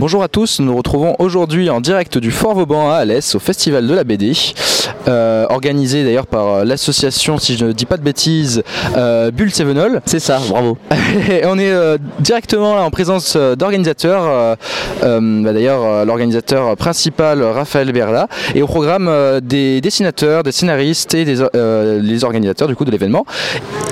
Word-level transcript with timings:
Bonjour 0.00 0.22
à 0.22 0.28
tous, 0.28 0.60
nous 0.60 0.66
nous 0.68 0.76
retrouvons 0.78 1.14
aujourd'hui 1.18 1.68
en 1.68 1.82
direct 1.82 2.16
du 2.16 2.30
Fort 2.30 2.54
Vauban 2.54 2.90
à 2.90 2.94
Alès 2.94 3.34
au 3.34 3.38
Festival 3.38 3.86
de 3.86 3.92
la 3.92 4.02
BD, 4.02 4.32
euh, 5.06 5.44
organisé 5.50 6.04
d'ailleurs 6.04 6.26
par 6.26 6.48
euh, 6.48 6.64
l'association, 6.64 7.36
si 7.36 7.54
je 7.58 7.66
ne 7.66 7.72
dis 7.72 7.84
pas 7.84 7.98
de 7.98 8.02
bêtises, 8.02 8.62
euh, 8.96 9.30
Bulle 9.30 9.52
Sevenol. 9.52 10.00
C'est 10.06 10.18
ça, 10.18 10.40
bravo. 10.48 10.78
Et 11.30 11.44
on 11.44 11.58
est 11.58 11.70
euh, 11.70 11.98
directement 12.18 12.76
là 12.76 12.82
en 12.82 12.90
présence 12.90 13.36
d'organisateurs, 13.36 14.56
bah, 15.02 15.52
d'ailleurs 15.52 16.06
l'organisateur 16.06 16.78
principal 16.78 17.42
Raphaël 17.42 17.92
Berla, 17.92 18.26
et 18.54 18.62
au 18.62 18.66
programme 18.66 19.10
des 19.42 19.82
dessinateurs, 19.82 20.44
des 20.44 20.52
scénaristes 20.52 21.12
et 21.12 21.26
des, 21.26 21.44
les 22.00 22.24
organisateurs 22.24 22.68
du 22.68 22.74
coup 22.74 22.86
de 22.86 22.90
l'événement. 22.90 23.26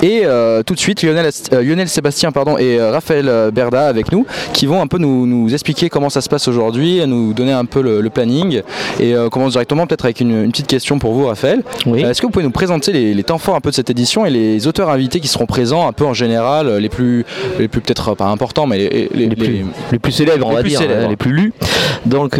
Et 0.01 0.23
tout 0.65 0.73
de 0.73 0.79
suite 0.79 1.03
Lionel, 1.03 1.29
Lionel 1.51 1.87
Sébastien 1.87 2.31
pardon, 2.31 2.57
et 2.57 2.81
Raphaël 2.81 3.51
Berda 3.53 3.87
avec 3.87 4.11
nous 4.11 4.25
qui 4.53 4.65
vont 4.65 4.81
un 4.81 4.87
peu 4.87 4.97
nous, 4.97 5.27
nous 5.27 5.53
expliquer 5.53 5.89
comment 5.89 5.98
ça 6.07 6.21
se 6.21 6.29
passe 6.29 6.47
aujourd'hui, 6.47 7.01
nous 7.05 7.33
donner 7.33 7.51
un 7.51 7.65
peu 7.65 7.81
le, 7.81 7.99
le 7.99 8.09
planning 8.09 8.61
et 9.01 9.13
euh, 9.13 9.25
on 9.25 9.29
commence 9.29 9.51
directement 9.51 9.85
peut-être 9.85 10.05
avec 10.05 10.21
une, 10.21 10.43
une 10.45 10.51
petite 10.51 10.67
question 10.67 10.99
pour 10.99 11.11
vous 11.11 11.25
Raphaël. 11.25 11.63
Oui. 11.85 12.05
Euh, 12.05 12.11
Est-ce 12.11 12.21
que 12.21 12.27
vous 12.27 12.31
pouvez 12.31 12.45
nous 12.45 12.51
présenter 12.51 12.93
les, 12.93 13.13
les 13.13 13.23
temps 13.23 13.37
forts 13.39 13.55
un 13.55 13.59
peu 13.59 13.71
de 13.71 13.75
cette 13.75 13.89
édition 13.89 14.25
et 14.25 14.29
les 14.29 14.67
auteurs 14.67 14.89
invités 14.89 15.19
qui 15.19 15.27
seront 15.27 15.45
présents 15.47 15.85
un 15.87 15.91
peu 15.91 16.05
en 16.05 16.13
général, 16.13 16.67
euh, 16.67 16.79
les 16.79 16.87
plus, 16.89 17.25
les 17.59 17.67
plus 17.67 17.81
peut-être 17.81 18.15
pas 18.15 18.27
importants 18.27 18.65
mais 18.67 18.77
les, 18.77 19.09
les- 19.13 19.27
les, 19.27 19.35
plus, 19.35 19.65
les 19.91 19.99
plus 19.99 20.11
célèbres, 20.13 20.47
on 20.47 20.53
va 20.53 20.61
plus 20.61 20.69
dire, 20.69 20.79
célèbres. 20.79 21.03
hein, 21.05 21.09
les 21.09 21.17
plus 21.17 21.33
lus. 21.33 21.53
Donc 22.05 22.39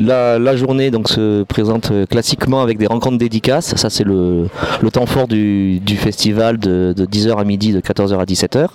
la, 0.00 0.38
la 0.38 0.56
journée 0.56 0.90
donc, 0.90 1.08
se 1.08 1.42
présente 1.44 1.92
classiquement 2.10 2.62
avec 2.62 2.78
des 2.78 2.86
rencontres 2.86 3.18
dédicaces. 3.18 3.74
Ça 3.76 3.90
c'est 3.90 4.04
le, 4.04 4.46
le 4.82 4.90
temps 4.90 5.06
fort 5.06 5.28
du, 5.28 5.78
du 5.80 5.96
festival 5.96 6.58
de, 6.58 6.94
de 6.96 7.04
10h 7.06 7.36
à 7.38 7.44
midi, 7.44 7.72
de 7.72 7.80
14h 7.80 8.18
à 8.18 8.24
17h. 8.24 8.66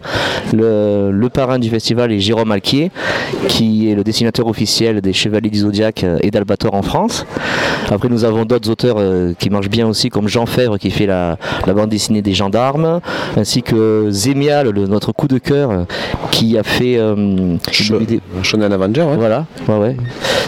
Le, 0.54 1.12
le 1.12 1.30
parrain 1.30 1.58
du 1.60 1.70
festival 1.70 2.12
est 2.12 2.20
Jérôme 2.20 2.52
Alquier, 2.52 2.92
qui 3.48 3.90
est 3.90 3.96
le 3.96 4.04
dessinateur 4.14 4.46
officiel 4.46 5.02
des 5.02 5.12
Chevaliers 5.12 5.50
du 5.50 5.58
Zodiac 5.58 6.04
euh, 6.04 6.20
et 6.22 6.30
d'Albator 6.30 6.76
en 6.76 6.84
France. 6.84 7.26
Après 7.90 8.10
nous 8.10 8.24
avons 8.26 8.46
d'autres 8.46 8.70
auteurs 8.70 8.98
euh, 9.00 9.34
qui 9.40 9.50
marchent 9.50 9.70
bien 9.72 9.88
aussi, 9.88 10.10
comme 10.10 10.28
Jean 10.28 10.46
Fèvre 10.46 10.78
qui 10.78 10.92
fait 10.92 11.08
la, 11.08 11.38
la 11.66 11.74
bande 11.74 11.90
dessinée 11.90 12.22
des 12.22 12.34
gendarmes, 12.36 13.00
ainsi 13.36 13.64
que 13.64 14.08
Zémial, 14.12 14.70
le- 14.70 14.86
notre 14.86 15.14
coup 15.14 15.28
de 15.28 15.40
cœur, 15.40 15.72
euh, 15.72 15.84
qui 16.30 16.60
a 16.60 16.64
fait 16.64 16.98
euh, 17.00 17.58
Cho- 17.72 17.98
BD 17.98 18.20
Shonen 18.44 18.72
Avenger, 18.72 19.02
ouais. 19.02 19.18
voilà, 19.18 19.48
ouais, 19.68 19.78
ouais. 19.80 19.98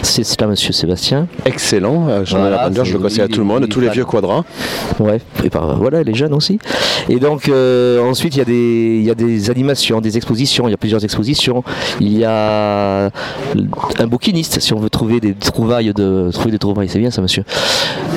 C'est 0.02 0.40
là, 0.40 0.46
monsieur 0.46 0.72
Sébastien. 0.72 1.26
excellent. 1.44 2.06
euh, 2.08 2.24
Shonen 2.24 2.42
Voilà, 2.42 2.62
Avenger, 2.62 2.84
je 2.84 2.92
le 2.92 2.98
conseille 3.00 3.22
à 3.22 3.28
tout 3.28 3.40
le 3.40 3.46
monde, 3.46 3.68
tous 3.68 3.80
les 3.80 3.88
vieux 3.88 4.04
quadrans. 4.04 4.44
Ouais, 5.00 5.20
et 5.42 5.50
par, 5.50 5.76
voilà, 5.76 6.04
les 6.04 6.14
jeunes 6.14 6.34
aussi. 6.34 6.60
Et 7.08 7.18
donc, 7.18 7.48
euh, 7.48 8.00
ensuite, 8.00 8.36
il 8.36 8.38
y, 8.38 8.42
a 8.42 8.44
des- 8.44 8.98
il 9.00 9.04
y 9.04 9.10
a 9.10 9.14
des 9.16 9.50
animations, 9.50 10.00
des 10.00 10.16
expositions. 10.16 10.68
Il 10.68 10.70
y 10.70 10.74
a 10.74 10.76
plusieurs 10.76 11.02
expositions. 11.04 11.64
Il 12.00 12.16
y 12.16 12.24
a 12.24 13.10
un 13.98 14.06
bouquiniste, 14.06 14.60
si 14.60 14.72
on 14.74 14.78
veut 14.78 14.90
trouver 14.90 15.20
des 15.20 15.34
trouvailles 15.34 15.92
de. 15.94 16.30
Trouver 16.32 16.50
des 16.50 16.58
trouvailles, 16.58 16.88
c'est 16.88 16.98
bien 16.98 17.10
ça, 17.10 17.22
monsieur. 17.22 17.44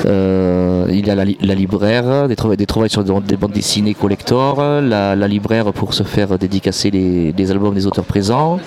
Euh, 0.06 0.86
il 0.90 1.06
y 1.06 1.10
a 1.10 1.14
la, 1.14 1.24
li- 1.24 1.38
la 1.40 1.54
libraire, 1.54 2.28
des 2.28 2.36
trouvailles, 2.36 2.56
des 2.56 2.66
trouvailles 2.66 2.90
sur 2.90 3.04
des, 3.04 3.12
des 3.26 3.36
bandes 3.36 3.52
dessinées 3.52 3.94
collector, 3.94 4.60
la, 4.82 5.14
la 5.16 5.28
libraire 5.28 5.72
pour 5.72 5.94
se 5.94 6.02
faire 6.02 6.38
dédicacer 6.38 6.90
les, 6.90 7.32
les 7.36 7.50
albums 7.50 7.74
des 7.74 7.86
auteurs 7.86 8.04
présents, 8.04 8.58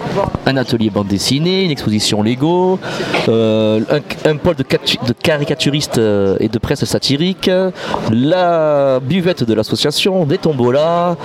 un 0.46 0.58
atelier 0.58 0.90
bande 0.90 1.08
dessinée, 1.08 1.64
une 1.66 1.72
exposition 1.72 2.22
Lego, 2.24 2.80
euh, 3.30 3.82
un, 4.26 4.30
un 4.32 4.36
pôle 4.38 4.56
de, 4.56 4.64
catu- 4.64 4.98
de 5.06 5.14
caricaturistes 5.14 5.98
euh, 5.98 6.38
et 6.40 6.50
de 6.50 6.60
presse 6.60 6.84
satirique, 6.86 7.50
la 8.12 9.00
buvette 9.00 9.44
de 9.44 9.54
l'association, 9.54 10.26
des 10.26 10.38
tombolas, 10.38 11.16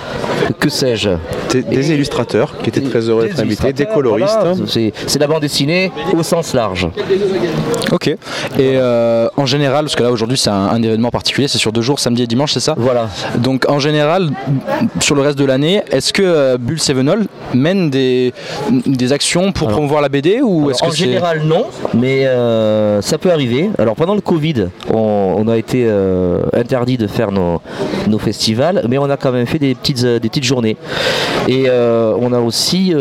que 0.59 0.69
sais-je. 0.69 1.11
Des, 1.51 1.63
des 1.63 1.93
illustrateurs 1.93 2.57
qui 2.59 2.71
étaient 2.71 2.81
très 2.81 3.01
heureux 3.09 3.25
d'être 3.25 3.41
invités, 3.41 3.73
des 3.73 3.87
coloristes. 3.87 4.39
voilà, 4.41 4.55
c'est 5.07 5.19
la 5.19 5.27
bande 5.29 5.43
dessinée 5.43 5.93
au 6.17 6.23
sens 6.23 6.55
large. 6.55 6.89
Ok. 7.93 8.09
Et 8.09 8.17
euh, 8.59 9.29
en 9.37 9.47
général, 9.47 9.85
parce 9.85 9.97
que 9.97 10.03
là 10.03 10.11
aujourd'hui 10.11 10.37
c'est 10.39 10.51
un, 10.51 10.55
un 10.69 10.83
événement 10.83 11.11
particulier, 11.11 11.49
c'est 11.49 11.59
sur 11.59 11.73
deux 11.73 11.83
jours, 11.83 11.99
samedi 12.01 12.23
et 12.23 12.27
dimanche, 12.27 12.53
c'est 12.53 12.61
ça? 12.61 12.75
Voilà. 12.77 13.09
Donc 13.39 13.67
en 13.69 13.79
général, 13.79 14.31
sur 15.01 15.15
le 15.15 15.23
reste 15.23 15.39
de 15.39 15.45
l'année, 15.45 15.83
est-ce 15.91 16.13
que 16.13 16.23
euh, 16.23 16.57
Bulle 16.59 16.81
Sevenol 16.81 17.27
mène 17.55 17.91
des, 17.91 18.33
des 18.87 19.13
actions 19.13 19.53
pour 19.53 19.69
Alors- 19.69 19.79
promouvoir 19.79 20.03
la 20.03 20.09
BD 20.09 20.41
ou 20.43 20.71
est-ce 20.71 20.83
que 20.83 20.89
en 20.89 20.91
général, 20.93 21.43
non, 21.45 21.67
mais 21.95 22.27
euh, 22.27 23.01
ça 23.03 23.19
peut 23.19 23.31
arriver. 23.31 23.71
Alors 23.79 23.95
pendant 23.95 24.15
le 24.15 24.21
Covid, 24.21 24.69
on, 24.93 25.35
on 25.39 25.49
a 25.49 25.57
été 25.57 25.85
euh, 25.87 26.41
interdit 26.55 26.97
de 26.99 27.07
faire 27.07 27.31
nos, 27.33 27.61
nos 28.09 28.19
festivals, 28.19 28.85
mais 28.89 28.99
on 28.99 29.09
a 29.11 29.17
quand 29.17 29.33
même 29.33 29.47
fait 29.47 29.59
des 29.59 29.75
petites, 29.75 30.05
des 30.05 30.29
petites 30.29 30.45
journées. 30.45 30.77
Et 31.49 31.67
on 31.71 32.33
a 32.33 32.39
aussi, 32.41 32.95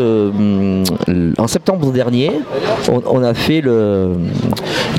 en 1.38 1.46
septembre 1.48 1.90
dernier, 1.92 2.17
on, 2.90 3.02
on 3.18 3.22
a 3.22 3.34
fait 3.34 3.60
le, 3.60 4.12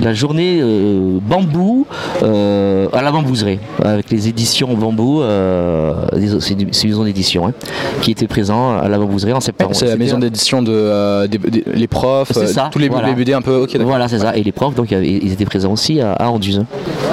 la 0.04 0.14
journée 0.14 0.60
euh, 0.62 1.18
bambou 1.22 1.86
euh, 2.24 2.88
à 2.94 3.02
la 3.02 3.12
bambouserie, 3.12 3.60
avec 3.84 4.10
les 4.10 4.28
éditions 4.28 4.74
bambou, 4.76 5.22
euh, 5.22 5.94
c'est 6.40 6.54
une 6.54 6.70
maison 6.90 7.04
d'édition, 7.04 7.48
hein, 7.48 7.54
qui 8.02 8.12
était 8.12 8.28
présent 8.28 8.78
à 8.78 8.88
la 8.88 8.98
bambouserie 8.98 9.34
en 9.34 9.40
septembre. 9.40 9.72
c'est 9.74 9.86
la 9.86 9.98
maison 9.98 10.18
d'édition 10.18 10.62
de 10.62 11.28
des- 11.28 11.38
des- 11.38 11.64
les 11.74 11.88
profs, 11.88 12.32
ça, 12.32 12.70
tous 12.72 12.80
les, 12.80 12.90
voilà. 12.90 13.08
les 13.10 13.16
BD 13.16 13.34
un 13.34 13.42
peu. 13.42 13.56
Ok, 13.64 13.74
d'accord. 13.74 13.88
Voilà, 13.88 14.08
c'est 14.08 14.20
ça. 14.20 14.36
Et 14.36 14.44
les 14.44 14.52
profs, 14.52 14.76
donc, 14.76 14.92
ils 14.92 15.32
étaient 15.32 15.46
présents 15.46 15.72
aussi 15.72 16.00
à, 16.02 16.14
à 16.14 16.28
Anduze. 16.30 16.64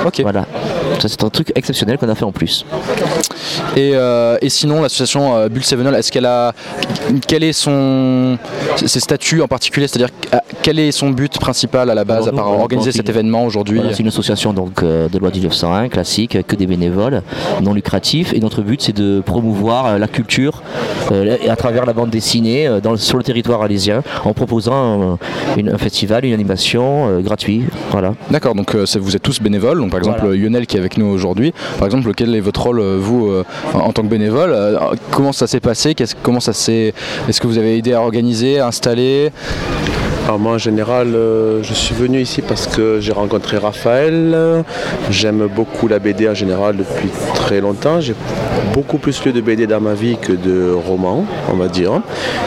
Ok. 0.06 0.21
Voilà. 0.23 0.47
Ça, 0.99 1.09
c'est 1.09 1.23
un 1.25 1.29
truc 1.31 1.53
exceptionnel 1.55 1.99
qu'on 1.99 2.09
a 2.09 2.15
fait 2.15 2.25
en 2.25 2.33
plus. 2.33 2.65
Et, 3.77 3.93
euh, 3.95 4.37
et 4.41 4.49
sinon, 4.49 4.83
l'association 4.83 5.37
euh, 5.37 5.49
Bulle 5.49 5.65
Sevenol, 5.65 5.95
est-ce 5.95 6.11
qu'elle 6.11 6.27
a 6.27 6.53
quel 7.27 7.45
est 7.45 7.53
son 7.53 8.39
ses 8.77 9.01
statuts 9.01 9.43
en 9.43 9.49
particulier, 9.49 9.87
c'est-à-dire 9.89 10.09
euh, 10.35 10.39
quel 10.62 10.79
est 10.79 10.91
son 10.93 11.11
but 11.11 11.39
principal 11.39 11.91
à 11.91 11.95
la 11.95 12.05
base 12.05 12.29
Alors, 12.29 12.41
à 12.41 12.43
part 12.43 12.53
nous, 12.53 12.61
organiser 12.62 12.93
cet 12.93 13.09
événement 13.09 13.45
aujourd'hui? 13.45 13.79
Voilà, 13.79 13.95
c'est 13.95 14.03
une 14.03 14.09
association 14.09 14.53
donc, 14.53 14.83
euh, 14.83 15.09
de 15.09 15.19
loi 15.19 15.31
1901, 15.31 15.89
classique, 15.89 16.39
que 16.47 16.56
des 16.56 16.67
bénévoles, 16.67 17.23
non 17.62 17.75
lucratifs. 17.75 18.33
Et 18.33 18.41
notre 18.41 18.62
but, 18.62 18.81
c'est 18.83 18.97
de 18.97 19.21
promouvoir 19.25 19.99
la 19.99 20.09
culture 20.09 20.62
à 21.49 21.56
travers 21.56 21.87
la 21.87 21.93
bande 21.93 22.11
dessinée 22.11 22.69
dans 22.83 22.97
sur 22.97 23.19
le 23.19 23.25
territoire 23.25 23.62
alésien 23.62 24.03
en 24.25 24.33
proposant 24.33 25.19
une- 25.56 25.69
un 25.71 25.79
festival, 25.79 26.25
une 26.25 26.33
animation 26.35 27.09
euh, 27.09 27.21
gratuit. 27.21 27.65
Voilà. 27.91 28.15
D'accord, 28.31 28.55
donc 28.55 28.75
vous 28.75 29.17
êtes 29.17 29.23
tous 29.23 29.41
bénévoles. 29.41 29.79
Donc 29.79 29.91
par 29.91 29.99
exemple 30.01 30.21
Voilà. 30.23 30.37
Lionel 30.37 30.67
qui 30.67 30.77
est 30.77 30.86
avec 30.87 30.99
nous 30.99 31.07
aujourd'hui. 31.07 31.53
Par 31.79 31.87
exemple, 31.87 32.13
quel 32.15 32.33
est 32.35 32.41
votre 32.41 32.63
rôle 32.63 32.79
euh, 32.79 32.97
vous 33.01 33.27
euh, 33.29 33.45
en, 33.75 33.93
tant 33.93 34.03
que 34.03 34.07
bénévole 34.09 34.53
Euh, 34.53 34.79
Comment 35.11 35.33
ça 35.33 35.47
s'est 35.49 35.59
passé 35.61 35.95
Qu'est-ce- 35.97 36.15
Comment 36.23 36.39
ça 36.41 36.53
s'est 36.53 36.95
Est-ce 37.29 37.41
que 37.41 37.49
vous 37.49 37.59
avez 37.59 37.77
aidé 37.77 37.93
à 37.93 38.01
organiser, 38.01 38.61
à 38.61 38.69
installer? 38.69 39.33
Alors 40.27 40.39
moi 40.41 40.53
en 40.55 40.59
général, 40.59 41.09
je 41.63 41.73
suis 41.75 41.95
venu 41.95 42.21
ici 42.21 42.43
parce 42.43 42.67
que 42.67 42.99
j'ai 43.01 43.13
rencontré 43.13 43.59
Raphaël. 43.59 44.65
J'aime 45.11 45.47
beaucoup 45.55 45.87
la 45.89 45.99
BD 46.01 46.29
en 46.29 46.35
général 46.35 46.77
depuis 46.77 47.09
très 47.35 47.61
longtemps. 47.61 48.01
J'ai 48.01 48.15
beaucoup 48.76 48.98
plus 48.98 49.25
lu 49.25 49.32
de 49.32 49.41
BD 49.41 49.66
dans 49.66 49.81
ma 49.81 49.94
vie 49.94 50.19
que 50.20 50.32
de 50.32 50.70
romans, 50.70 51.25
on 51.50 51.56
va 51.56 51.69
dire. 51.69 52.03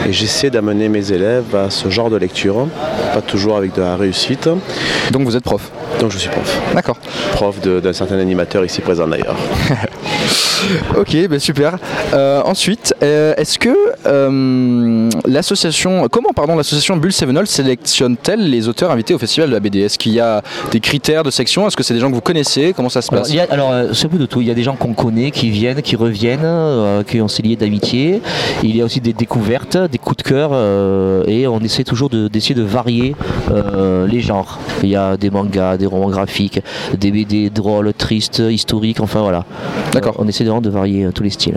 Et 0.06 0.12
j'essaie 0.12 0.48
d'amener 0.48 0.88
mes 0.88 1.10
élèves 1.10 1.56
à 1.56 1.70
ce 1.70 1.90
genre 1.90 2.08
de 2.08 2.16
lecture, 2.16 2.68
pas 3.12 3.20
toujours 3.20 3.56
avec 3.56 3.74
de 3.74 3.80
la 3.80 3.96
réussite. 3.96 4.48
Donc 5.10 5.22
vous 5.22 5.36
êtes 5.36 5.42
prof. 5.42 5.72
Donc 5.98 6.12
je 6.12 6.18
suis 6.18 6.30
prof. 6.30 6.60
D'accord. 6.72 6.98
Prof 7.32 7.60
d'un 7.60 7.92
certain 7.92 8.20
animateur 8.20 8.64
ici 8.64 8.80
présent 8.80 9.08
d'ailleurs. 9.08 9.36
Ok, 10.96 11.16
ben 11.28 11.38
super. 11.38 11.78
Euh, 12.12 12.42
ensuite, 12.44 12.94
euh, 13.02 13.32
est-ce 13.38 13.58
que 13.58 13.74
euh, 14.06 15.10
l'association, 15.26 16.06
comment 16.10 16.30
pardon, 16.34 16.56
l'association 16.56 16.96
Bulle 16.96 17.12
Sevenol 17.12 17.46
sélectionne-t-elle 17.46 18.48
les 18.50 18.68
auteurs 18.68 18.90
invités 18.90 19.14
au 19.14 19.18
festival 19.18 19.48
de 19.48 19.54
la 19.54 19.60
BD 19.60 19.80
Est-ce 19.80 19.98
qu'il 19.98 20.12
y 20.12 20.20
a 20.20 20.42
des 20.70 20.80
critères 20.80 21.22
de 21.22 21.30
sélection 21.30 21.66
Est-ce 21.66 21.76
que 21.76 21.82
c'est 21.82 21.94
des 21.94 22.00
gens 22.00 22.10
que 22.10 22.14
vous 22.14 22.20
connaissez? 22.20 22.72
Comment 22.74 22.88
ça 22.88 23.02
se 23.02 23.10
passe? 23.10 23.30
alors, 23.50 23.70
euh, 23.72 23.92
c'est 23.92 24.06
un 24.06 24.08
peu 24.08 24.18
de 24.18 24.26
tout. 24.26 24.40
Il 24.40 24.48
y 24.48 24.50
a 24.50 24.54
des 24.54 24.62
gens 24.62 24.76
qu'on 24.76 24.94
connaît, 24.94 25.30
qui 25.30 25.50
viennent, 25.50 25.82
qui 25.82 25.96
reviennent, 25.96 26.40
euh, 26.44 27.02
qui 27.02 27.20
ont 27.20 27.28
s'est 27.28 27.42
liés 27.42 27.56
d'amitié. 27.56 28.22
Il 28.62 28.76
y 28.76 28.82
a 28.82 28.84
aussi 28.84 29.00
des 29.00 29.12
découvertes, 29.12 29.76
des 29.76 29.98
coups 29.98 30.18
de 30.18 30.22
cœur, 30.22 30.50
euh, 30.52 31.24
et 31.26 31.46
on 31.46 31.60
essaie 31.60 31.84
toujours 31.84 32.08
de- 32.08 32.28
d'essayer 32.28 32.54
de, 32.54 32.62
varier 32.62 33.16
les 34.06 34.20
genres. 34.20 34.60
Il 34.82 34.90
y 34.90 34.96
a 34.96 35.16
des 35.16 35.30
mangas, 35.30 35.76
des 35.76 35.86
romans 35.86 36.08
graphiques, 36.08 36.60
des 36.96 37.10
BD 37.10 37.50
drôles, 37.50 37.92
tristes, 37.92 38.42
historiques, 38.48 39.00
enfin 39.00 39.22
voilà. 39.22 39.44
D'accord. 39.92 40.14
On 40.18 40.28
essaie 40.28 40.44
vraiment 40.44 40.60
de 40.60 40.70
varier 40.70 41.08
tous 41.12 41.22
les 41.22 41.30
styles. 41.30 41.56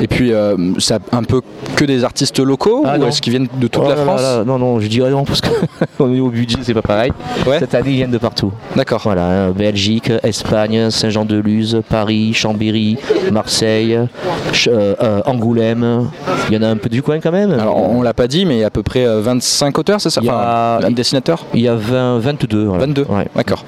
Et 0.00 0.06
puis, 0.06 0.32
c'est 0.78 0.94
un 1.12 1.22
peu 1.24 1.42
que 1.76 1.84
des 1.84 2.02
artistes 2.04 2.40
locaux 2.40 2.82
Ah, 2.86 2.98
ou 2.98 3.04
est-ce 3.04 3.20
qu'ils 3.22 3.30
viennent 3.32 3.48
de 3.60 3.66
toute 3.68 3.82
Oh 3.84 3.88
la 3.88 3.96
France 3.96 4.20
là 4.22 4.38
là, 4.38 4.44
Non, 4.44 4.58
non, 4.58 4.80
je 4.80 4.88
dirais 4.88 5.10
non, 5.10 5.24
parce 5.24 5.40
qu'au 5.40 6.08
niveau 6.08 6.30
budget, 6.30 6.58
c'est 6.62 6.74
pas 6.74 6.82
pareil. 6.82 7.12
Ouais. 7.46 7.58
Cette 7.58 7.74
année, 7.74 7.90
ils 7.90 7.96
viennent 7.96 8.10
de 8.10 8.18
partout. 8.18 8.50
D'accord. 8.74 9.02
Voilà, 9.04 9.26
hein, 9.46 9.50
Belgique, 9.52 10.10
Espagne, 10.22 10.90
Saint-Jean-de-Luz, 10.90 11.82
Paris, 11.88 12.32
Chambéry, 12.34 12.96
Marseille, 13.30 13.98
Ch- 14.52 14.68
euh, 14.72 14.94
euh, 15.02 15.20
Angoulême. 15.26 16.08
Il 16.48 16.54
y 16.54 16.58
en 16.58 16.62
a 16.62 16.68
un 16.68 16.76
peu 16.76 16.88
du 16.88 17.02
coin 17.02 17.20
quand 17.20 17.32
même. 17.32 17.52
Alors, 17.52 17.76
on, 17.90 18.02
l'a 18.02 18.14
pas 18.14 18.26
dit, 18.28 18.46
mais 18.46 18.56
il 18.56 18.60
y 18.60 18.64
a 18.64 18.68
à 18.68 18.70
peu 18.70 18.82
près 18.82 19.06
euh, 19.06 19.20
25 19.20 19.78
auteurs, 19.78 20.00
c'est 20.00 20.10
ça 20.10 20.20
Il 20.22 20.26
y 20.26 20.30
a- 20.30 20.78
Enfin, 20.80 20.90
dessinateurs 20.90 21.44
Il 21.54 21.60
y 21.60 21.68
a 21.68 21.74
20, 21.74 22.18
22. 22.20 22.64
voilà. 22.64 22.86
22 22.86 23.02
Ouais. 23.08 23.26
D'accord. 23.34 23.64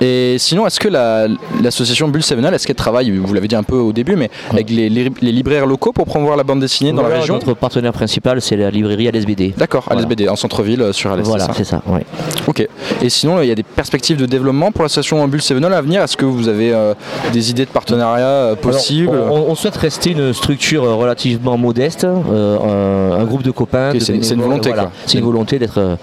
Et 0.00 0.36
sinon, 0.38 0.66
est-ce 0.66 0.80
que 0.80 0.88
la- 0.88 1.26
l'association 1.62 2.08
Bulle 2.08 2.22
Sevenal, 2.22 2.54
est-ce 2.54 2.66
qu'elle 2.66 2.76
travaille, 2.76 3.10
vous 3.16 3.34
l'avez 3.34 3.48
dit 3.48 3.54
un 3.54 3.62
peu 3.62 3.76
au 3.76 3.92
début, 3.92 4.16
mais 4.16 4.30
avec 4.50 4.70
les, 4.70 4.88
les- 4.88 5.10
les 5.20 5.32
libraires 5.32 5.66
locaux 5.66 5.92
pour 5.92 6.06
promouvoir 6.06 6.36
la 6.36 6.42
bande 6.44 6.60
dessinée? 6.60 6.79
Dans 6.88 6.94
Voilà, 7.02 7.08
la 7.16 7.20
région. 7.20 7.34
Notre 7.34 7.54
partenaire 7.54 7.92
principal, 7.92 8.40
c'est 8.40 8.56
la 8.56 8.70
librairie 8.70 9.06
LSBD. 9.06 9.54
D'accord, 9.56 9.84
à 9.88 9.94
Voilà. 9.94 10.02
l'SBD, 10.02 10.28
en 10.28 10.36
centre-ville 10.36 10.82
euh, 10.82 10.92
sur 10.92 11.10
Alès. 11.12 11.26
Voilà, 11.26 11.46
c'est 11.56 11.64
ça 11.64 11.82
ça. 11.86 11.92
ouais. 11.92 12.04
Ok. 12.46 12.66
Et 13.02 13.08
sinon, 13.10 13.40
il 13.42 13.48
y 13.48 13.52
a 13.52 13.54
des 13.54 13.62
perspectives 13.62 14.16
de 14.16 14.26
développement 14.26 14.72
pour 14.72 14.82
l'association 14.82 15.26
Bulle 15.28 15.42
Sevenol 15.42 15.72
à 15.74 15.80
venir? 15.82 16.02
Est-ce 16.02 16.16
que 16.16 16.24
vous 16.24 16.48
avez 16.48 16.72
euh, 16.72 16.94
des 17.32 17.50
idées 17.50 17.64
de 17.66 17.70
partenariat 17.70 18.24
euh, 18.26 18.54
possibles? 18.56 19.08
Alors, 19.12 19.32
on, 19.48 19.50
on 19.52 19.54
souhaite 19.54 19.76
rester 19.76 20.10
une 20.12 20.32
structure 20.32 20.84
euh, 20.84 20.94
relativement 20.94 21.56
modeste, 21.56 22.04
euh, 22.04 23.14
un, 23.16 23.20
un 23.20 23.24
groupe 23.24 23.42
de 23.42 23.50
copains. 23.50 23.92
C'est 23.98 24.14
une- 24.14 24.40
volonté, 24.42 24.70
voilà. 24.70 24.90
C'est 25.06 25.18
une 25.18 25.24
volonté 25.24 25.58
d'être. 25.58 25.96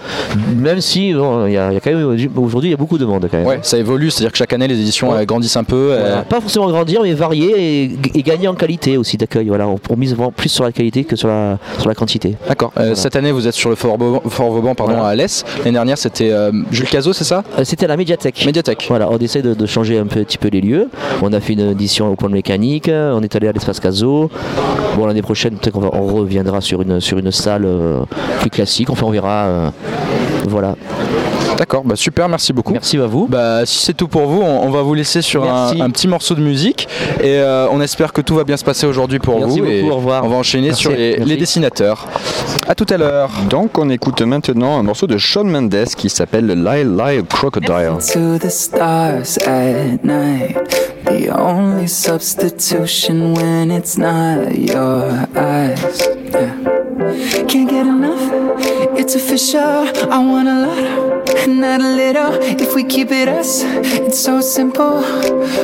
même 0.56 0.80
si 0.80 1.12
bon, 1.14 1.46
y, 1.46 1.52
y 1.52 1.56
a 1.56 1.70
quand 1.80 1.90
même 1.92 2.28
aujourd'hui 2.36 2.68
il 2.68 2.72
y 2.72 2.74
a 2.74 2.76
beaucoup 2.76 2.98
de 2.98 3.04
monde 3.04 3.26
quand 3.30 3.36
même. 3.38 3.46
Ouais, 3.46 3.58
ça 3.62 3.78
évolue, 3.78 4.10
c'est-à-dire 4.10 4.32
que 4.32 4.38
chaque 4.38 4.52
année 4.52 4.68
les 4.68 4.78
éditions 4.80 5.10
Ouais. 5.10 5.24
grandissent 5.26 5.56
un 5.56 5.64
peu. 5.64 5.96
Voilà. 5.98 6.22
Pas 6.22 6.40
forcément 6.40 6.68
grandir, 6.68 7.00
mais 7.02 7.12
varier 7.14 7.84
et, 7.84 7.98
et 8.14 8.22
gagner 8.22 8.48
en 8.48 8.54
qualité 8.54 8.96
aussi 8.96 9.16
d'accueil. 9.16 9.48
Voilà, 9.48 9.66
on, 9.66 9.76
on 9.88 9.96
mise 9.96 10.16
plus 10.36 10.48
sur 10.48 10.64
la 10.68 10.72
qualité 10.72 11.04
que 11.04 11.16
sur 11.16 11.28
la, 11.28 11.58
sur 11.78 11.88
la 11.88 11.94
quantité. 11.94 12.36
D'accord. 12.48 12.70
Euh, 12.76 12.80
Voilà. 12.80 12.94
Cette 12.94 13.16
année, 13.16 13.32
vous 13.32 13.46
êtes 13.48 13.54
sur 13.54 13.70
le 13.70 13.76
Fort 13.76 13.96
Vauban, 13.98 14.22
Fort 14.28 14.50
Vauban, 14.50 14.74
pardon, 14.74 14.92
Voilà. 14.94 15.08
à 15.08 15.10
Alès. 15.12 15.44
L'année 15.58 15.72
dernière, 15.72 15.98
c'était 15.98 16.30
euh, 16.30 16.52
Jules 16.70 16.88
Cazot, 16.88 17.12
c'est 17.12 17.24
ça? 17.24 17.42
Euh, 17.58 17.64
C'était 17.64 17.84
à 17.86 17.88
la 17.88 17.96
médiathèque. 17.96 18.44
Médiathèque. 18.46 18.84
Voilà, 18.88 19.08
on 19.10 19.18
essaie 19.18 19.42
de, 19.42 19.54
de 19.54 19.66
changer 19.66 19.98
un 19.98 20.06
petit 20.06 20.38
peu 20.38 20.48
les 20.48 20.60
lieux. 20.60 20.88
On 21.22 21.32
a 21.32 21.40
fait 21.40 21.54
une 21.54 21.70
édition 21.70 22.10
au 22.10 22.14
point 22.16 22.28
de 22.28 22.34
mécanique, 22.34 22.88
on 22.92 23.22
est 23.22 23.34
allé 23.36 23.48
à 23.48 23.52
l'espace 23.52 23.80
Caso. 23.80 24.30
Bon, 24.96 25.06
l'année 25.06 25.22
prochaine, 25.22 25.54
peut-être 25.56 25.78
qu'on 25.78 25.88
reviendra 25.88 26.60
sur 26.60 26.82
une, 26.82 27.00
sur 27.00 27.18
une 27.18 27.30
salle 27.32 27.66
plus 28.40 28.50
classique. 28.50 28.90
Enfin, 28.90 29.06
on 29.06 29.10
verra. 29.10 29.72
voilà. 30.46 30.74
D'accord, 31.58 31.82
bah 31.84 31.96
super, 31.96 32.28
merci 32.28 32.52
beaucoup. 32.52 32.72
Merci 32.72 32.98
à 32.98 33.06
vous. 33.06 33.26
Bah, 33.26 33.66
si 33.66 33.78
c'est 33.78 33.94
tout 33.94 34.06
pour 34.06 34.26
vous, 34.26 34.40
on, 34.40 34.62
on 34.66 34.70
va 34.70 34.82
vous 34.82 34.94
laisser 34.94 35.22
sur 35.22 35.44
un, 35.44 35.90
petit 35.90 36.06
morceau 36.06 36.34
de 36.36 36.40
musique 36.40 36.88
et 37.20 37.38
euh, 37.40 37.66
on 37.70 37.80
espère 37.80 38.12
que 38.12 38.20
tout 38.20 38.36
va 38.36 38.44
bien 38.44 38.56
se 38.56 38.64
passer 38.64 38.86
aujourd'hui 38.86 39.18
pour 39.18 39.40
Merci 39.40 39.60
vous. 39.60 39.66
et 39.66 39.80
beaucoup, 39.82 39.92
au 39.92 39.96
revoir. 39.96 40.24
On 40.24 40.28
va 40.28 40.36
enchaîner 40.36 40.68
Merci, 40.68 40.82
sur 40.82 40.92
les, 40.92 41.36
dessinateurs. 41.36 42.06
À 42.68 42.74
tout 42.74 42.86
à 42.90 42.96
l'heure. 42.96 43.30
Donc 43.50 43.76
on 43.78 43.90
écoute 43.90 44.22
maintenant 44.22 44.78
un 44.78 44.82
morceau 44.84 45.06
de 45.06 45.18
Shawn 45.18 45.48
Mendes 45.48 45.86
qui 45.96 46.08
s'appelle 46.08 46.46
Lyle 46.46 46.96
Lyle 46.96 47.24
Crocodile. 47.28 47.98
to 48.12 48.38
the 48.38 48.50
stars 48.50 49.38
at 49.38 50.04
night. 50.04 50.56
The 51.04 51.30
only 51.30 51.88
substitution 51.88 53.34
when 53.34 53.70
it's 53.70 53.96
not 53.98 54.54
your 54.56 55.26
eyes. 55.34 56.08
Yeah. 56.30 56.78
Can't 57.48 57.70
get 57.70 57.86
enough, 57.86 58.20
it's 58.98 59.14
official. 59.14 59.60
I 59.60 60.18
want 60.18 60.48
a 60.48 60.66
lot, 60.66 61.07
not 61.46 61.80
a 61.80 61.88
little. 61.94 62.32
If 62.42 62.74
we 62.74 62.84
keep 62.84 63.10
it 63.10 63.28
us, 63.28 63.62
it's 63.62 64.18
so 64.18 64.40
simple. 64.40 65.02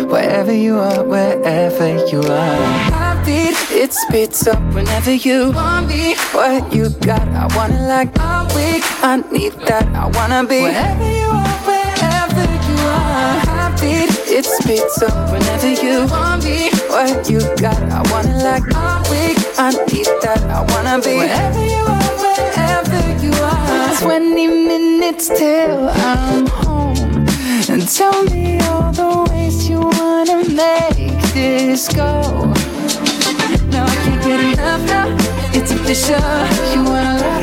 Wherever 0.06 0.52
you 0.52 0.78
are, 0.78 1.02
wherever 1.02 1.88
you 2.06 2.20
are. 2.20 2.56
Heartbeat, 2.92 3.56
it 3.70 3.92
speeds 3.92 4.46
up 4.46 4.62
whenever 4.74 5.12
you 5.12 5.50
want 5.52 5.88
me. 5.88 6.14
What 6.32 6.74
you 6.74 6.90
got, 7.00 7.26
I 7.28 7.46
wanna 7.56 7.86
like 7.88 8.18
all 8.20 8.46
week. 8.54 8.84
I 9.02 9.22
need 9.32 9.52
that, 9.68 9.86
I 9.94 10.06
wanna 10.16 10.46
be 10.46 10.62
wherever 10.62 11.10
you 11.10 11.30
are, 11.42 11.58
wherever 11.68 12.46
you 12.68 12.78
are. 13.00 13.34
Heartbeat, 13.48 14.10
it 14.28 14.44
speeds 14.44 15.02
up 15.02 15.32
whenever 15.32 15.72
you 15.72 16.06
want 16.06 16.44
me. 16.44 16.70
What 16.88 17.28
you 17.28 17.40
got, 17.56 17.80
I 17.90 18.02
wanna 18.12 18.36
like 18.44 18.66
all 18.76 19.02
week. 19.10 19.38
I 19.58 19.70
need 19.92 20.06
that, 20.22 20.40
I 20.50 20.60
wanna 20.72 21.00
be 21.02 21.16
wherever 21.16 21.64
you 21.64 21.76
are. 21.76 22.03
20 23.98 24.46
minutes 24.46 25.28
till 25.28 25.88
I'm 25.88 26.46
home. 26.46 27.26
And 27.68 27.88
tell 27.88 28.24
me 28.24 28.58
all 28.60 28.92
the 28.92 29.30
ways 29.30 29.68
you 29.68 29.80
wanna 29.80 30.38
make 30.48 31.22
this 31.32 31.88
go. 31.88 32.22
No, 33.70 33.84
I 33.84 33.94
can't 34.02 34.22
get 34.24 34.40
enough 34.40 34.84
now. 34.86 35.08
It's 35.52 35.70
official. 35.70 36.20
You 36.72 36.82
want 36.84 37.06
a 37.06 37.16
lot 37.24 37.42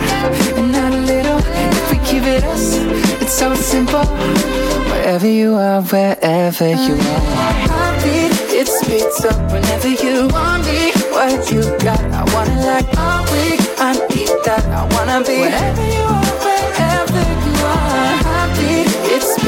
and 0.58 0.72
not 0.72 0.94
a 0.94 0.98
little. 0.98 1.40
If 1.40 1.92
we 1.92 1.98
keep 2.06 2.24
it 2.24 2.44
us, 2.44 2.76
it's 3.22 3.34
so 3.34 3.56
simple. 3.56 4.06
Wherever 4.92 5.28
you 5.28 5.56
are, 5.56 5.82
wherever 5.82 6.70
you 6.70 6.96
are. 6.96 7.82
It 8.54 8.68
speeds 8.68 9.26
up 9.26 9.40
whenever 9.52 9.88
you 9.88 10.28
want 10.28 10.66
me. 10.66 10.92
What 11.12 11.52
you 11.52 11.64
got, 11.80 12.02
I 12.12 12.24
wanna 12.34 12.58
like 12.72 12.90
all 12.98 13.24
week. 13.34 13.62
I 13.80 13.94
need 14.14 14.30
that, 14.46 14.64
I 14.66 14.84
wanna 14.94 15.26
be 15.26 15.40
wherever 15.40 15.86
you 15.96 16.04
are, 16.04 16.31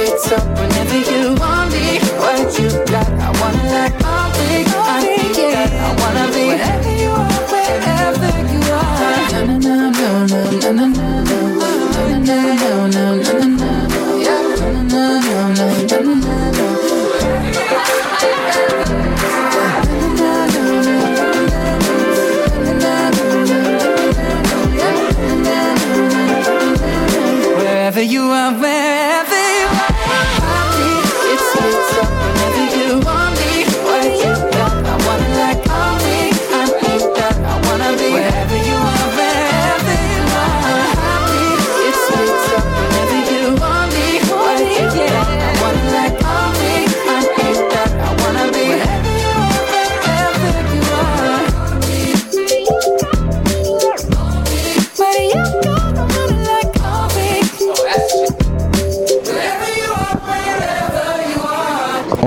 it 0.04 0.32
up 0.34 0.46
whenever 0.60 0.98
you 1.12 1.36
want 1.36 1.72
me. 1.72 2.00
What 2.20 2.60
you 2.60 2.70
got, 2.92 3.08
I 3.08 3.30
wanna 3.40 3.64
like 3.72 3.96
all 4.04 4.30
week. 4.38 4.68
I 4.70 5.02
need 5.02 5.36
that, 5.36 5.72
I 5.72 6.03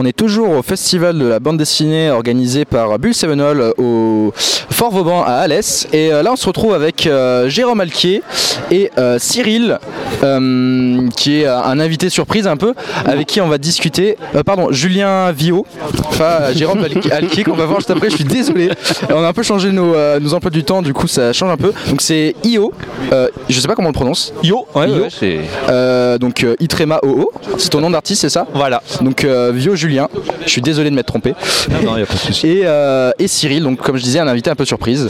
est 0.07 0.16
toujours 0.17 0.51
au 0.51 0.63
festival 0.63 1.19
de 1.19 1.27
la 1.27 1.39
bande 1.41 1.59
dessinée 1.59 2.11
organisé 2.11 2.65
par 2.65 2.99
Bulle 2.99 3.15
Sevenol 3.15 3.73
au 3.79 4.33
Fort 4.37 4.91
Vauban 4.91 5.23
à 5.23 5.33
Alès. 5.35 5.87
Et 5.93 6.13
euh, 6.13 6.23
là, 6.23 6.33
on 6.33 6.37
se 6.37 6.47
retrouve 6.47 6.75
avec 6.75 7.07
euh, 7.07 7.49
Jérôme 7.49 7.81
Alquier 7.81 8.23
et 8.71 8.91
euh, 8.99 9.19
Cyril, 9.19 9.79
euh, 10.23 11.09
qui 11.17 11.41
est 11.43 11.47
euh, 11.47 11.61
un 11.61 11.79
invité 11.81 12.09
surprise 12.09 12.47
un 12.47 12.57
peu, 12.57 12.73
avec 13.05 13.27
qui 13.27 13.41
on 13.41 13.49
va 13.49 13.59
discuter. 13.59 14.17
Euh, 14.35 14.43
pardon, 14.43 14.69
Julien 14.73 15.31
Vio, 15.33 15.67
pas 16.19 16.53
Jérôme 16.53 16.83
Alqui- 16.83 17.13
Alquier 17.13 17.45
qu'on 17.45 17.55
va 17.55 17.67
voir 17.67 17.79
juste 17.81 17.91
après. 17.91 18.11
Je 18.11 18.17
suis 18.17 18.25
désolé. 18.25 18.71
On 19.11 19.23
a 19.23 19.29
un 19.29 19.33
peu 19.33 19.43
changé 19.43 19.71
nos, 19.71 19.95
euh, 19.95 20.19
nos 20.21 20.35
emplois 20.35 20.51
du 20.51 20.65
temps, 20.65 20.83
du 20.83 20.93
coup, 20.95 21.07
ça 21.07 21.33
change 21.33 21.51
un 21.51 21.57
peu. 21.57 21.73
Donc, 21.89 22.01
c'est 22.01 22.35
IO. 22.45 22.73
euh, 23.13 23.29
je 23.49 23.61
sais 23.61 23.69
pas 23.69 23.75
comment 23.75 23.89
on 23.89 23.93
le 23.93 23.95
prononce. 23.95 24.33
Yo, 24.43 24.67
ouais. 24.75 24.87
Euh, 25.69 26.19
donc 26.19 26.43
euh, 26.45 26.55
Itrema 26.61 27.01
OO, 27.03 27.31
c'est 27.59 27.69
ton 27.71 27.81
nom 27.81 27.91
d'artiste, 27.91 28.23
c'est 28.23 28.29
ça? 28.31 28.47
Voilà. 28.55 28.83
Donc 29.01 29.25
euh, 29.25 29.53
Vio 29.55 29.75
Julien, 29.77 30.09
je 30.45 30.51
suis 30.51 30.61
désolé 30.63 30.91
de 30.91 30.95
m'être 30.95 31.07
trompé. 31.07 31.35
Non, 31.71 31.93
non, 31.93 31.97
y 31.99 32.03
a 32.03 32.07
pas 32.07 32.15
de 32.15 32.19
souci. 32.19 32.47
Et, 32.49 32.63
euh, 32.65 33.11
et 33.19 33.29
Cyril, 33.29 33.63
donc 33.63 33.79
comme 33.81 33.97
je 33.97 34.03
disais, 34.03 34.19
un 34.21 34.29
invité 34.29 34.51
un 34.51 34.55
peu 34.55 34.65
surprise. 34.65 35.09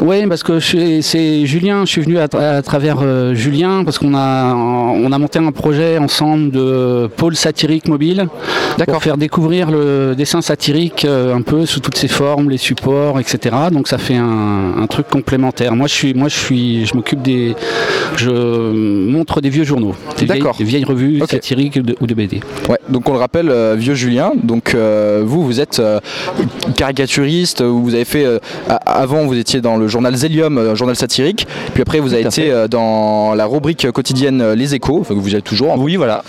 Oui, 0.00 0.26
parce 0.26 0.42
que 0.42 0.60
c'est 0.60 1.46
Julien, 1.46 1.84
je 1.84 1.90
suis 1.90 2.00
venu 2.02 2.18
à, 2.18 2.26
tra- 2.26 2.56
à 2.58 2.62
travers 2.62 2.98
euh, 3.02 3.34
Julien, 3.34 3.84
parce 3.84 3.98
qu'on 3.98 4.14
a, 4.14 4.54
on 4.54 5.10
a 5.12 5.18
monté 5.18 5.38
un 5.38 5.52
projet 5.52 5.98
ensemble 5.98 6.50
de 6.50 7.08
pôle 7.16 7.36
satirique 7.36 7.88
mobile, 7.88 8.26
D'accord. 8.78 8.94
pour 8.94 9.02
faire 9.02 9.16
découvrir 9.16 9.70
le 9.70 10.14
dessin 10.16 10.40
satirique 10.42 11.04
euh, 11.04 11.34
un 11.34 11.42
peu 11.42 11.66
sous 11.66 11.80
toutes 11.80 11.96
ses 11.98 12.08
formes, 12.08 12.50
les 12.50 12.56
supports, 12.58 13.20
etc. 13.20 13.54
Donc 13.72 13.88
ça 13.88 13.98
fait 13.98 14.16
un, 14.16 14.74
un 14.80 14.86
truc 14.86 15.08
complémentaire. 15.08 15.74
Moi, 15.76 15.86
je 15.88 15.94
suis, 15.94 16.14
moi, 16.14 16.28
je 16.28 16.36
suis, 16.38 16.86
je 16.86 16.94
m'occupe 16.94 17.22
des, 17.22 17.54
je 18.16 18.30
montre 18.30 19.40
des 19.40 19.50
vieux 19.50 19.64
journaux, 19.64 19.94
des 20.18 20.24
vieilles, 20.26 20.38
D'accord. 20.38 20.56
des 20.56 20.64
vieilles 20.64 20.84
revues 20.84 21.20
satiriques 21.28 21.76
ou 21.76 21.82
de, 21.82 21.96
ou 22.00 22.06
de 22.06 22.14
BD. 22.14 22.40
Ouais, 22.68 22.78
donc 22.88 23.08
on 23.08 23.12
le 23.12 23.18
rappelle, 23.18 23.48
euh, 23.50 23.74
Vieux 23.76 23.94
Julien, 23.94 24.21
donc 24.42 24.74
euh, 24.74 25.22
vous, 25.24 25.44
vous 25.44 25.60
êtes 25.60 25.80
euh, 25.80 25.98
caricaturiste, 26.76 27.62
vous 27.62 27.94
avez 27.94 28.04
fait, 28.04 28.24
euh, 28.24 28.38
a- 28.68 28.76
avant 28.76 29.24
vous 29.26 29.36
étiez 29.36 29.60
dans 29.60 29.76
le 29.76 29.88
journal 29.88 30.14
Zélium, 30.14 30.58
euh, 30.58 30.74
journal 30.74 30.96
satirique, 30.96 31.46
puis 31.74 31.82
après 31.82 32.00
vous 32.00 32.12
avez 32.14 32.22
été 32.24 32.50
euh, 32.50 32.68
dans 32.68 33.34
la 33.34 33.46
rubrique 33.46 33.90
quotidienne 33.90 34.52
Les 34.52 34.74
Échos, 34.74 34.98
enfin, 35.00 35.14
que 35.14 35.20
vous 35.20 35.30
y 35.32 35.36
êtes 35.36 35.44
toujours. 35.44 35.74
Oui, 35.78 35.96
voilà. 35.96 36.22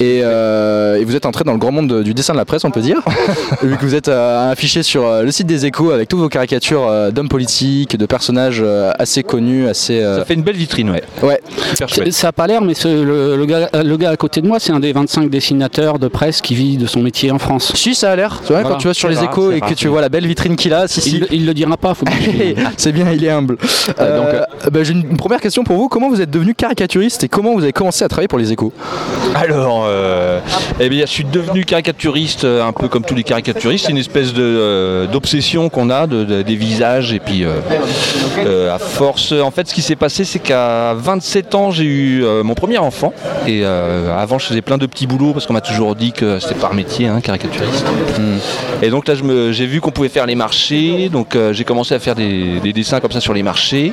Et, 0.00 0.20
euh, 0.22 0.96
et 0.96 1.04
vous 1.04 1.14
êtes 1.16 1.26
entré 1.26 1.44
dans 1.44 1.52
le 1.52 1.58
grand 1.58 1.72
monde 1.72 1.88
de- 1.88 2.02
du 2.02 2.14
dessin 2.14 2.32
de 2.32 2.38
la 2.38 2.44
presse, 2.44 2.64
on 2.64 2.70
peut 2.70 2.80
dire, 2.80 3.00
vu 3.62 3.76
que 3.76 3.84
vous 3.84 3.94
êtes 3.94 4.08
euh, 4.08 4.50
affiché 4.50 4.82
sur 4.82 5.06
euh, 5.06 5.22
le 5.22 5.30
site 5.30 5.46
des 5.46 5.66
Échos 5.66 5.90
avec 5.90 6.08
toutes 6.08 6.20
vos 6.20 6.28
caricatures 6.28 6.86
euh, 6.88 7.10
d'hommes 7.10 7.28
politiques, 7.28 7.96
de 7.96 8.06
personnages 8.06 8.60
euh, 8.64 8.90
assez 8.98 9.22
connus, 9.22 9.68
assez. 9.68 10.00
euh, 10.00 10.18
Ça 10.18 10.24
fait 10.24 10.34
une 10.34 10.42
belle 10.42 10.56
vitrine, 10.56 10.90
ouais. 10.90 11.02
Ouais, 11.22 11.40
Super 11.70 11.88
C'est- 11.88 11.94
chouette. 11.94 12.12
Ça 12.12 12.28
n'a 12.28 12.32
pas 12.32 12.46
l'air, 12.46 12.62
mais 12.62 12.74
ce- 12.74 12.88
le, 12.88 13.36
le 13.36 13.46
gars, 13.46 13.68
le 13.72 13.96
gars 13.96 14.10
à 14.10 14.16
côté 14.16 14.40
de 14.40 14.46
moi, 14.48 14.58
c'est 14.60 14.72
un 14.72 14.80
des 14.80 14.92
25 14.92 15.30
dessinateurs 15.30 15.98
de 15.98 16.08
presse 16.08 16.40
qui 16.40 16.54
vit 16.54 16.76
de 16.76 16.86
son 16.86 17.00
métier 17.00 17.17
en 17.30 17.38
France. 17.38 17.72
si 17.74 17.94
ça 17.94 18.12
a 18.12 18.16
l'air. 18.16 18.40
Tu 18.44 18.52
vois, 18.52 18.60
Voilà. 18.62 18.68
quand 18.74 18.80
tu 18.80 18.88
vas 18.88 18.94
sur 18.94 19.08
les 19.08 19.22
Échos 19.22 19.50
et 19.52 19.60
que 19.60 19.66
rare, 19.66 19.74
tu 19.74 19.86
oui. 19.86 19.92
vois 19.92 20.00
la 20.00 20.08
belle 20.08 20.26
vitrine 20.26 20.56
qu'il 20.56 20.72
a, 20.72 20.86
si, 20.88 21.00
si. 21.00 21.16
Il, 21.18 21.26
il 21.30 21.46
le 21.46 21.54
dira 21.54 21.76
pas, 21.76 21.94
faut 21.94 22.04
c'est 22.76 22.92
bien, 22.92 23.10
il 23.12 23.24
est 23.24 23.30
humble. 23.30 23.56
Euh, 24.00 24.42
bah, 24.70 24.82
J'ai 24.84 24.92
une 24.92 25.16
première 25.16 25.40
question 25.40 25.64
pour 25.64 25.76
vous. 25.76 25.88
Comment 25.88 26.08
vous 26.08 26.20
êtes 26.20 26.30
devenu 26.30 26.54
caricaturiste 26.54 27.24
et 27.24 27.28
comment 27.28 27.54
vous 27.54 27.62
avez 27.62 27.72
commencé 27.72 28.04
à 28.04 28.08
travailler 28.08 28.28
pour 28.28 28.38
les 28.38 28.52
échos? 28.52 28.72
Alors, 29.34 29.84
euh, 29.86 30.40
eh 30.80 30.88
bien, 30.88 31.02
je 31.06 31.10
suis 31.10 31.24
devenu 31.24 31.64
caricaturiste, 31.64 32.44
euh, 32.44 32.64
un 32.66 32.72
peu 32.72 32.88
comme 32.88 33.04
tous 33.04 33.14
les 33.14 33.22
caricaturistes. 33.24 33.86
C'est 33.86 33.92
une 33.92 33.98
espèce 33.98 34.32
de, 34.32 34.42
euh, 34.42 35.06
d'obsession 35.06 35.68
qu'on 35.68 35.90
a 35.90 36.06
de, 36.06 36.24
de- 36.24 36.42
des 36.42 36.56
visages. 36.56 37.12
Et 37.12 37.18
puis, 37.20 37.44
euh, 37.44 37.52
euh, 38.38 38.74
à 38.74 38.78
force, 38.78 39.32
en 39.32 39.50
fait, 39.50 39.68
ce 39.68 39.74
qui 39.74 39.82
s'est 39.82 39.96
passé, 39.96 40.24
c'est 40.24 40.38
qu'à 40.38 40.94
27 40.94 41.54
ans, 41.54 41.70
j'ai 41.70 41.84
eu 41.84 42.24
euh, 42.24 42.42
mon 42.42 42.54
premier 42.54 42.78
enfant. 42.78 43.12
Et 43.46 43.60
euh, 43.64 44.16
avant, 44.16 44.38
je 44.38 44.46
faisais 44.46 44.62
plein 44.62 44.78
de 44.78 44.86
petits 44.86 45.06
boulots 45.06 45.32
parce 45.32 45.46
qu'on 45.46 45.52
m'a 45.54 45.60
toujours 45.60 45.94
dit 45.94 46.12
que 46.12 46.38
c'était 46.38 46.54
pas 46.54 46.70
un 46.72 46.76
métier, 46.76 47.06
hein, 47.08 47.20
caricaturiste. 47.20 47.84
Et 48.82 48.90
donc 48.90 49.08
là, 49.08 49.14
j'ai 49.14 49.66
vu 49.66 49.80
qu'on 49.80 49.90
pouvait 49.90 50.08
faire 50.08 50.26
les 50.26 50.34
marchés. 50.34 51.08
Donc, 51.08 51.34
euh, 51.34 51.52
j'ai 51.52 51.64
commencé 51.64 51.94
à 51.94 51.98
faire 51.98 52.14
des 52.14 52.72
dessins 52.72 53.00
comme 53.00 53.12
ça 53.12 53.20
sur 53.20 53.34
les 53.34 53.42
marchés. 53.42 53.92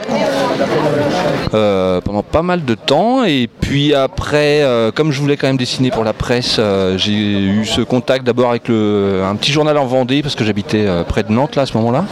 Euh, 1.56 2.02
pendant 2.02 2.22
pas 2.22 2.42
mal 2.42 2.66
de 2.66 2.76
temps. 2.76 3.24
Et 3.24 3.48
puis 3.62 3.94
après 3.96 4.62
euh, 4.62 4.92
comme 4.92 5.12
je 5.14 5.22
voulais 5.22 5.38
quand 5.38 5.48
même 5.48 5.56
dessiner 5.58 5.90
pour 5.90 6.04
la 6.04 6.12
presse 6.12 6.58
euh, 6.60 6.98
j'ai 6.98 7.14
eu 7.14 7.66
ce 7.66 7.80
contact 7.82 8.26
d'abord 8.26 8.50
avec 8.50 8.68
le, 8.68 9.22
un 9.24 9.36
petit 9.38 9.52
journal 9.54 9.78
en 9.78 9.86
Vendée 9.86 10.22
parce 10.22 10.36
que 10.36 10.44
j'habitais 10.44 10.86
près 11.08 11.24
de 11.24 11.32
Nantes 11.32 11.56
là 11.56 11.62
à 11.62 11.66
ce 11.66 11.76
moment 11.78 11.92
là 11.92 12.04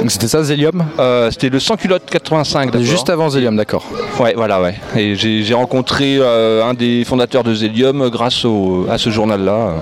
Donc 0.00 0.10
C'était 0.12 0.28
ça, 0.28 0.42
Zélium 0.44 0.84
c'était 1.30 1.48
le 1.48 1.58
sans 1.58 1.76
culotte 1.76 2.04
85 2.08 2.70
d'abord 2.70 2.86
Juste 2.86 3.10
avant 3.10 3.28
Zélium, 3.30 3.56
d'accord. 3.56 3.84
ouais 4.20 4.34
voilà 4.36 4.60
ouais. 4.62 4.74
Et 4.96 5.16
j'ai 5.16 5.54
rencontré 5.54 6.18
un 6.22 6.74
des 6.74 7.04
fondateurs 7.04 7.42
de 7.42 7.52
Zélium 7.54 8.08
grâce 8.10 8.44
au- 8.44 8.86
à 8.90 8.96
ce 8.98 9.10
journal 9.10 9.42
là 9.44 9.74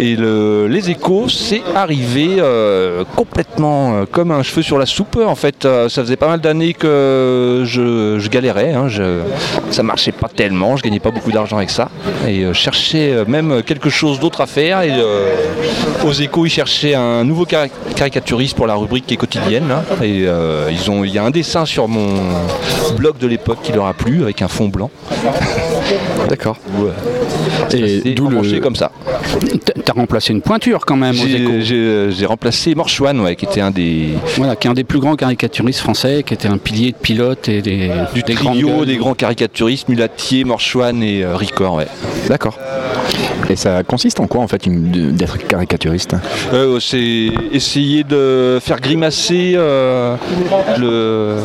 et 0.00 0.14
le- 0.16 0.66
les 0.68 0.90
échos, 0.90 1.28
c'est 1.28 1.62
arrivé 1.74 2.36
euh, 2.38 3.04
complètement 3.16 3.94
euh, 3.94 4.04
comme 4.10 4.30
un 4.30 4.42
cheveu 4.42 4.62
sur 4.62 4.78
la 4.78 4.86
soupe. 4.86 5.16
En 5.16 5.34
fait, 5.34 5.64
euh, 5.64 5.88
ça 5.88 6.02
faisait 6.02 6.16
pas 6.16 6.28
mal 6.28 6.40
d'années 6.40 6.72
que 6.72 7.62
je, 7.66 8.07
je 8.18 8.28
galérais. 8.28 8.72
hein, 8.72 8.88
je- 8.88 9.20
ça 9.70 9.82
marchait 9.82 10.12
pas 10.12 10.28
tellement, 10.28 10.76
je 10.76 10.82
gagnais 10.82 11.00
pas 11.00 11.10
beaucoup 11.10 11.32
d'argent 11.32 11.56
avec 11.58 11.70
ça. 11.70 11.88
Et 12.26 12.44
euh, 12.44 12.52
je 12.54 12.58
cherchais 12.58 13.10
euh, 13.12 13.24
même 13.26 13.62
quelque 13.62 13.90
chose 13.90 14.18
d'autre 14.20 14.40
à 14.40 14.46
faire. 14.46 14.80
Et 14.82 14.92
euh, 14.92 15.34
aux 16.06 16.12
échos, 16.12 16.46
ils 16.46 16.50
cherchaient 16.50 16.94
un 16.94 17.24
nouveau 17.24 17.44
cari- 17.44 17.70
caricaturiste 17.94 18.56
pour 18.56 18.66
la 18.66 18.74
rubrique 18.74 19.06
qui 19.06 19.14
est 19.14 19.18
quotidienne. 19.18 19.68
là. 19.68 19.82
Et 20.02 20.24
euh, 20.26 20.70
ils 20.70 20.90
ont, 20.90 21.04
il 21.04 21.10
y 21.12 21.18
a 21.18 21.24
un 21.24 21.30
dessin 21.30 21.64
sur 21.66 21.88
mon 21.88 22.08
blog 22.96 23.18
de 23.18 23.26
l'époque 23.26 23.58
qui 23.62 23.72
leur 23.72 23.86
a 23.86 23.94
plu 23.94 24.22
avec 24.22 24.40
un 24.42 24.48
fond 24.48 24.68
blanc. 24.68 24.90
D'accord. 26.28 26.56
Ouais. 26.78 26.90
Et 27.74 28.14
d'où 28.14 28.28
le- 28.28 28.60
comme 28.60 28.76
ça. 28.76 28.90
T'as- 29.84 29.92
remplacé 29.92 30.32
une 30.32 30.42
pointure 30.42 30.86
quand 30.86 30.96
même 30.96 31.14
J'ai 31.14 32.26
remplacé 32.26 32.74
Morchouane, 32.74 33.20
ouais, 33.20 33.34
qui 33.36 33.46
était 33.46 33.60
un 33.60 33.70
des 33.72 34.10
Voilà, 34.36 34.54
qui 34.54 34.68
est 34.68 34.70
un 34.70 34.74
des 34.74 34.84
plus 34.84 35.00
grands 35.00 35.16
caricaturistes 35.16 35.80
français, 35.80 36.22
qui 36.24 36.34
était 36.34 36.46
un 36.48 36.58
pilier 36.58 36.92
de 36.92 36.96
pilote 36.96 37.48
et 37.48 37.60
des, 37.62 37.90
du 38.14 38.22
des 38.22 38.34
trio 38.34 38.84
des 38.84 38.96
grands 38.96 39.14
caricaturistes, 39.14 39.88
Mulatier, 39.88 40.44
Morchouane 40.44 41.02
et 41.02 41.24
euh, 41.24 41.34
Ricor. 41.36 41.74
Ouais. 41.74 41.88
D'accord. 42.28 42.56
Et 43.50 43.56
ça 43.56 43.82
consiste 43.82 44.20
en 44.20 44.26
quoi 44.26 44.42
en 44.42 44.48
fait 44.48 44.68
d'être 44.68 45.38
caricaturiste 45.38 46.14
Euh, 46.52 46.78
c'est 46.80 47.30
essayer 47.52 48.04
de 48.04 48.58
faire 48.62 48.78
grimacer 48.80 49.54
euh, 49.56 50.16
le, 50.78 51.36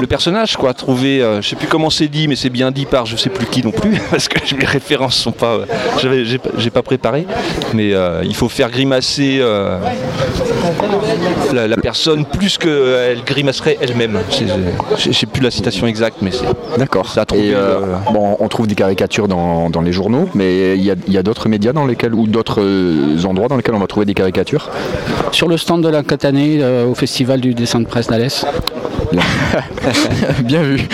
le 0.00 0.06
personnage, 0.06 0.56
quoi. 0.56 0.74
Trouver, 0.74 1.22
euh, 1.22 1.40
je 1.40 1.48
sais 1.48 1.56
plus 1.56 1.68
comment 1.68 1.88
c'est 1.90 2.08
dit, 2.08 2.28
mais 2.28 2.36
c'est 2.36 2.50
bien 2.50 2.70
dit 2.70 2.84
par 2.86 3.06
je 3.06 3.16
sais 3.16 3.30
plus 3.30 3.46
qui 3.46 3.62
non 3.64 3.70
plus, 3.70 3.98
parce 4.10 4.28
que 4.28 4.54
mes 4.54 4.64
références 4.66 5.16
sont 5.16 5.32
j'ai 6.58 6.70
pas 6.70 6.82
préparé, 6.82 7.26
mais 7.74 7.94
euh, 7.94 8.22
il 8.24 8.34
faut 8.34 8.48
faire 8.48 8.70
grimacer 8.70 9.38
euh, 9.40 9.78
la, 11.52 11.68
la 11.68 11.76
personne 11.76 12.24
plus 12.24 12.58
qu'elle 12.58 13.22
grimacerait 13.24 13.78
elle-même. 13.80 14.18
Je 14.98 15.12
sais 15.12 15.26
plus 15.26 15.42
la 15.42 15.50
citation 15.50 15.86
exacte, 15.86 16.18
mais 16.22 16.30
c'est 16.30 16.46
D'accord. 16.78 17.08
Ça 17.08 17.22
a 17.22 17.36
Et 17.36 17.54
euh, 17.54 17.58
euh, 17.80 17.80
bon, 18.12 18.36
on 18.40 18.48
trouve 18.48 18.66
des 18.66 18.74
caricatures 18.74 19.28
dans, 19.28 19.70
dans 19.70 19.80
les 19.80 19.92
journaux, 19.92 20.28
mais 20.34 20.76
il 20.76 20.82
y 20.82 20.90
a, 20.90 20.94
il 21.06 21.12
y 21.12 21.18
a 21.18 21.22
d'autres 21.22 21.48
médias 21.48 21.72
dans 21.72 21.86
lesquels 21.86 22.14
ou 22.14 22.26
d'autres 22.26 22.60
euh, 22.62 23.24
endroits 23.24 23.48
dans 23.48 23.56
lesquels 23.56 23.74
on 23.74 23.78
va 23.80 23.86
trouver 23.86 24.06
des 24.06 24.14
caricatures? 24.14 24.70
Sur 25.32 25.48
le 25.48 25.56
stand 25.56 25.82
de 25.82 25.88
la 25.88 26.02
Catanée, 26.02 26.58
euh, 26.60 26.86
au 26.86 26.94
festival 26.94 27.40
du 27.40 27.54
dessin 27.54 27.80
de 27.80 27.86
presse 27.86 28.06
d'Alès. 28.08 28.44
Bien 30.44 30.62
vu. 30.62 30.80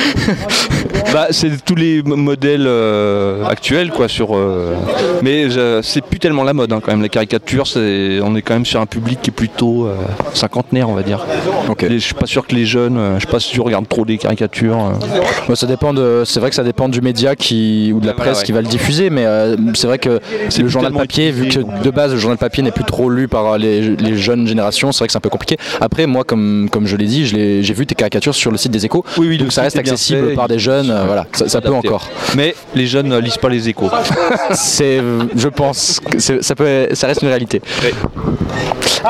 Bah, 1.13 1.29
c'est 1.31 1.65
tous 1.65 1.75
les 1.75 2.03
modèles 2.03 2.67
euh, 2.67 3.43
actuels, 3.47 3.91
quoi. 3.91 4.09
Sur, 4.09 4.37
euh, 4.37 4.75
mais 5.23 5.49
je- 5.49 5.81
c'est 5.83 6.03
plus 6.03 6.19
tellement 6.19 6.43
la 6.45 6.53
mode, 6.53 6.71
hein, 6.71 6.81
quand 6.85 6.91
même. 6.93 7.01
La 7.01 7.09
caricature, 7.09 7.67
c'est, 7.67 8.19
on 8.23 8.37
est 8.37 8.43
quand 8.43 8.53
même 8.53 8.67
sur 8.67 8.79
un 8.81 8.85
public 8.87 9.21
qui 9.23 9.31
est 9.31 9.33
plutôt 9.59 9.87
euh, 9.87 9.97
cinquantenaire, 10.35 10.89
on 10.89 10.95
va 10.95 11.03
dire. 11.03 11.27
Ok. 11.69 11.83
Et 11.83 11.99
je 11.99 12.05
suis 12.05 12.15
pas 12.15 12.27
sûr 12.27 12.47
que 12.47 12.55
les 12.55 12.65
jeunes, 12.65 12.97
euh, 12.97 13.19
je 13.19 13.27
sais 13.27 13.31
pas 13.31 13.41
si 13.41 13.51
tu 13.51 13.61
regardes 13.61 13.89
trop 13.89 14.05
des 14.05 14.17
caricatures. 14.17 14.79
euh. 14.79 15.19
Bah, 15.49 15.57
ça 15.57 15.67
dépend 15.67 15.93
de, 15.93 16.23
c'est 16.25 16.39
vrai 16.39 16.51
que 16.51 16.55
ça 16.57 16.63
dépend 16.63 16.89
du 16.89 17.01
média 17.01 17.35
qui 17.35 17.93
ou 17.93 17.99
de 18.01 18.07
la 18.07 18.13
voilà, 18.13 18.31
presse 18.31 18.39
ouais. 18.41 18.45
qui 18.47 18.53
va 18.53 18.61
le 18.63 18.69
diffuser, 18.69 19.11
mais 19.11 19.27
euh, 19.27 19.57
c'est 19.75 19.89
vrai 19.89 19.99
que 19.99 20.21
C'est 20.49 20.63
le 20.63 20.69
journal 20.69 20.93
papier, 20.93 21.33
vu 21.33 21.49
que 21.49 21.59
de 21.83 21.91
base 21.91 22.13
le 22.13 22.19
journal 22.19 22.39
papier 22.39 22.63
n'est 22.63 22.71
plus 22.71 22.85
trop 22.85 23.11
lu 23.11 23.27
par 23.27 23.47
euh, 23.55 23.59
les, 23.59 23.81
les 23.97 24.17
jeunes 24.17 24.47
générations, 24.47 24.93
c'est 24.93 24.99
vrai 24.99 25.07
que 25.09 25.13
c'est 25.13 25.19
un 25.19 25.23
peu 25.23 25.29
compliqué. 25.29 25.57
Après, 25.81 26.07
moi, 26.07 26.23
comme 26.23 26.69
comme 26.71 26.87
je 26.87 26.97
l'ai 26.97 27.07
dit, 27.07 27.27
j'ai 27.27 27.75
vu 27.75 27.85
tes 27.85 27.97
caricatures 27.97 28.35
sur 28.37 28.53
le 28.53 28.59
site 28.59 28.71
des 28.71 28.85
Échos, 28.87 29.05
Oui, 29.17 29.27
oui, 29.29 29.39
donc 29.39 29.51
ça 29.53 29.63
reste 29.63 29.77
accessible 29.77 30.29
fait, 30.29 30.35
par 30.35 30.47
des 30.47 30.61
jeunes, 30.61 30.95
voilà, 31.07 31.27
ça, 31.33 31.49
ça 31.49 31.61
peut 31.61 31.75
encore. 31.75 32.09
Mais 32.37 32.55
les 32.77 32.87
jeunes 32.87 33.09
ne 33.09 33.19
lisent 33.19 33.39
pas 33.39 33.49
les 33.49 33.69
échos. 33.69 33.91
C'est, 34.53 35.01
je 35.37 35.49
pense, 35.49 36.01
que 36.01 36.19
ça 36.19 36.55
peut, 36.55 36.89
ça 36.93 37.07
reste 37.09 37.23
une 37.23 37.29
réalité. 37.29 37.61
Ouais. 37.83 37.93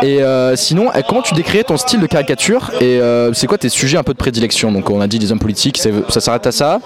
Et 0.03 0.23
euh, 0.39 0.57
sinon, 0.57 0.91
euh, 0.95 1.01
comment 1.07 1.23
tu 1.23 1.35
décrirais 1.35 1.65
ton 1.65 1.77
style 1.77 2.01
de 2.01 2.07
caricature 2.07 2.71
et 2.81 3.01
euh, 3.01 3.33
c'est 3.33 3.47
quoi 3.47 3.59
tes 3.59 3.69
sujets 3.69 3.99
un 3.99 4.03
peu 4.03 4.13
de 4.13 4.19
prédilection? 4.19 4.71
Donc 4.73 4.89
on 4.91 5.01
a 5.01 5.07
dit 5.07 5.19
des 5.19 5.33
hommes 5.33 5.39
politiques, 5.39 5.79
ça 6.09 6.21
s'arrête 6.21 6.47
à 6.47 6.53
ça? 6.53 6.81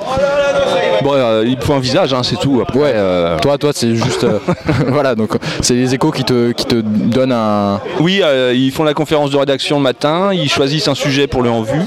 bon, 1.03 1.13
euh, 1.15 1.45
il 1.47 1.59
faut 1.61 1.73
un 1.75 1.81
visage, 1.81 2.15
hein, 2.15 2.23
c'est 2.23 2.37
tout. 2.39 2.61
Après, 2.63 2.79
Ouais. 2.79 2.93
euh, 2.95 3.39
Toi, 3.41 3.59
toi, 3.59 3.71
c'est 3.75 3.95
juste, 3.95 4.25
euh, 4.25 4.39
voilà, 4.89 5.15
donc 5.15 5.31
c'est 5.61 5.75
les 5.75 5.95
échos 5.95 6.11
qui 6.13 6.25
te, 6.25 6.53
qui 6.53 6.65
te 6.65 6.77
donnent 6.77 7.33
un. 7.33 7.81
Oui, 8.01 8.21
euh, 8.23 8.53
ils 8.55 8.71
font 8.71 8.85
la 8.85 8.95
conférence 8.95 9.31
de 9.31 9.37
rédaction 9.37 9.77
le 9.79 9.83
matin, 9.83 10.31
ils 10.33 10.49
choisissent 10.51 10.89
un 10.89 10.95
sujet 10.95 11.27
pour 11.27 11.43
le 11.43 11.51
en 11.51 11.63
vue 11.63 11.83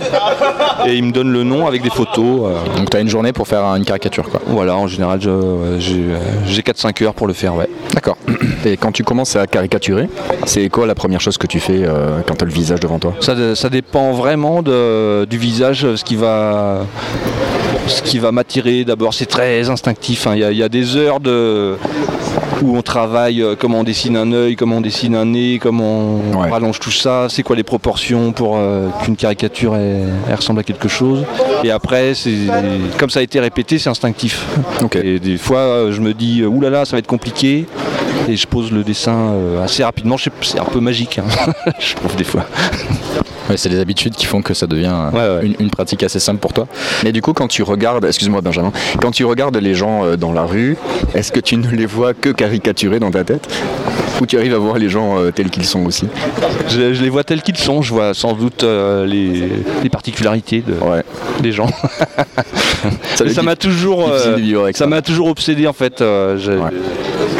et 0.86 0.96
ils 0.96 1.04
me 1.04 1.12
donnent 1.12 1.32
le 1.32 1.44
nom 1.44 1.66
avec 1.68 1.82
des 1.82 1.90
photos. 1.90 2.52
Donc 2.78 2.90
t'as 2.90 3.02
une 3.02 3.10
journée 3.10 3.32
pour 3.34 3.48
faire 3.48 3.64
une 3.76 3.86
caricature, 3.86 4.30
quoi. 4.30 4.42
voilà, 4.48 4.76
en 4.76 4.88
général, 4.88 5.20
j'ai 5.80 6.62
4-5 6.62 7.04
heures 7.04 7.14
pour 7.14 7.28
le 7.28 7.34
faire, 7.34 7.56
ouais. 7.56 7.70
D'accord. 7.94 8.18
Et 8.66 8.78
quand 8.78 8.92
tu 8.92 9.04
commences 9.04 9.36
à 9.36 9.46
caricaturer, 9.46 10.10
c'est 10.46 10.70
quoi 10.70 10.88
la 10.88 10.96
première 10.96 11.22
chose 11.22 11.38
que 11.38 11.46
tu 11.46 11.60
fais 11.60 11.84
euh, 11.86 12.20
quand 12.28 12.36
tu 12.36 12.44
as 12.44 12.48
le 12.48 12.54
visage 12.54 12.80
devant 12.80 12.98
toi? 12.98 13.14
Ça, 13.20 13.56
ça 13.56 13.70
dépend 13.70 14.12
vraiment 14.14 14.64
de- 14.64 15.26
du 15.26 15.38
visage, 15.38 15.86
ce 15.96 16.04
qui 16.04 16.16
va, 16.16 16.80
ce 17.88 18.02
qui 18.02 18.18
va 18.18 18.32
m'attirer. 18.32 18.84
D'abord, 18.84 19.14
c'est 19.14 19.28
très 19.28 19.70
instinctif. 19.70 20.26
hein. 20.26 20.32
Il 20.34 20.40
y, 20.40 20.44
a- 20.44 20.52
il 20.52 20.58
y 20.58 20.64
a 20.64 20.70
des 20.70 20.96
heures 20.96 21.20
de, 21.20 21.76
où 22.64 22.76
on 22.76 22.82
travaille, 22.82 23.42
euh, 23.44 23.56
comment 23.60 23.82
on 23.82 23.84
dessine 23.84 24.18
un 24.18 24.32
œil, 24.32 24.56
comment 24.56 24.78
on 24.78 24.82
dessine 24.82 25.16
un 25.16 25.26
nez, 25.26 25.60
comment 25.62 26.20
on 26.34 26.42
Ouais. 26.42 26.50
rallonge 26.50 26.80
tout 26.80 26.92
ça, 26.92 27.28
c'est 27.30 27.44
quoi 27.44 27.56
les 27.56 27.64
proportions 27.64 28.32
pour 28.32 28.58
euh, 28.58 28.88
qu'une 29.04 29.16
caricature 29.16 29.76
elle, 29.76 30.08
elle 30.28 30.36
ressemble 30.36 30.62
à 30.62 30.64
quelque 30.64 30.88
chose. 30.88 31.24
Et 31.64 31.70
après, 31.70 32.14
comme 32.98 33.10
ça 33.12 33.20
a 33.20 33.24
été 33.24 33.40
répété, 33.40 33.78
c'est 33.78 33.90
instinctif. 33.90 34.46
Et 35.04 35.20
des 35.20 35.38
fois, 35.38 35.60
euh, 35.60 35.92
je 35.92 36.02
me 36.02 36.14
dis, 36.14 36.42
euh, 36.42 36.48
oulala, 36.48 36.86
ça 36.86 36.94
va 36.94 37.00
être 37.00 37.08
compliqué. 37.08 37.66
Et 38.28 38.36
je 38.36 38.48
pose 38.48 38.72
le 38.72 38.84
dessin 38.84 39.34
euh, 39.34 39.64
assez 39.64 39.84
rapidement. 39.84 40.16
C'est 40.42 40.60
un 40.60 40.66
peu 40.66 40.80
magique, 40.80 41.20
hein, 41.20 41.52
je 41.80 41.96
trouve 41.96 42.16
des 42.16 42.24
fois. 42.24 42.46
Ouais, 43.50 43.58
c'est 43.58 43.70
les 43.70 43.80
habitudes 43.80 44.16
qui 44.16 44.26
font 44.26 44.42
que 44.42 44.54
ça 44.56 44.66
devient 44.66 44.92
euh, 44.94 45.12
Ouais, 45.12 45.42
ouais. 45.42 45.46
Une, 45.48 45.56
une 45.66 45.70
pratique 45.70 46.02
assez 46.02 46.20
simple 46.20 46.40
pour 46.40 46.54
toi. 46.54 46.68
Mais 47.04 47.12
du 47.12 47.22
coup, 47.22 47.34
quand 47.34 47.48
tu 47.48 47.62
regardes, 47.62 48.04
excuse-moi 48.06 48.42
Benjamin, 48.42 48.72
quand 49.00 49.12
tu 49.12 49.24
regardes 49.26 49.58
les 49.58 49.76
gens 49.76 50.04
euh, 50.04 50.16
dans 50.18 50.34
la 50.34 50.44
rue, 50.44 50.78
est-ce 51.14 51.32
que 51.32 51.40
tu 51.40 51.58
ne 51.58 51.70
les 51.70 51.86
vois 51.86 52.14
que 52.16 52.30
caricaturés 52.30 53.00
dans 53.00 53.12
ta 53.12 53.24
tête? 53.24 53.48
Ou 54.22 54.26
tu 54.26 54.38
arrives 54.38 54.54
à 54.54 54.58
voir 54.58 54.78
les 54.78 54.90
gens 54.90 55.20
euh, 55.20 55.32
tels 55.32 55.50
qu'ils 55.50 55.66
sont 55.66 55.86
aussi 55.86 56.06
Je, 56.70 56.94
je 56.94 57.02
les 57.04 57.10
vois 57.10 57.24
tels 57.24 57.42
qu'ils 57.42 57.58
sont, 57.58 57.82
je 57.82 57.94
vois 57.94 58.14
sans 58.14 58.34
doute 58.34 58.64
euh, 58.64 59.06
les, 59.06 59.50
les 59.84 59.90
particularités 59.90 60.62
de, 60.66 60.74
Ouais. 60.74 61.04
des 61.42 61.52
gens. 61.52 61.68
Ça 63.16 63.24
doit 63.24 63.34
ça 63.34 63.42
m'a 63.42 63.56
toujours, 63.56 64.08
euh, 64.12 64.72
ça 64.74 64.86
m'a 64.86 65.02
toujours 65.02 65.28
obsédé 65.28 65.66
en 65.68 65.74
fait. 65.74 66.02
euh, 66.02 66.38
je- 66.38 66.52
Ouais. 66.52 66.70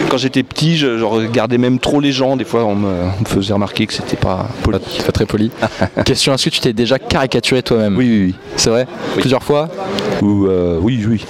Quand 0.10 0.18
j'étais 0.18 0.44
petit, 0.44 0.78
je, 0.78 0.98
je 0.98 1.04
regardais 1.04 1.58
même 1.58 1.80
trop 1.80 2.00
les 2.00 2.12
gens. 2.12 2.36
Des 2.36 2.46
fois, 2.46 2.64
on 2.66 2.76
me, 2.76 2.88
on 2.88 3.20
me 3.22 3.26
faisait 3.26 3.54
remarquer 3.54 3.86
que 3.88 3.94
c'était 3.94 4.16
pas 4.16 4.48
poli. 4.64 4.78
Pas, 5.06 5.12
très 5.12 5.26
poli. 5.26 5.52
Question 6.06 6.34
est-ce 6.34 6.46
que 6.46 6.50
tu 6.50 6.60
t'es 6.60 6.74
déjà 6.74 6.98
caricaturé 7.00 7.62
toi-même? 7.64 7.96
Oui, 7.98 8.08
oui, 8.10 8.26
oui. 8.28 8.36
C'est 8.56 8.70
vrai? 8.70 8.88
Plusieurs 9.18 9.44
fois? 9.44 9.70
Ou, 10.22 10.46
euh, 10.48 10.78
oui, 10.82 11.04
oui. 11.08 11.26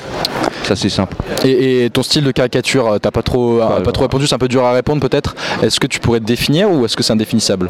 Ça 0.67 0.75
c'est 0.75 0.89
simple. 0.89 1.15
et, 1.43 1.85
et 1.85 1.89
ton 1.89 2.01
style 2.03 2.23
de 2.23 2.31
caricature, 2.31 2.87
euh, 2.93 2.97
t'as 2.97 3.11
pas 3.11 3.21
trop, 3.21 3.61
euh, 3.61 3.81
Pas 3.81 3.91
trop 3.91 4.03
répondu, 4.03 4.25
c'est 4.27 4.33
un 4.35 4.39
peu 4.39 4.47
dur 4.47 4.63
à 4.63 4.71
répondre 4.73 4.99
peut-être. 5.01 5.35
Est-ce 5.61 5.79
que 5.79 5.87
tu 5.87 5.99
pourrais 5.99 6.19
te 6.19 6.25
définir 6.25 6.71
ou 6.71 6.85
est-ce 6.85 6.95
que 6.97 7.03
c'est 7.03 7.13
indéfinissable? 7.13 7.69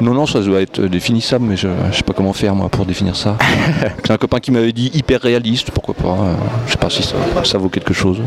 Non, 0.00 0.12
non, 0.12 0.26
ça 0.26 0.40
doit 0.40 0.60
être 0.60 0.80
définissable, 0.82 1.44
mais 1.48 1.56
je, 1.56 1.68
je 1.92 1.96
sais 1.96 2.02
pas 2.02 2.12
comment 2.12 2.32
faire 2.32 2.54
moi 2.54 2.68
pour 2.68 2.84
définir 2.84 3.14
ça. 3.16 3.36
J'ai 4.06 4.12
un 4.12 4.16
copain 4.18 4.40
qui 4.40 4.50
m'avait 4.50 4.72
dit 4.72 4.90
hyper 4.92 5.20
réaliste, 5.20 5.70
pourquoi 5.70 5.94
pas. 5.94 6.08
euh, 6.08 6.34
je 6.66 6.72
sais 6.72 6.78
pas 6.78 6.90
si 6.90 7.02
ça, 7.02 7.14
ça 7.44 7.58
vaut 7.58 7.68
quelque 7.68 7.94
chose. 7.94 8.18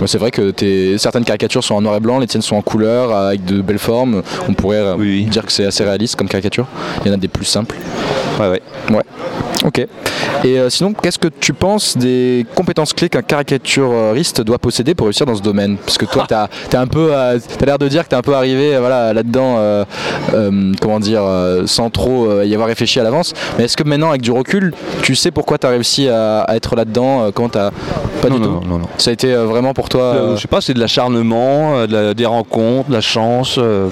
Ouais, 0.00 0.06
C'est 0.06 0.18
vrai 0.18 0.30
que 0.30 0.54
certaines 0.96 1.24
caricatures 1.24 1.64
sont 1.64 1.74
en 1.74 1.80
noir 1.80 1.96
et 1.96 2.00
blanc, 2.00 2.18
les 2.20 2.26
tiennes 2.28 2.42
sont 2.42 2.56
en 2.56 2.62
couleur, 2.62 3.10
euh, 3.10 3.28
avec 3.30 3.44
de 3.44 3.60
belles 3.60 3.78
formes. 3.78 4.22
On 4.48 4.54
pourrait 4.54 4.76
euh, 4.78 4.94
Oui, 4.96 5.08
oui. 5.08 5.24
dire 5.24 5.44
que 5.44 5.50
c'est 5.52 5.66
assez 5.66 5.82
réaliste 5.84 6.14
comme 6.16 6.28
caricature. 6.28 6.66
Il 7.04 7.08
y 7.08 7.10
en 7.10 7.14
a 7.14 7.18
des 7.18 7.28
plus 7.28 7.44
simples. 7.44 7.74
Ouais, 8.38 8.48
ouais. 8.48 8.62
Ouais. 8.90 9.02
Ok. 9.64 9.78
Et 10.44 10.58
euh, 10.58 10.70
sinon, 10.70 10.92
qu'est-ce 10.92 11.18
que 11.18 11.26
tu 11.28 11.52
penses 11.52 11.96
des 11.96 12.46
compétences 12.54 12.92
clés 12.92 13.08
qu'un 13.08 13.22
caricaturiste 13.48 14.40
doit 14.42 14.58
posséder 14.58 14.94
pour 14.94 15.06
réussir 15.06 15.26
dans 15.26 15.34
ce 15.34 15.42
domaine? 15.42 15.76
Parce 15.84 15.98
que 15.98 16.04
toi, 16.04 16.26
tu 16.28 16.34
as, 16.34 16.48
un 16.80 16.86
peu, 16.86 17.10
t'as 17.58 17.66
l'air 17.66 17.78
de 17.78 17.88
dire 17.88 18.04
que 18.04 18.08
tu 18.10 18.14
es 18.14 18.18
un 18.18 18.22
peu 18.22 18.34
arrivé 18.34 18.74
euh, 18.74 18.80
voilà, 18.80 19.12
là-dedans, 19.12 19.56
euh, 19.58 19.84
euh, 20.34 20.72
comment 20.80 21.00
dire, 21.00 21.22
euh, 21.24 21.66
sans 21.66 21.90
trop 21.90 22.26
euh, 22.30 22.44
y 22.44 22.54
avoir 22.54 22.68
réfléchi 22.68 23.00
à 23.00 23.02
l'avance. 23.02 23.32
Mais 23.58 23.64
est-ce 23.64 23.76
que 23.76 23.84
maintenant, 23.84 24.10
avec 24.10 24.22
du 24.22 24.30
recul, 24.30 24.74
tu 25.02 25.14
sais 25.14 25.30
pourquoi 25.30 25.58
tu 25.58 25.66
as 25.66 25.70
réussi 25.70 26.08
à, 26.08 26.40
à 26.42 26.56
être 26.56 26.76
là-dedans 26.76 27.30
Comment 27.34 27.48
t'as 27.48 27.70
Pas 28.22 28.28
non, 28.28 28.36
du 28.36 28.42
non, 28.42 28.60
tout? 28.60 28.68
non, 28.68 28.78
non. 28.78 28.88
Ça 28.98 29.10
a 29.10 29.12
été 29.12 29.34
vraiment 29.34 29.74
pour 29.74 29.88
toi. 29.88 30.02
Euh, 30.02 30.18
euh, 30.32 30.36
je 30.36 30.42
sais 30.42 30.48
pas, 30.48 30.60
c'est 30.60 30.74
de 30.74 30.80
l'acharnement, 30.80 31.76
euh, 31.76 31.86
de 31.86 31.92
la- 31.92 32.14
des 32.14 32.26
rencontres, 32.26 32.88
de 32.88 32.94
la 32.94 33.00
chance. 33.00 33.56
euh, 33.58 33.88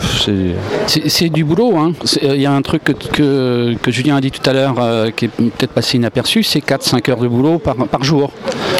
c'est 0.86 1.28
du 1.28 1.44
boulot. 1.44 1.76
hein. 1.76 1.92
Euh, 2.22 2.34
Il 2.36 2.42
y 2.42 2.46
a 2.46 2.52
un 2.52 2.62
truc 2.62 2.84
que, 2.84 2.92
que, 2.92 3.74
que 3.80 3.90
Julien 3.90 4.16
a 4.16 4.20
dit 4.20 4.30
tout 4.30 4.48
à 4.48 4.52
l'heure 4.52 4.74
euh, 4.78 5.10
qui 5.10 5.26
est 5.26 5.28
peut-être 5.28 5.72
passé 5.72 5.96
inaperçu, 5.96 6.42
c'est 6.42 6.60
4-5 6.60 7.10
heures 7.10 7.16
de 7.18 7.28
boulot 7.28 7.58
par, 7.58 7.74
par 7.76 8.04
jour 8.04 8.30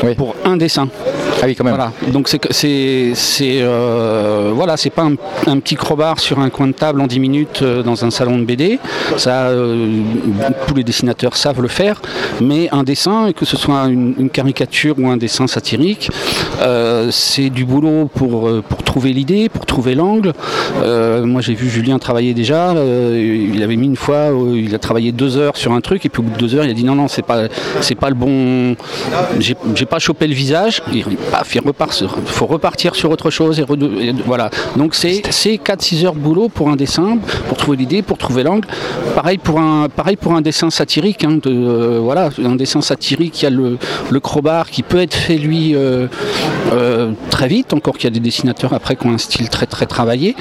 Oui. 0.05 0.15
pour 0.15 0.35
un 0.45 0.57
dessin. 0.67 0.89
Ah 1.43 1.45
oui, 1.47 1.55
quand 1.55 1.65
même. 1.65 1.75
Voilà. 1.75 1.93
Donc 2.13 2.29
c'est 2.29 2.39
que- 2.39 2.53
c'est 2.53 3.13
c'est 3.15 3.59
euh, 3.61 4.53
voilà, 4.55 4.77
c'est 4.77 4.91
pas 4.99 5.03
un, 5.11 5.15
un 5.47 5.59
petit 5.61 5.77
crowbar 5.77 6.19
sur 6.19 6.39
un 6.41 6.51
coin 6.51 6.67
de 6.69 6.73
table 6.73 7.01
en 7.01 7.07
10 7.07 7.21
minutes 7.21 7.61
euh, 7.63 7.83
dans 7.83 8.05
un 8.05 8.11
salon 8.11 8.39
de 8.39 8.45
BD. 8.45 8.79
Ça, 9.17 9.49
euh, 9.49 10.01
tous 10.67 10.75
les 10.75 10.85
dessinateurs 10.85 11.37
savent 11.37 11.61
le 11.63 11.69
faire. 11.69 12.01
Mais 12.41 12.69
un 12.73 12.85
dessin, 12.85 13.33
que 13.39 13.45
ce 13.45 13.57
soit 13.57 13.83
une, 13.97 14.15
une 14.19 14.31
caricature 14.31 14.95
ou 14.99 15.09
un 15.09 15.17
dessin 15.17 15.47
satirique, 15.47 16.11
c'est 17.11 17.51
du 17.51 17.65
boulot 17.65 18.11
pour 18.15 18.49
pour 18.69 18.83
trouver 18.83 19.13
l'idée, 19.13 19.49
pour 19.49 19.67
trouver 19.67 19.95
l'angle. 19.95 20.33
Moi, 21.33 21.41
j'ai 21.43 21.55
vu 21.55 21.69
Julien 21.69 21.99
travailler 21.99 22.35
déjà. 22.35 22.73
il 23.55 23.63
avait 23.63 23.77
mis 23.77 23.87
une 23.87 23.97
fois, 24.07 24.29
il 24.55 24.75
a 24.75 24.79
travaillé 24.79 25.13
deux 25.13 25.37
heures 25.37 25.57
sur 25.57 25.73
un 25.73 25.81
truc, 25.81 26.05
et 26.07 26.09
puis 26.09 26.21
au 26.21 26.25
bout 26.25 26.35
de 26.35 26.39
deux 26.39 26.55
heures, 26.55 26.65
il 26.65 26.71
a 26.71 26.75
dit 26.75 26.85
non, 26.85 26.95
non, 26.95 27.09
c'est 27.09 27.23
pas, 27.31 27.41
c'est 27.81 27.95
pas 27.95 28.09
le 28.09 28.15
bon. 28.15 28.75
J'ai 29.41 29.87
pas 29.87 29.99
chopé 29.99 30.27
le 30.27 30.35
visage. 30.35 30.56
Il, 30.93 31.05
faut 32.27 32.47
repartir 32.47 32.95
sur 32.95 33.11
autre 33.11 33.31
chose 33.31 33.61
et, 33.61 33.65
voilà. 34.25 34.51
Donc 34.77 34.95
c'est 34.95 35.23
c'est 35.31 35.57
4-6 35.57 36.07
heures 36.07 36.15
de 36.15 36.21
boulot 36.21 36.49
pour 36.49 36.69
un 36.71 36.77
dessin, 36.77 37.19
pour 37.49 37.57
trouver 37.57 37.77
l'idée, 37.77 38.03
pour 38.03 38.19
trouver 38.19 38.43
l'angle. 38.43 38.67
Pareil 39.15 39.39
pour 39.39 39.59
un, 39.61 40.41
dessin 40.41 40.71
satirique. 40.71 41.25
hein, 41.25 41.39
euh, 41.47 41.99
voilà, 42.03 42.31
un 42.45 42.57
dessin 42.57 42.81
satirique, 42.81 43.43
il 43.43 43.45
y 43.45 43.47
a 43.47 43.51
le, 43.51 43.79
le 44.11 44.21
qui 44.71 44.83
peut 44.83 45.01
être 45.01 45.15
fait 45.15 45.39
lui 45.39 45.75
euh, 45.75 46.09
euh, 46.73 47.13
très 47.31 47.49
vite. 47.49 47.73
Encore 47.73 47.95
qu'il 47.95 48.05
y 48.05 48.07
a 48.09 48.11
des 48.11 48.21
dessinateurs 48.21 48.73
après 48.73 48.97
qui 48.97 49.07
ont 49.07 49.15
un 49.15 49.19
style 49.19 49.49
très 49.49 49.67
très 49.67 49.87
travaillé, 49.87 50.37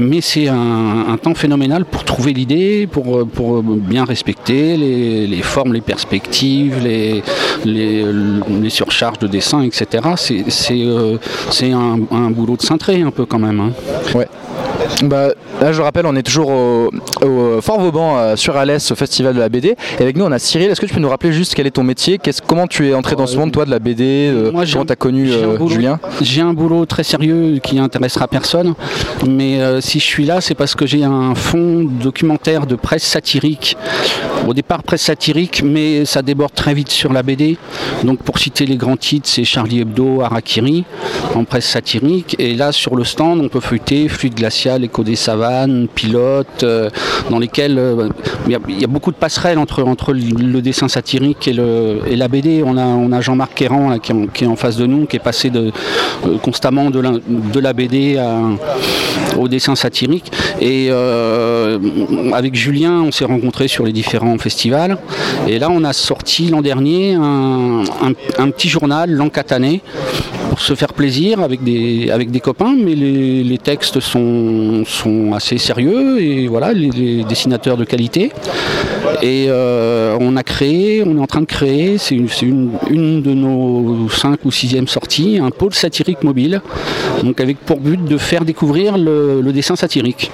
mais 0.00 0.20
c'est 0.20 0.48
un, 0.48 1.16
temps 1.22 1.34
phénoménal 1.34 1.84
pour 1.84 2.04
trouver 2.04 2.32
l'idée, 2.32 2.88
pour, 2.90 3.24
bien 3.62 4.04
respecter 4.04 4.76
les, 4.76 5.42
formes, 5.42 5.72
les 5.72 5.80
perspectives, 5.80 6.78
les, 6.82 7.22
les 7.64 8.70
surcharges 8.70 9.18
de 9.18 9.26
dessin, 9.26 9.53
etc. 9.62 9.86
C'est 10.16 10.44
c'est, 10.48 10.82
euh, 10.82 11.16
un, 11.62 11.98
un 12.10 12.30
boulot 12.30 12.56
de 12.56 12.62
cintré 12.62 13.02
un 13.02 13.10
peu 13.10 13.24
quand 13.26 13.38
même. 13.38 13.60
hein. 13.60 13.70
Bah, 15.02 15.28
là, 15.60 15.72
je 15.72 15.80
rappelle, 15.82 16.06
on 16.06 16.14
est 16.16 16.22
toujours 16.22 16.50
au, 16.50 16.90
au 17.24 17.60
Fort 17.60 17.80
Vauban 17.80 18.16
euh, 18.18 18.36
sur 18.36 18.56
Alès 18.56 18.90
au 18.90 18.94
Festival 18.94 19.34
de 19.34 19.40
la 19.40 19.48
BD. 19.48 19.76
Et 19.98 20.02
avec 20.02 20.16
nous, 20.16 20.24
on 20.24 20.32
a 20.32 20.38
Cyril. 20.38 20.70
Est-ce 20.70 20.80
que 20.80 20.86
tu 20.86 20.94
peux 20.94 21.00
nous 21.00 21.08
rappeler 21.08 21.32
juste 21.32 21.54
quel 21.54 21.66
est 21.66 21.70
ton 21.72 21.82
métier? 21.82 22.18
Comment 22.46 22.66
tu 22.66 22.88
es 22.88 22.94
entré 22.94 23.16
dans 23.16 23.26
ce 23.26 23.36
monde, 23.36 23.50
toi, 23.52 23.64
de 23.64 23.70
la 23.70 23.78
BD 23.78 24.30
euh, 24.32 24.52
Moi, 24.52 24.64
Comment 24.70 24.82
un- 24.82 24.86
tu 24.86 24.92
as 24.92 24.96
connu 24.96 25.30
euh, 25.32 25.56
boulot- 25.56 25.68
Julien? 25.68 26.00
J'ai 26.20 26.40
un 26.42 26.52
boulot 26.52 26.86
très 26.86 27.02
sérieux 27.04 27.58
qui 27.62 27.78
intéressera 27.78 28.28
personne, 28.28 28.74
mais 29.26 29.58
si 29.80 29.98
je 30.00 30.04
suis 30.04 30.24
là, 30.24 30.40
c'est 30.40 30.54
parce 30.54 30.74
que 30.74 30.86
j'ai 30.86 31.04
un 31.04 31.34
fonds 31.34 31.84
documentaire 31.84 32.66
de 32.66 32.74
presse 32.76 33.04
satirique. 33.04 33.76
Au 34.46 34.52
départ, 34.54 34.82
presse 34.82 35.02
satirique, 35.02 35.62
mais 35.64 36.04
ça 36.04 36.20
déborde 36.22 36.52
très 36.54 36.74
vite 36.74 36.90
sur 36.90 37.12
la 37.12 37.22
BD. 37.22 37.56
Donc, 38.04 38.18
pour 38.18 38.38
citer 38.38 38.66
les 38.66 38.76
grands 38.76 38.96
titres, 38.96 39.28
c'est 39.28 39.43
Charlie 39.44 39.80
Hebdo, 39.80 40.20
Harakiri, 40.22 40.84
en 41.34 41.44
presse 41.44 41.66
satirique. 41.66 42.36
Et 42.38 42.54
là, 42.54 42.72
sur 42.72 42.96
le 42.96 43.04
stand, 43.04 43.40
on 43.40 43.48
peut 43.48 43.60
feuilleter 43.60 44.08
Fluide 44.08 44.34
glacial, 44.34 44.84
Écho 44.84 45.04
des 45.04 45.16
savanes, 45.16 45.88
Pilote, 45.94 46.62
euh, 46.62 46.90
dans 47.30 47.38
lesquels 47.38 47.78
euh, 47.78 48.08
il 48.46 48.52
y, 48.52 48.84
a- 48.84 48.86
beaucoup 48.88 49.10
de 49.10 49.16
passerelles 49.16 49.58
entre, 49.58 49.82
entre 49.82 50.12
le 50.12 50.60
dessin 50.60 50.88
satirique 50.88 51.48
et, 51.48 51.52
le, 51.52 52.00
et 52.06 52.16
la 52.16 52.28
BD. 52.28 52.62
On 52.64 52.76
a, 52.76 52.84
on 52.84 53.10
a 53.12 53.20
Jean-Marc 53.20 53.54
Quéran 53.54 53.98
qui, 53.98 54.44
est 54.44 54.46
en, 54.46 54.56
face 54.56 54.76
de 54.76 54.86
nous, 54.86 55.06
qui 55.06 55.16
est 55.16 55.20
passé 55.20 55.50
euh, 55.54 55.70
constamment 56.42 56.90
de 56.90 57.00
la, 57.00 57.12
de 57.28 57.60
la 57.60 57.72
BD 57.72 58.20
au 59.38 59.48
dessin 59.48 59.74
satirique. 59.74 60.30
Et 60.60 60.90
avec 62.32 62.54
Julien, 62.54 63.02
on 63.02 63.10
s'est 63.12 63.24
rencontrés 63.24 63.68
sur 63.68 63.84
les 63.84 63.92
différents 63.92 64.36
festivals. 64.38 64.98
Et 65.48 65.58
là, 65.58 65.68
on 65.70 65.84
a 65.84 65.92
sorti 65.92 66.48
l'an 66.48 66.62
dernier 66.62 67.14
un, 67.14 67.82
un- 68.02 68.12
un 68.42 68.50
petit 68.50 68.68
journal, 68.68 69.10
Catanem 69.34 69.80
pour 70.54 70.60
se 70.60 70.76
faire 70.76 70.92
plaisir 70.92 71.40
avec 71.40 71.64
des, 71.64 72.12
avec 72.12 72.30
des 72.30 72.38
copains, 72.38 72.76
mais 72.78 72.94
les, 72.94 73.42
les 73.42 73.58
textes 73.58 73.98
sont, 73.98 74.84
sont 74.86 75.32
assez 75.32 75.58
sérieux 75.58 76.22
et 76.22 76.46
voilà, 76.46 76.72
les, 76.72 77.24
dessinateurs 77.24 77.76
de 77.76 77.84
qualité. 77.84 78.30
Et 79.20 79.46
euh, 79.48 80.16
on 80.20 80.36
a 80.36 80.44
créé, 80.44 81.02
on 81.04 81.16
est 81.16 81.20
en 81.20 81.26
train 81.26 81.40
de 81.40 81.46
créer, 81.46 81.98
c'est 81.98 82.14
une, 82.14 82.28
une, 82.88 83.20
de 83.20 83.34
nos 83.34 84.08
cinq 84.10 84.44
ou 84.44 84.52
sixième 84.52 84.86
sorties, 84.86 85.40
un 85.42 85.50
pôle 85.50 85.74
satirique 85.74 86.22
mobile, 86.22 86.62
donc 87.24 87.40
avec 87.40 87.58
pour 87.58 87.80
but 87.80 88.04
de 88.04 88.16
faire 88.16 88.44
découvrir 88.44 88.96
le, 88.96 89.42
dessin 89.52 89.74
satirique. 89.74 90.30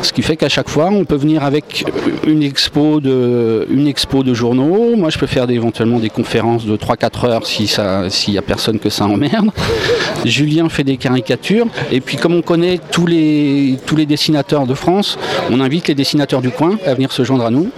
Ce 0.00 0.14
qui 0.14 0.22
fait 0.22 0.36
qu'à 0.36 0.48
chaque 0.48 0.70
fois, 0.70 0.86
on 0.86 1.04
peut 1.04 1.16
venir 1.16 1.44
avec 1.44 1.84
une 2.26 2.42
expo 2.42 3.00
de, 3.00 3.66
une 3.70 3.86
expo 3.86 4.22
de 4.22 4.32
journaux. 4.32 4.96
Moi, 4.96 5.10
je 5.10 5.18
peux 5.18 5.26
faire 5.26 5.48
éventuellement 5.50 5.98
des 5.98 6.10
conférences 6.10 6.64
de 6.64 6.76
3-4 6.76 7.26
heures 7.26 7.46
si 7.46 7.66
ça, 7.66 8.08
s'il 8.08 8.32
n'y 8.32 8.38
a 8.38 8.42
personne 8.42 8.78
que 8.78 8.88
ça 8.88 9.04
emmerde. 9.04 9.50
Julien 10.24 10.68
fait 10.68 10.84
des 10.84 10.96
caricatures. 10.96 11.66
Et 11.92 12.00
puis, 12.00 12.16
comme 12.16 12.34
on 12.34 12.42
connaît 12.42 12.80
tous 12.90 13.06
les, 13.06 13.78
tous 13.86 13.96
les 13.96 14.06
dessinateurs 14.06 14.66
de 14.66 14.74
France, 14.74 15.18
on 15.50 15.60
invite 15.60 15.88
les 15.88 15.94
dessinateurs 15.94 16.40
du 16.42 16.50
coin 16.50 16.76
à 16.86 16.94
venir 16.94 17.12
se 17.12 17.22
joindre 17.24 17.44
à 17.46 17.50
nous. 17.50 17.68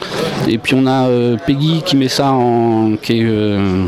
Et 0.49 0.59
puis, 0.59 0.75
on 0.75 0.87
a 0.87 1.07
euh, 1.09 1.37
Peggy 1.47 1.83
qui 1.85 1.97
met 1.97 2.09
ça 2.09 2.33
en. 2.33 2.93
qui 3.01 3.21
est 3.21 3.25
euh, 3.25 3.85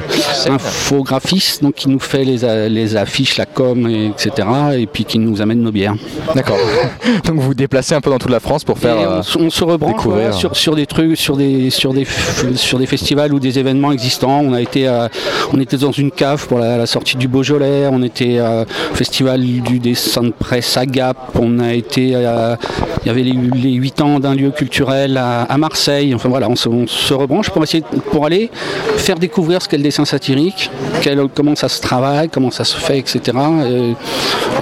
infographiste, 0.49 1.63
donc 1.63 1.75
qui 1.75 1.89
nous 1.89 1.99
fait 1.99 2.25
les, 2.25 2.69
les 2.69 2.97
affiches, 2.97 3.37
la 3.37 3.47
com, 3.47 3.89
et 3.89 4.07
etc. 4.07 4.49
Et 4.77 4.87
puis 4.87 5.05
qui 5.05 5.19
nous 5.19 5.41
amène 5.41 5.61
nos 5.63 5.73
bières. 5.73 5.95
D'accord. 6.35 6.59
Donc 7.25 7.37
vous 7.37 7.43
vous 7.49 7.55
déplacez 7.55 7.95
un 7.95 8.01
peu 8.01 8.11
dans 8.11 8.19
toute 8.19 8.31
la 8.31 8.41
France 8.41 8.65
pour 8.65 8.79
faire. 8.79 8.97
Euh, 8.99 9.19
on, 9.19 9.23
se- 9.23 9.39
on 9.39 9.51
se 9.51 9.65
rebranche 9.65 10.03
sur, 10.33 10.57
sur 10.57 10.75
des 10.77 10.87
trucs, 10.87 11.17
sur 11.17 11.37
des, 11.37 11.71
sur, 11.71 11.93
des, 11.93 12.07
sur 12.55 12.79
des 12.79 12.87
festivals 12.87 13.33
ou 13.35 13.41
des 13.41 13.59
événements 13.59 13.93
existants. 13.93 14.41
On, 14.45 14.53
a 14.55 14.61
été 14.61 14.87
à- 14.87 15.09
on 15.53 15.61
était 15.61 15.77
dans 15.77 15.93
une 15.93 16.11
cave 16.11 16.47
pour 16.47 16.59
la, 16.59 16.77
la 16.77 16.87
sortie 16.87 17.17
du 17.17 17.29
Beaujolais, 17.29 17.82
on 17.91 18.03
était 18.03 18.37
euh, 18.39 18.65
au 18.93 18.95
festival 18.95 19.41
du 19.43 19.79
dessin 19.79 20.23
de 20.23 20.31
presse 20.31 20.77
à 20.77 20.87
Gap, 20.87 21.17
on 21.41 21.59
a 21.59 21.73
été 21.73 22.15
à- 22.15 22.59
il 23.05 23.09
y 23.09 23.11
avait 23.11 23.23
les, 23.23 23.33
les 23.55 23.73
8 23.73 24.01
ans 24.01 24.21
d'un 24.21 24.35
lieu 24.35 24.51
culturel 24.51 25.17
à, 25.17 25.43
à 25.43 25.59
Marseille. 25.59 26.15
Enfin 26.15 26.29
voilà, 26.29 26.49
on 26.49 26.57
se, 26.57 26.69
on 26.69 26.87
se 26.87 27.13
rebranche 27.15 27.51
pour, 27.51 27.63
essayer, 27.65 27.83
pour 28.13 28.27
aller 28.27 28.51
faire 28.97 29.19
découvrir 29.19 29.61
ce 29.63 29.69
qu'est 29.69 29.77
le 29.77 29.83
dessin 29.83 30.05
satirique, 30.05 30.71
quel- 31.01 31.27
comment 31.35 31.57
ça 31.57 31.69
se 31.69 31.81
travaille, 31.81 32.29
comment 32.29 32.51
ça 32.51 32.65
se 32.65 32.77
fait, 32.77 32.99
etc. 32.99 33.21
Et, 33.67 33.95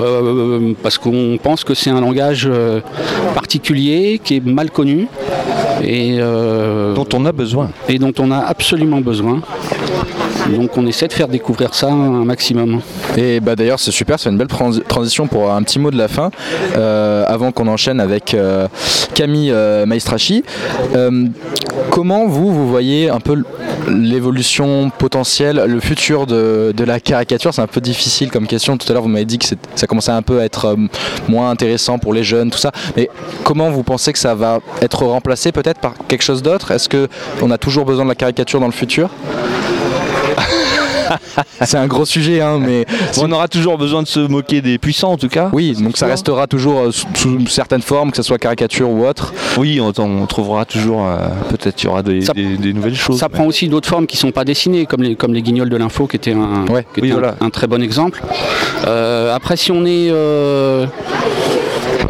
euh, 0.02 0.72
parce 0.82 0.96
qu'on 0.98 1.38
pense 1.42 1.64
que 1.64 1.74
c'est 1.74 1.90
un 1.90 2.00
langage 2.00 2.48
euh, 2.50 2.80
particulier 3.34 4.20
qui 4.22 4.36
est 4.36 4.44
mal 4.46 4.70
connu 4.70 5.06
et, 5.82 6.16
euh, 6.18 6.94
dont 6.94 7.06
on 7.14 7.24
a 7.26 7.32
besoin. 7.32 7.70
et 7.88 7.98
dont 7.98 8.12
on 8.18 8.30
a 8.30 8.38
absolument 8.38 9.00
besoin. 9.00 9.40
Donc 10.50 10.76
on 10.76 10.86
essaie 10.86 11.08
de 11.08 11.12
faire 11.12 11.28
découvrir 11.28 11.74
ça 11.74 11.88
un 11.88 12.24
maximum. 12.24 12.80
Et 13.16 13.40
bah 13.40 13.56
d'ailleurs 13.56 13.78
c'est 13.78 13.90
super, 13.90 14.18
c'est 14.18 14.30
une 14.30 14.36
belle 14.38 14.48
trans- 14.48 14.80
transition 14.88 15.26
pour 15.26 15.50
un 15.50 15.62
petit 15.62 15.78
mot 15.78 15.90
de 15.90 15.96
la 15.98 16.08
fin, 16.08 16.30
euh, 16.76 17.24
avant 17.26 17.52
qu'on 17.52 17.68
enchaîne 17.68 18.00
avec 18.00 18.34
euh, 18.34 18.68
Camille 19.14 19.50
euh, 19.52 19.86
Maestrachi. 19.86 20.44
Euh, 20.94 21.26
comment 21.90 22.26
vous, 22.26 22.52
vous 22.52 22.68
voyez 22.68 23.10
un 23.10 23.20
peu 23.20 23.42
l'évolution 23.88 24.90
potentielle, 24.90 25.64
le 25.66 25.80
futur 25.80 26.26
de, 26.26 26.72
de 26.76 26.84
la 26.84 27.00
caricature? 27.00 27.54
C'est 27.54 27.62
un 27.62 27.66
peu 27.66 27.80
difficile 27.80 28.30
comme 28.30 28.46
question. 28.46 28.76
Tout 28.76 28.86
à 28.90 28.94
l'heure 28.94 29.02
vous 29.02 29.08
m'avez 29.08 29.24
dit 29.24 29.38
que 29.38 29.46
ça 29.74 29.86
commençait 29.86 30.12
un 30.12 30.22
peu 30.22 30.40
à 30.40 30.44
être 30.44 30.76
moins 31.28 31.50
intéressant 31.50 31.98
pour 31.98 32.12
les 32.12 32.24
jeunes, 32.24 32.50
tout 32.50 32.58
ça. 32.58 32.72
Mais 32.96 33.08
comment 33.44 33.70
vous 33.70 33.82
pensez 33.82 34.12
que 34.12 34.18
ça 34.18 34.34
va 34.34 34.60
être 34.82 35.04
remplacé 35.04 35.52
peut-être 35.52 35.80
par 35.80 35.94
quelque 36.08 36.22
chose 36.22 36.42
d'autre? 36.42 36.70
Est-ce 36.70 36.88
que 36.88 37.08
on 37.42 37.50
a 37.50 37.58
toujours 37.58 37.84
besoin 37.84 38.04
de 38.04 38.10
la 38.10 38.14
caricature 38.14 38.60
dans 38.60 38.66
le 38.66 38.72
futur? 38.72 39.10
C'est 41.64 41.76
un 41.78 41.86
gros 41.86 42.04
sujet, 42.04 42.40
hein, 42.40 42.58
mais 42.60 42.86
On 43.20 43.30
aura 43.32 43.48
toujours 43.48 43.78
besoin 43.78 44.02
de 44.02 44.08
se 44.08 44.20
moquer 44.20 44.60
des 44.60 44.78
puissants 44.78 45.12
en 45.12 45.16
tout 45.16 45.28
cas. 45.28 45.50
oui, 45.52 45.74
donc 45.80 45.96
ça 45.96 46.06
restera 46.06 46.46
toujours 46.46 46.80
euh, 46.80 46.90
sous, 46.92 47.06
sous 47.14 47.46
certaines 47.48 47.82
formes, 47.82 48.10
que 48.10 48.16
ce 48.16 48.22
soit 48.22 48.38
caricature 48.38 48.88
ou 48.90 49.06
autre. 49.06 49.32
Oui, 49.58 49.80
on, 49.80 49.92
on 50.00 50.26
trouvera 50.26 50.64
toujours, 50.64 51.06
euh, 51.06 51.16
peut-être 51.50 51.82
il 51.82 51.86
y 51.86 51.88
aura 51.88 52.02
des, 52.02 52.20
Ça- 52.22 52.32
des- 52.32 52.56
des 52.56 52.72
nouvelles 52.72 52.94
choses. 52.94 53.18
Ça 53.18 53.28
prend 53.28 53.44
aussi 53.46 53.68
d'autres 53.68 53.88
formes 53.88 54.06
qui 54.06 54.16
sont 54.16 54.30
pas 54.30 54.44
dessinées, 54.44 54.86
comme 54.86 55.02
les, 55.02 55.16
comme 55.16 55.34
les 55.34 55.42
guignols 55.42 55.68
de 55.70 55.76
l'info, 55.76 56.06
qui 56.06 56.16
était 56.16 56.32
un, 56.32 56.66
Ouais, 56.68 56.84
qui 56.94 57.00
oui, 57.00 57.08
était 57.08 57.16
un- 57.16 57.20
voilà. 57.20 57.34
un, 57.40 57.50
très 57.50 57.66
bon 57.66 57.82
exemple. 57.82 58.22
Euh, 58.86 59.34
après, 59.34 59.56
si 59.56 59.72
on 59.72 59.84
est 59.84 60.08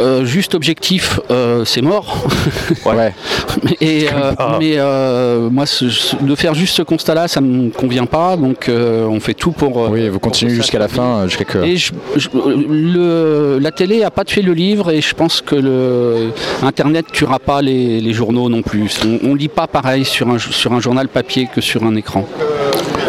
euh, 0.00 0.24
juste 0.24 0.54
objectif, 0.54 1.20
euh, 1.30 1.64
c'est 1.64 1.82
mort. 1.82 2.24
Ouais. 2.86 3.14
Et, 3.80 4.06
euh, 4.08 4.32
mais 4.58 4.74
euh, 4.78 5.48
moi, 5.50 5.66
ce- 5.66 5.90
ce- 5.90 6.16
de 6.16 6.34
faire 6.34 6.54
juste 6.54 6.74
ce 6.76 6.82
constat-là, 6.82 7.28
ça 7.28 7.40
me 7.40 7.70
convient 7.70 8.06
pas. 8.06 8.36
Donc, 8.36 8.68
on 8.70 9.20
fait 9.20 9.34
tout 9.34 9.52
pour. 9.52 9.90
Oui, 9.90 10.08
vous 10.08 10.18
continuez 10.18 10.54
jusqu'à 10.54 10.78
la 10.78 10.88
fin, 10.88 11.26
jusqu'à 11.26 11.44
que. 11.44 11.58
Et 11.58 11.76
je- 11.76 11.92
je- 12.16 12.28
le, 12.34 13.58
la 13.60 13.70
télé 13.70 14.02
a 14.02 14.10
pas 14.10 14.24
tué 14.24 14.42
le 14.42 14.52
livre 14.52 14.90
et 14.90 15.00
je 15.00 15.14
pense 15.14 15.40
que 15.40 15.54
le 15.54 16.30
Internet 16.62 17.06
tuera 17.12 17.38
pas 17.38 17.60
les, 17.62 18.00
les 18.00 18.12
journaux 18.12 18.48
non 18.48 18.62
plus. 18.62 18.88
On, 19.04 19.30
on 19.30 19.34
lit 19.34 19.48
pas 19.48 19.66
pareil 19.66 20.04
sur 20.04 20.28
un, 20.28 20.38
sur 20.38 20.72
un 20.72 20.80
journal 20.80 21.08
papier 21.08 21.48
que 21.52 21.60
sur 21.60 21.84
un 21.84 21.94
écran. 21.96 22.26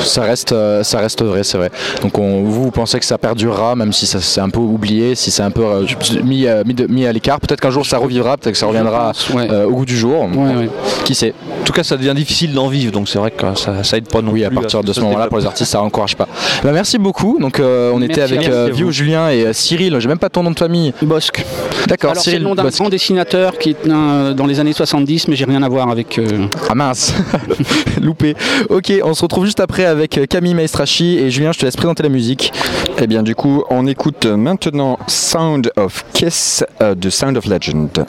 Ça 0.04 0.24
reste, 0.24 0.52
euh, 0.52 0.84
ça 0.84 1.00
reste 1.00 1.22
vrai, 1.24 1.44
c'est 1.44 1.58
vrai. 1.58 1.70
Donc 2.02 2.18
on, 2.18 2.42
vous, 2.44 2.64
vous 2.64 2.72
pensez 2.72 3.00
que 3.00 3.06
ça 3.06 3.18
perdurera, 3.18 3.76
même 3.76 3.94
si 3.94 4.06
ça 4.06 4.20
c'est 4.20 4.42
un 4.42 4.50
peu 4.50 4.60
oublié, 4.60 5.16
si 5.16 5.32
c'est 5.32 5.44
un 5.44 5.52
peu 5.52 5.64
euh, 5.64 5.86
mis, 6.24 6.46
euh, 6.48 6.64
mis, 6.66 6.74
de- 6.74 6.88
mis 6.88 7.06
à 7.06 7.12
l'écart. 7.14 7.40
Peut-être 7.40 7.60
qu'un 7.62 7.70
jour 7.72 7.86
ça 7.86 7.98
revivra, 7.98 8.38
peut-être 8.38 8.54
que 8.54 8.60
ça 8.60 8.66
reviendra 8.66 9.08
pense, 9.08 9.30
ouais. 9.32 9.48
euh, 9.52 9.66
au 9.66 9.72
goût 9.72 9.86
du 9.86 9.98
jour. 9.98 10.24
Ouais, 10.36 10.56
ouais. 10.56 10.70
Qui 11.06 11.16
sait 11.16 11.34
En 11.62 11.64
tout 11.64 11.74
cas, 11.74 11.84
ça 11.84 11.98
devient 11.98 12.14
difficile 12.16 12.54
d'en 12.54 12.68
vivre, 12.68 12.92
donc 12.92 13.08
c'est 13.10 13.20
vrai 13.20 13.32
que 13.32 13.56
ça, 13.56 13.84
ça 13.84 13.98
aide 13.98 14.08
pas 14.08 14.22
non 14.22 14.32
Oui, 14.32 14.40
plus. 14.42 14.48
à 14.48 14.52
partir 14.62 14.84
de 14.84 14.94
ce 14.94 15.02
moment-là, 15.02 15.28
pour 15.28 15.38
les 15.38 15.46
artistes, 15.46 15.72
ça 15.72 15.82
encourage 15.82 16.16
pas. 16.16 16.28
Bah, 16.64 16.72
merci 16.74 16.98
beaucoup. 16.98 17.38
Donc 17.40 17.60
euh, 17.60 17.92
on 17.94 18.00
Merci 18.00 18.12
était 18.12 18.22
avec 18.22 18.48
euh, 18.50 18.70
Vio. 18.74 18.92
Julien 18.92 19.30
et 19.30 19.46
euh, 19.46 19.54
Cyril. 19.54 19.96
J'ai 20.00 20.08
même 20.08 20.20
pas 20.20 20.30
ton 20.30 20.44
nom 20.44 20.52
de 20.52 20.60
famille. 20.60 20.94
Bosque. 21.02 21.46
D'accord, 21.88 22.16
c'est 22.16 22.38
le 22.38 22.44
nom 22.44 22.56
d'un 22.56 22.64
Bosque. 22.64 22.80
grand 22.80 22.90
dessinateur 22.90 23.58
qui 23.58 23.72
est 23.72 23.88
dans 23.88 24.46
les 24.48 24.60
années 24.60 24.74
70, 24.74 25.28
mais 25.28 25.36
j'ai 25.36 25.46
rien 25.46 25.64
à 25.64 25.70
voir 25.70 25.90
avec. 25.90 26.18
euh, 26.20 26.46
Ah 26.70 26.76
mince, 26.76 27.14
loupé. 28.02 28.36
Ok, 28.70 28.92
on 29.04 29.14
se 29.14 29.22
retrouve 29.22 29.46
juste 29.46 29.60
après 29.60 29.84
avec 29.91 30.17
euh, 30.17 30.25
Camille 30.25 30.56
Maestrachi 30.56 31.17
et 31.19 31.30
Julien. 31.30 31.51
Je 31.51 31.60
te 31.60 31.65
laisse 31.65 31.75
présenter 31.75 32.01
la 32.01 32.10
musique. 32.10 32.51
Eh 32.99 33.08
bien, 33.08 33.21
du 33.21 33.36
coup, 33.36 33.63
on 33.69 33.86
écoute 33.86 34.25
maintenant 34.25 34.97
Sound 35.08 35.71
of 35.75 36.04
Kiss 36.13 36.63
euh, 36.82 36.95
de 36.95 37.10
Sound 37.10 37.38
of 37.38 37.45
Legend. 37.45 38.06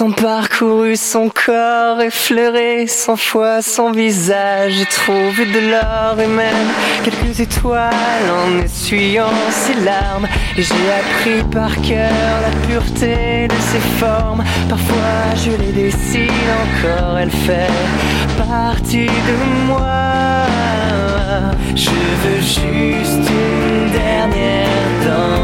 Longtemps 0.00 0.22
parcouru 0.22 0.96
son 0.96 1.28
corps, 1.28 2.00
effleuré 2.00 2.88
cent 2.88 3.16
fois 3.16 3.62
son 3.62 3.92
visage. 3.92 4.72
J'ai 4.72 4.86
trouvé 4.86 5.46
de 5.46 5.70
l'or 5.70 6.18
et 6.18 7.04
quelques 7.04 7.38
étoiles 7.38 7.92
en 8.28 8.64
essuyant 8.64 9.30
ses 9.50 9.74
larmes. 9.84 10.26
Et 10.56 10.62
j'ai 10.62 10.74
appris 10.74 11.48
par 11.48 11.80
cœur 11.80 12.10
la 12.42 12.66
pureté 12.66 13.46
de 13.46 13.54
ses 13.54 13.78
formes. 14.00 14.42
Parfois 14.68 15.34
je 15.36 15.50
les 15.62 15.70
dessine 15.70 16.50
encore, 16.64 17.18
elle 17.18 17.30
fait 17.30 17.70
partie 18.36 19.06
de 19.06 19.66
moi. 19.68 20.02
Je 21.76 21.90
veux 21.90 22.40
juste 22.40 23.30
une 23.30 23.92
dernière 23.92 24.66
danse 25.06 25.43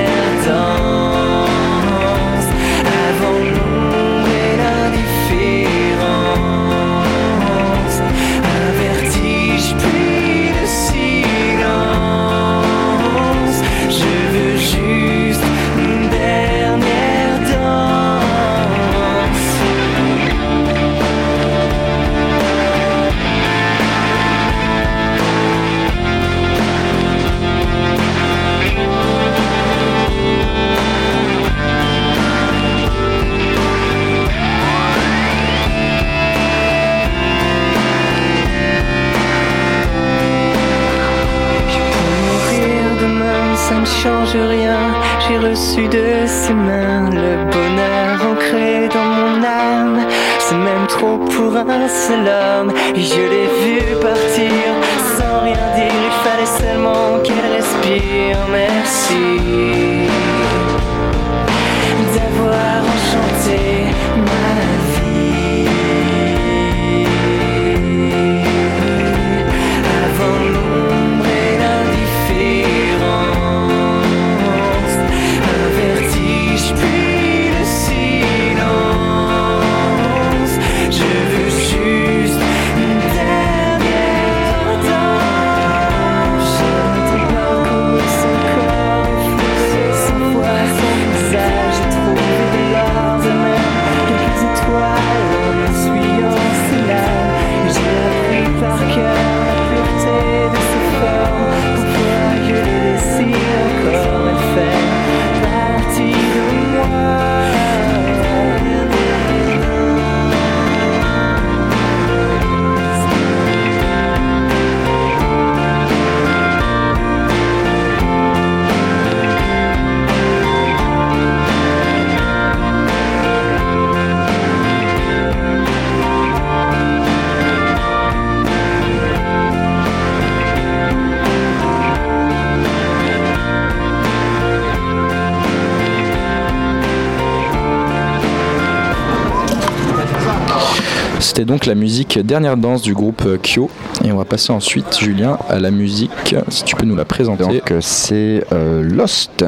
donc 141.61 141.67
la 141.67 141.75
musique 141.75 142.17
Dernière 142.17 142.57
danse 142.57 142.81
du 142.81 142.95
groupe 142.95 143.23
Kyo. 143.43 143.69
Et 144.03 144.11
on 144.11 144.17
va 144.17 144.25
passer 144.25 144.51
ensuite, 144.51 144.97
Julien, 144.99 145.37
à 145.47 145.59
la 145.59 145.69
musique, 145.69 146.35
si 146.49 146.63
tu 146.63 146.75
peux 146.75 146.87
nous 146.87 146.95
la 146.95 147.05
présenter. 147.05 147.43
Donc 147.43 147.69
euh, 147.69 147.77
c'est 147.81 148.43
euh, 148.51 148.81
Lost 148.81 149.45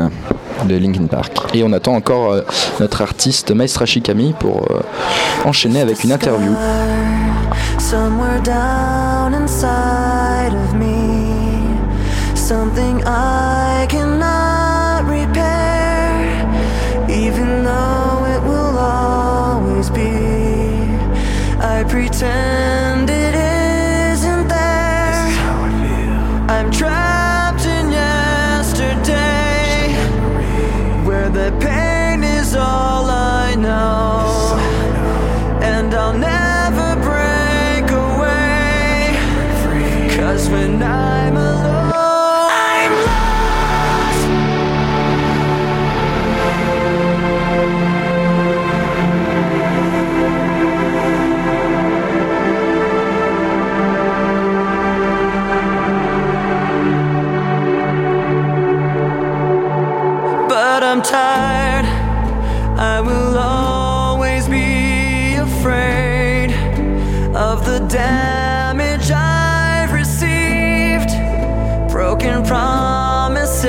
de 0.65 0.75
Linkin 0.75 1.07
Park. 1.07 1.55
Et 1.55 1.63
on 1.63 1.73
attend 1.73 1.95
encore 1.95 2.31
euh, 2.31 2.41
notre 2.79 3.01
artiste 3.01 3.49
Maestra 3.49 3.87
Shikami 3.87 4.35
pour 4.39 4.67
euh, 4.69 4.81
enchaîner 5.43 5.81
avec 5.81 6.03
une 6.03 6.11
interview. 6.11 6.51
Somewhere 7.79 8.39
down 8.43 9.33
inside 9.33 10.53
of 10.53 10.75
me, 10.75 11.25
something 12.35 13.01
I 13.07 13.87
cannot 13.89 14.42
pretend 22.13 22.52
Tired. 61.33 61.87
I 62.77 63.01
will 63.01 63.35
always 63.39 64.47
be 64.47 65.33
afraid 65.33 66.51
of 67.35 67.65
the 67.65 67.79
damage 67.87 69.09
I've 69.09 69.91
received, 69.91 71.09
broken 71.91 72.43
promises 72.45 73.67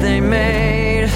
they 0.00 0.18
made, 0.20 1.10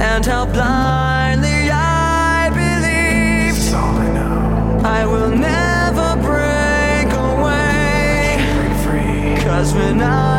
and 0.00 0.26
how 0.26 0.46
blindly 0.46 1.70
I 1.70 2.50
believed. 2.50 3.72
I 4.84 5.06
will 5.06 5.30
never 5.30 6.16
break 6.28 7.08
away. 7.30 8.40
Cause 9.44 9.74
when 9.74 10.02
I'm 10.02 10.31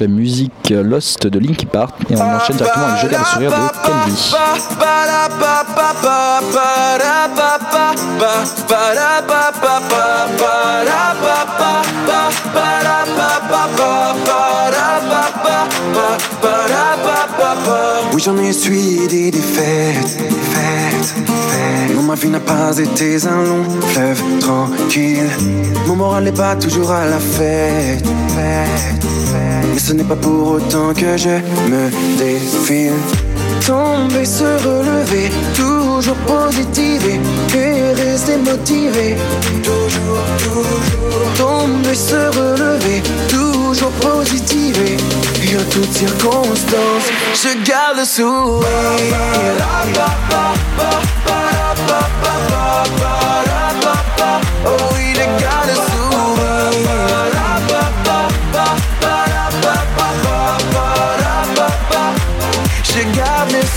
la 0.00 0.06
musique 0.06 0.70
Lost 0.70 1.26
de 1.26 1.38
Linkin 1.38 1.66
Park 1.66 1.94
et 2.08 2.16
on 2.16 2.20
enchaîne 2.20 2.56
directement 2.56 2.86
avec 2.86 3.02
Je 3.02 3.08
garde 3.08 3.24
le 3.24 3.32
sourire 3.32 3.50
de 3.50 3.56
Kenji. 3.86 4.34
Oui, 18.12 18.22
j'en 18.22 18.38
ai 18.38 18.48
essuyé 18.48 19.06
des 19.06 19.30
défaites. 19.30 20.18
Non, 21.94 22.02
ma 22.02 22.14
vie 22.14 22.28
n'a 22.28 22.40
pas 22.40 22.76
été 22.78 23.16
un 23.26 23.44
long 23.44 23.64
fleuve 23.88 24.22
tranquille. 24.40 25.30
Mon 25.86 25.96
moral 25.96 26.24
n'est 26.24 26.32
pas 26.32 26.56
toujours 26.56 26.90
à 26.90 27.04
la 27.06 27.18
fête. 27.18 28.04
Mais 29.72 29.78
ce 29.78 29.92
n'est 29.92 30.04
pas 30.04 30.16
pour 30.16 30.52
autant 30.52 30.92
que 30.94 31.16
je 31.16 31.36
me 31.70 31.90
défile. 32.18 32.92
Tomber, 33.66 34.24
se 34.24 34.44
relever, 34.44 35.30
toujours 35.54 36.16
positiver 36.26 37.20
et 37.54 37.92
rester 37.92 38.36
motivé. 38.38 39.16
Toujours, 39.62 40.24
toujours. 40.38 41.32
Tomber, 41.36 41.94
se 41.94 42.16
relever, 42.38 43.02
toujours 43.28 43.92
positiver. 43.92 44.96
Et 45.42 45.56
en 45.56 45.64
toutes 45.70 45.92
circonstances, 45.92 47.08
je 47.34 47.64
garde 47.64 47.98
le 47.98 48.04
sourire. 48.04 48.66
Oh 54.66 54.70
oui, 54.94 55.14
je 55.14 55.42
garde 55.42 55.68
le 55.68 55.74
sourire. 55.74 55.89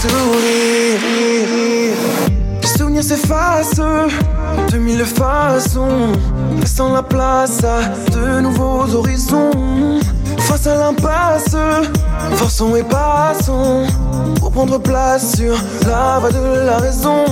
Sourire. 0.04 1.00
Les 2.62 2.68
souvenirs 2.68 3.04
s'effacent 3.04 3.82
de 4.72 4.78
mille 4.78 5.06
façons, 5.06 6.12
laissant 6.60 6.94
la 6.94 7.04
place 7.04 7.64
à 7.64 7.80
de 8.12 8.42
nouveaux 8.42 8.94
horizons. 8.96 10.00
Face 10.40 10.68
à 10.68 10.76
l'impasse, 10.76 11.56
forçons 12.36 12.76
et 12.76 12.84
passons 12.84 13.88
pour 14.40 14.52
prendre 14.52 14.78
place 14.80 15.36
sur 15.38 15.56
la 15.88 16.20
voie 16.20 16.32
de 16.32 16.66
la 16.66 16.78
raison. 16.78 17.26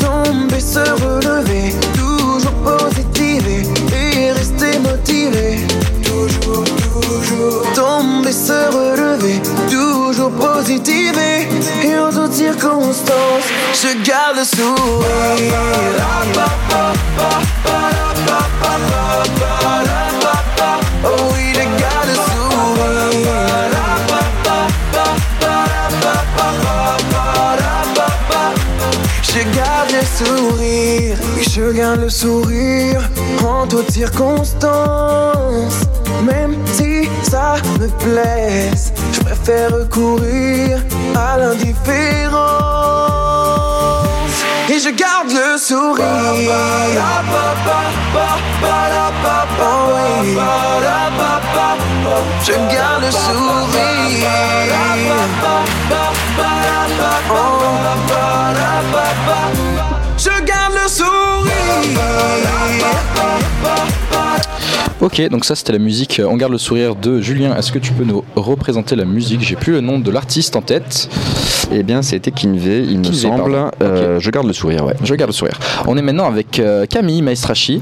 Tomber, 0.00 0.60
se 0.60 0.84
relever, 1.04 1.74
toujours 1.94 2.56
positiver 2.70 3.62
et 3.92 4.32
rester 4.32 4.78
motivé. 4.78 5.66
Toujours, 6.04 6.64
toujours. 7.00 7.62
Tomber, 7.74 8.32
se 8.32 8.52
relever, 8.52 9.40
toujours 9.70 10.30
positiver 10.32 11.48
et 11.82 11.98
en 11.98 12.10
toutes 12.10 12.32
circonstances, 12.32 13.48
je 13.74 13.88
garde 14.04 14.36
le 14.36 14.44
sourire. 14.44 15.06
Oh 21.02 21.08
oui, 21.32 21.39
Je 29.32 29.42
garde 29.56 29.92
le 29.92 30.04
sourire, 30.26 31.16
je 31.54 31.70
garde 31.70 32.00
le 32.00 32.10
sourire 32.10 33.00
en 33.46 33.64
toutes 33.66 33.90
circonstances. 33.92 35.84
Même 36.24 36.56
si 36.66 37.08
ça 37.22 37.54
me 37.78 37.86
blesse, 38.04 38.92
je 39.12 39.20
préfère 39.20 39.72
recourir 39.72 40.80
à 41.14 41.38
l'indifférence. 41.38 43.19
Je 44.82 44.88
garde 44.88 45.30
le 45.30 45.58
sourire. 45.58 46.06
Oh. 49.60 49.74
Je 52.42 52.52
garde 52.52 53.02
le 53.02 53.10
sourire. 53.10 54.30
Je 60.16 60.44
garde 60.44 60.74
le 60.82 60.88
sourire. 60.88 61.20
Ok, 65.00 65.20
donc 65.30 65.46
ça 65.46 65.54
c'était 65.54 65.72
la 65.72 65.78
musique 65.78 66.20
euh, 66.20 66.26
On 66.28 66.36
garde 66.36 66.52
le 66.52 66.58
sourire 66.58 66.94
de 66.94 67.20
Julien. 67.20 67.56
Est-ce 67.56 67.72
que 67.72 67.78
tu 67.78 67.92
peux 67.92 68.04
nous 68.04 68.22
représenter 68.36 68.96
la 68.96 69.06
musique? 69.06 69.40
J'ai 69.40 69.56
plus 69.56 69.72
le 69.72 69.80
nom 69.80 69.98
de 69.98 70.10
l'artiste 70.10 70.56
en 70.56 70.62
tête. 70.62 71.08
Eh 71.72 71.82
bien, 71.82 72.02
c'était 72.02 72.32
Kinvey, 72.32 72.84
il 72.84 72.98
me 72.98 73.12
semble. 73.12 73.56
Euh, 73.80 74.18
Je 74.18 74.30
garde 74.30 74.46
le 74.46 74.52
sourire, 74.52 74.84
ouais. 74.84 74.94
Je 75.02 75.14
garde 75.14 75.30
le 75.30 75.34
sourire. 75.34 75.58
On 75.86 75.96
est 75.96 76.02
maintenant 76.02 76.26
avec 76.26 76.58
euh, 76.58 76.84
Camille 76.86 77.22
Maestrachi. 77.22 77.80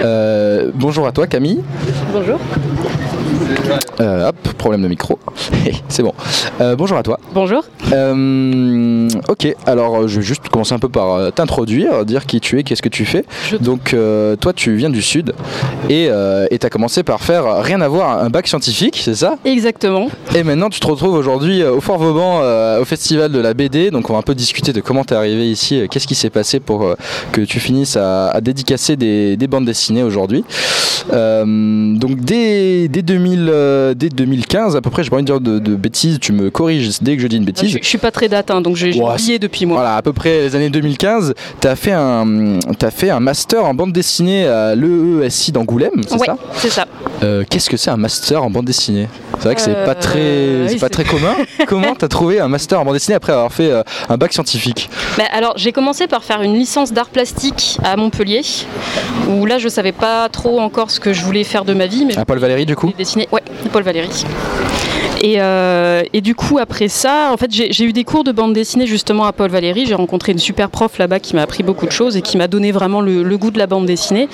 Euh, 0.00 0.70
bonjour 0.74 1.06
à 1.06 1.12
toi 1.12 1.26
Camille. 1.26 1.60
Bonjour. 2.12 2.38
Euh, 4.00 4.28
hop, 4.28 4.36
problème 4.54 4.82
de 4.82 4.88
micro. 4.88 5.18
C'est 5.88 6.02
bon. 6.02 6.14
Euh, 6.60 6.76
bonjour 6.76 6.96
à 6.96 7.02
toi. 7.02 7.18
Bonjour. 7.34 7.64
Euh, 7.92 9.08
ok, 9.28 9.54
alors 9.66 10.08
je 10.08 10.20
vais 10.20 10.26
juste 10.26 10.48
commencer 10.48 10.74
un 10.74 10.78
peu 10.78 10.88
par 10.88 11.32
t'introduire, 11.32 12.04
dire 12.04 12.26
qui 12.26 12.40
tu 12.40 12.58
es, 12.58 12.62
qu'est-ce 12.62 12.82
que 12.82 12.88
tu 12.88 13.04
fais. 13.04 13.24
Donc 13.60 13.94
toi 14.40 14.52
tu 14.52 14.76
viens 14.76 14.90
du 14.90 15.02
sud 15.02 15.34
et 15.88 16.10
tu 16.50 16.66
as 16.66 16.70
commencé 16.70 17.02
par 17.02 17.20
faire 17.20 17.62
rien 17.62 17.80
à 17.80 17.88
voir, 17.88 18.22
un 18.22 18.30
bac 18.30 18.46
scientifique, 18.46 19.00
c'est 19.02 19.14
ça? 19.14 19.36
Exactement. 19.44 20.08
Et 20.34 20.42
maintenant 20.42 20.70
tu 20.70 20.80
te 20.80 20.86
retrouves 20.86 21.14
aujourd'hui 21.14 21.64
au 21.64 21.80
Fort 21.80 21.98
Vauban 21.98 22.40
au 22.80 22.84
festival 22.84 23.32
de 23.32 23.38
la 23.38 23.54
BD, 23.54 23.90
donc 23.90 24.08
on 24.10 24.12
va 24.12 24.18
un 24.18 24.22
peu 24.22 24.34
discuter 24.34 24.72
de 24.72 24.80
comment 24.80 25.04
tu 25.04 25.14
es 25.14 25.16
arrivé 25.16 25.50
ici, 25.50 25.82
qu'est-ce 25.90 26.06
qui 26.06 26.14
s'est 26.14 26.30
passé 26.30 26.60
pour 26.60 26.94
que 27.32 27.40
tu 27.40 27.60
finisses 27.60 27.96
à, 27.96 28.28
à 28.28 28.40
dédicacer 28.40 28.96
des, 28.96 29.36
des 29.36 29.46
bandes 29.46 29.64
dessinées 29.64 30.02
aujourd'hui. 30.02 30.44
Donc 31.10 32.20
dès, 32.20 32.88
dès, 32.88 33.02
2000, 33.02 33.50
euh, 33.58 33.94
dès 33.94 34.08
2015 34.08 34.76
à 34.76 34.80
peu 34.80 34.90
près, 34.90 35.02
j'ai 35.04 35.10
pas 35.10 35.16
envie 35.16 35.24
de 35.24 35.26
dire 35.32 35.40
de, 35.40 35.58
de 35.58 35.74
bêtises, 35.76 36.18
tu 36.20 36.32
me 36.32 36.50
corriges 36.50 36.90
dès 37.00 37.16
que 37.16 37.22
je 37.22 37.26
dis 37.26 37.36
une 37.36 37.44
bêtise. 37.44 37.70
Je, 37.70 37.78
je 37.80 37.86
suis 37.86 37.98
pas 37.98 38.10
très 38.10 38.28
date, 38.28 38.50
hein, 38.50 38.60
donc 38.60 38.76
j'ai 38.76 38.92
Ouais, 38.94 39.12
oublié 39.14 39.38
depuis 39.38 39.66
moi. 39.66 39.76
Voilà, 39.78 39.96
à 39.96 40.02
peu 40.02 40.12
près 40.12 40.40
les 40.42 40.56
années 40.56 40.70
2015, 40.70 41.34
tu 41.60 41.66
as, 41.68 41.76
fait 41.76 41.92
un- 41.92 42.58
t'as 42.78 42.90
fait 42.90 43.10
un 43.10 43.20
master 43.20 43.64
en 43.64 43.74
bande 43.74 43.92
dessinée 43.92 44.46
à 44.46 44.74
l'EESI 44.74 45.52
d'Angoulême, 45.52 45.90
c'est 46.06 46.14
ouais, 46.18 46.26
ça 46.26 46.36
c'est 46.56 46.70
ça. 46.70 46.86
Euh, 47.22 47.44
Qu'est-ce 47.48 47.68
que 47.70 47.76
c'est 47.76 47.90
un 47.90 47.96
master 47.96 48.42
en 48.44 48.50
bande 48.50 48.64
dessinée? 48.64 49.08
C'est 49.38 49.44
vrai 49.44 49.54
que 49.54 49.60
c'est 49.60 49.76
Euh, 49.76 49.84
pas 49.84 49.94
très, 49.94 50.66
c'est 50.68 50.72
oui, 50.74 50.78
pas 50.80 50.88
très 50.88 51.04
commun. 51.04 51.34
Comment 51.66 51.94
t'as 51.94 52.08
trouvé 52.08 52.40
un 52.40 52.48
master 52.48 52.80
en 52.80 52.84
bande 52.84 52.94
dessinée 52.94 53.14
après 53.16 53.32
avoir 53.32 53.52
fait 53.52 53.70
euh, 53.70 53.82
un 54.08 54.16
bac 54.16 54.32
scientifique? 54.32 54.88
Bah, 55.16 55.24
alors 55.32 55.54
j'ai 55.56 55.72
commencé 55.72 56.06
par 56.06 56.24
faire 56.24 56.42
une 56.42 56.54
licence 56.54 56.92
d'art 56.92 57.08
plastique 57.08 57.78
à 57.84 57.96
Montpellier, 57.96 58.42
où 59.28 59.46
là 59.46 59.58
je 59.58 59.68
savais 59.68 59.92
pas 59.92 60.28
trop 60.28 60.60
encore 60.60 60.90
ce 60.90 61.00
que 61.00 61.12
je 61.12 61.22
voulais 61.22 61.44
faire 61.44 61.64
de 61.64 61.74
ma 61.74 61.86
vie, 61.86 62.04
mais 62.06 62.16
À 62.18 62.24
Paul 62.24 62.38
Valéry 62.38 62.66
du 62.66 62.76
coup? 62.76 62.92
dessiner. 62.96 63.28
Ouais, 63.32 63.42
Paul 63.72 63.82
Valéry. 63.82 64.24
Et, 65.22 65.36
euh, 65.38 66.02
et 66.12 66.20
du 66.20 66.34
coup, 66.34 66.58
après 66.58 66.88
ça, 66.88 67.30
en 67.32 67.36
fait, 67.36 67.50
j'ai 67.50 67.84
eu 67.84 67.92
des 67.92 68.04
cours 68.04 68.24
de 68.24 68.32
bande 68.32 68.52
dessinée 68.52 68.86
justement 68.86 69.24
à 69.24 69.32
Paul 69.32 69.50
Valéry. 69.50 69.86
J'ai 69.86 69.94
rencontré 69.94 70.32
une 70.32 70.38
super 70.38 70.70
prof 70.70 70.98
là-bas 70.98 71.18
qui 71.18 71.34
m'a 71.34 71.42
appris 71.42 71.62
beaucoup 71.62 71.86
de 71.86 71.92
choses 71.92 72.16
et 72.16 72.22
qui 72.22 72.36
m'a 72.36 72.48
donné 72.48 72.72
vraiment 72.72 73.00
le, 73.00 73.36
goût 73.36 73.50
de 73.50 73.58
la 73.58 73.66
bande 73.66 73.86
dessinée. 73.86 74.28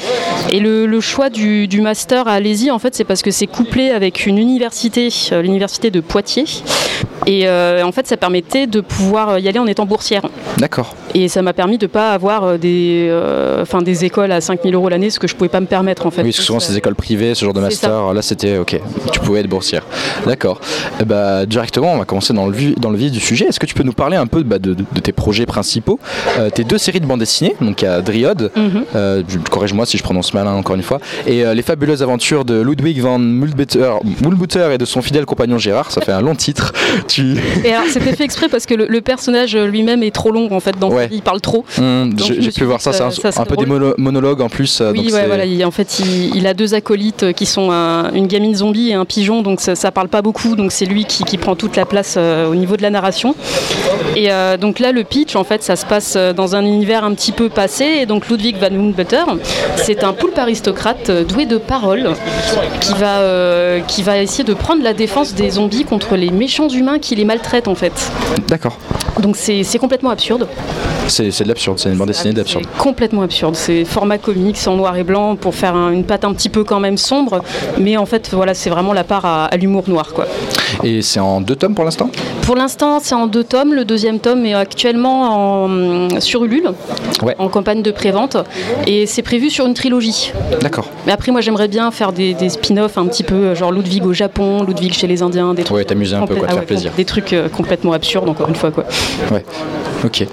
Et 0.51 0.61
le, 0.61 1.01
choix 1.01 1.31
du, 1.31 1.69
du 1.69 1.81
master 1.81 2.29
à 2.29 2.33
Alési, 2.33 2.71
en 2.71 2.79
fait, 2.79 2.95
c'est 2.95 3.05
parce 3.05 3.23
que 3.23 3.31
c'est 3.31 3.47
couplé 3.47 3.91
avec 3.91 4.27
une 4.27 4.39
université, 4.39 5.09
euh, 5.33 5.43
l'université 5.43 5.91
de 5.91 6.01
Poitiers. 6.01 6.47
Et 7.27 7.47
euh, 7.49 7.85
en 7.85 7.93
fait, 7.93 8.07
ça 8.07 8.17
permettait 8.17 8.67
de 8.67 8.81
pouvoir 8.81 9.39
y 9.39 9.49
aller 9.49 9.59
en 9.59 9.67
étant 9.67 9.87
boursière. 9.87 10.23
D'accord. 10.59 10.95
Et 11.17 11.29
ça 11.29 11.43
m'a 11.43 11.53
permis 11.53 11.79
de 11.79 11.87
pas 11.87 12.13
avoir 12.13 12.45
euh, 12.45 12.59
des, 12.59 13.07
euh, 13.09 13.65
des 13.83 14.05
écoles 14.05 14.33
à 14.33 14.41
5000 14.41 14.75
euros 14.75 14.89
l'année, 14.89 15.11
ce 15.11 15.19
que 15.21 15.29
je 15.29 15.35
pouvais 15.37 15.49
pas 15.49 15.61
me 15.61 15.67
permettre 15.67 16.07
en 16.07 16.11
fait. 16.11 16.23
Oui, 16.23 16.29
parce 16.31 16.39
que 16.39 16.43
souvent 16.43 16.59
des 16.59 16.77
écoles 16.77 16.95
privées, 16.97 17.35
ce 17.35 17.45
genre 17.45 17.55
de 17.55 17.61
master. 17.61 18.13
Là, 18.13 18.23
c'était 18.23 18.59
ok, 18.59 18.81
tu 19.13 19.21
pouvais 19.21 19.41
être 19.41 19.47
boursière. 19.49 19.83
D'accord. 20.27 20.61
Bah, 21.07 21.47
directement, 21.47 21.93
on 21.93 21.99
va 21.99 22.05
commencer 22.05 22.33
dans 22.33 22.47
le, 22.47 22.53
vif, 22.57 22.75
dans 22.79 22.91
le 22.91 22.97
vif 22.97 23.13
du 23.13 23.21
sujet. 23.21 23.47
Est-ce 23.47 23.61
que 23.61 23.67
tu 23.67 23.75
peux 23.75 23.83
nous 23.85 23.93
parler 23.93 24.17
un 24.17 24.27
peu 24.27 24.43
bah, 24.43 24.59
de, 24.59 24.75
tes 25.03 25.13
projets 25.13 25.47
principaux? 25.47 26.01
Euh, 26.39 26.51
Tes 26.51 26.65
deux 26.65 26.79
séries 26.79 27.01
de 27.01 27.07
bande 27.07 27.21
dessinée, 27.21 27.55
donc 27.61 27.83
il 27.83 27.85
y 27.85 27.89
a 27.89 28.01
Dryode, 28.01 28.51
Mhm. 28.57 28.85
euh, 28.97 29.23
corrige-moi 29.51 29.87
si 29.87 29.97
je 29.99 30.03
prononce 30.03 30.35
mal 30.35 30.47
hein, 30.49 30.55
encore 30.55 30.75
une 30.77 30.83
fois, 30.83 30.99
et 31.27 31.45
Les 31.55 31.63
fabuleuses 31.63 32.03
aventures 32.03 32.45
de 32.45 32.61
Ludwig 32.61 33.01
van 33.01 33.19
Mulbutter, 33.19 33.93
Mulbutter 34.23 34.69
et 34.75 34.79
de 34.79 34.85
son 34.85 35.03
fidèle 35.03 35.27
compagnon 35.27 35.59
Gérard. 35.59 35.91
Ça 35.93 36.01
fait 36.01 36.13
un 36.13 36.21
long 36.23 36.35
titre. 36.35 36.73
tu... 37.09 37.37
Et 37.65 37.73
alors, 37.73 37.87
c'était 37.89 38.15
fait 38.17 38.25
exprès 38.25 38.49
parce 38.49 38.67
que 38.67 38.75
le, 38.75 38.87
le 38.89 39.01
personnage 39.01 39.57
lui-même 39.57 40.03
est 40.03 40.11
trop 40.15 40.31
long 40.33 40.49
en 40.51 40.61
fait. 40.61 40.75
Dans 40.79 40.91
Ouais, 40.91 41.04
Ouais. 41.05 41.09
il 41.13 41.23
parle 41.23 41.41
trop. 41.41 41.65
Donc, 41.79 42.33
j'ai 42.39 42.51
pu 42.51 42.65
voir 42.65 42.81
ça, 42.81 42.93
c'est 42.93 43.03
un, 43.03 43.11
ça- 43.11 43.33
ça 43.33 43.43
un 43.43 43.45
peu 43.45 43.57
des 43.57 43.67
mono- 43.67 43.95
monologues 43.99 44.41
en 44.41 44.49
plus. 44.49 44.81
euh, 44.81 44.93
Oui, 44.93 45.05
donc 45.05 45.13
ouais, 45.15 45.27
voilà. 45.27 45.45
il- 45.45 45.65
en 45.65 45.71
fait, 45.71 46.01
il, 46.01 46.37
il 46.37 46.47
a 46.47 46.55
deux 46.55 46.75
acolytes 46.75 47.33
qui 47.33 47.47
sont 47.47 47.71
un- 47.71 48.11
une 48.13 48.27
gamine 48.27 48.55
zombie 48.55 48.91
et 48.91 48.95
un 48.95 49.05
pigeon, 49.05 49.43
donc 49.43 49.61
ça, 49.61 49.75
ça 49.75 49.91
parle 49.91 50.09
pas 50.09 50.23
beaucoup. 50.23 50.57
Donc 50.57 50.73
c'est 50.73 50.87
lui 50.87 51.05
qui, 51.05 51.25
qui 51.25 51.39
prend 51.39 51.57
toute 51.57 51.77
la 51.77 51.85
place 51.87 52.15
euh, 52.17 52.47
au 52.49 52.55
niveau 52.55 52.77
de 52.77 52.83
la 52.83 52.91
narration. 52.91 53.35
Et 54.17 54.31
euh, 54.31 54.57
donc 54.57 54.79
là, 54.79 54.93
le 54.93 55.05
pitch, 55.05 55.37
en 55.37 55.45
fait, 55.45 55.63
ça 55.63 55.77
se 55.77 55.87
passe 55.87 56.15
euh, 56.17 56.33
dans 56.33 56.55
un 56.57 56.65
univers 56.65 57.05
un 57.05 57.15
petit 57.15 57.33
peu 57.33 57.49
passé. 57.49 57.85
Et 57.85 58.07
donc 58.07 58.29
Ludwig 58.29 58.57
van 58.59 58.67
Humboldt, 58.75 59.17
c'est 59.77 60.05
un 60.05 60.13
poulpe 60.13 60.39
aristocrate 60.39 61.11
euh, 61.11 61.25
doué 61.25 61.47
de 61.47 61.59
parole 61.59 62.11
qui 62.81 62.93
va, 62.95 63.19
euh, 63.21 63.81
qui 63.81 64.03
va 64.03 64.19
essayer 64.19 64.45
de 64.45 64.55
prendre 64.55 64.83
la 64.83 64.93
défense 64.95 65.35
des 65.35 65.51
zombies 65.51 65.85
contre 65.85 66.17
les 66.17 66.31
méchants 66.31 66.69
humains 66.69 66.99
qui 66.99 67.15
les 67.17 67.25
maltraitent, 67.25 67.69
en 67.69 67.75
fait. 67.75 67.93
D'accord. 68.49 68.79
Donc 69.21 69.37
c'est 69.37 69.79
complètement 69.79 70.11
absurde. 70.11 70.49
C'est 71.07 71.43
de 71.43 71.49
l'absurde, 71.49 71.79
c'est 71.79 71.91
une 71.91 71.97
bande 71.97 72.09
dessinée 72.09 72.33
d'absurde. 72.33 72.65
C'est 72.73 72.79
complètement 72.83 73.23
absurde. 73.23 73.55
C'est 73.57 73.85
format 73.85 74.19
comics 74.19 74.57
en 74.67 74.77
noir 74.77 74.97
et 74.97 75.05
blanc 75.05 75.37
pour 75.37 75.55
faire 75.55 75.75
un- 75.77 75.93
une 75.93 76.05
patte 76.05 76.25
un 76.25 76.33
petit 76.33 76.49
peu 76.49 76.65
quand 76.65 76.81
même 76.81 76.97
sombre, 76.97 77.43
mais 77.79 77.97
en 77.97 78.07
fait 78.07 78.31
voilà, 78.33 78.55
c'est 78.55 78.71
vraiment 78.71 78.93
la 78.95 79.05
part 79.05 79.25
à, 79.27 79.45
à 79.47 79.57
l'humour 79.57 79.85
noir 79.89 80.13
quoi. 80.15 80.27
Et 80.83 81.03
c'est 81.03 81.21
en 81.21 81.41
deux 81.41 81.57
tomes 81.57 81.75
pour 81.75 81.85
l'instant? 81.85 82.11
Pour 82.43 82.57
l'instant, 82.57 82.99
c'est 83.01 83.15
en 83.15 83.27
deux 83.27 83.45
tomes. 83.45 83.73
Le 83.75 83.85
deuxième 83.85 84.19
tome 84.19 84.45
est 84.45 84.55
actuellement 84.55 85.65
en, 85.65 86.21
sur 86.21 86.45
Ulule, 86.45 86.71
Ouais. 87.23 87.35
en 87.39 87.49
campagne 87.49 87.83
de 87.83 87.91
prévente, 87.91 88.37
et 88.87 89.07
c'est 89.07 89.23
prévu 89.23 89.49
sur 89.51 89.65
une 89.67 89.73
trilogie. 89.75 90.33
D'accord. 90.61 90.89
Mais 91.07 91.13
après, 91.13 91.33
moi, 91.33 91.41
j'aimerais 91.41 91.69
bien 91.69 91.91
faire 91.91 92.13
des, 92.13 92.35
des 92.35 92.49
spin-offs 92.51 92.99
un 92.99 93.07
petit 93.07 93.23
peu, 93.23 93.55
genre 93.55 93.73
Ludwig 93.73 94.05
au 94.05 94.13
Japon, 94.13 94.63
Ludwig 94.65 94.93
chez 94.93 95.07
les 95.07 95.23
Indiens, 95.23 95.55
des 95.55 95.63
trucs. 95.65 95.77
Ouais, 95.77 95.85
t'amuser 95.85 96.17
un 96.17 96.27
peu, 96.27 96.35
quoi, 96.35 96.47
ah 96.51 96.55
faire 96.55 96.65
plaisir. 96.67 96.93
Des 96.97 97.05
trucs 97.07 97.33
euh, 97.33 97.49
complètement 97.49 97.93
absurdes, 97.93 98.29
encore 98.29 98.49
une 98.49 98.55
fois 98.57 98.71
quoi. 98.71 98.85
Ouais. 99.31 99.45
Ok. 100.05 100.21
Et, 100.23 100.29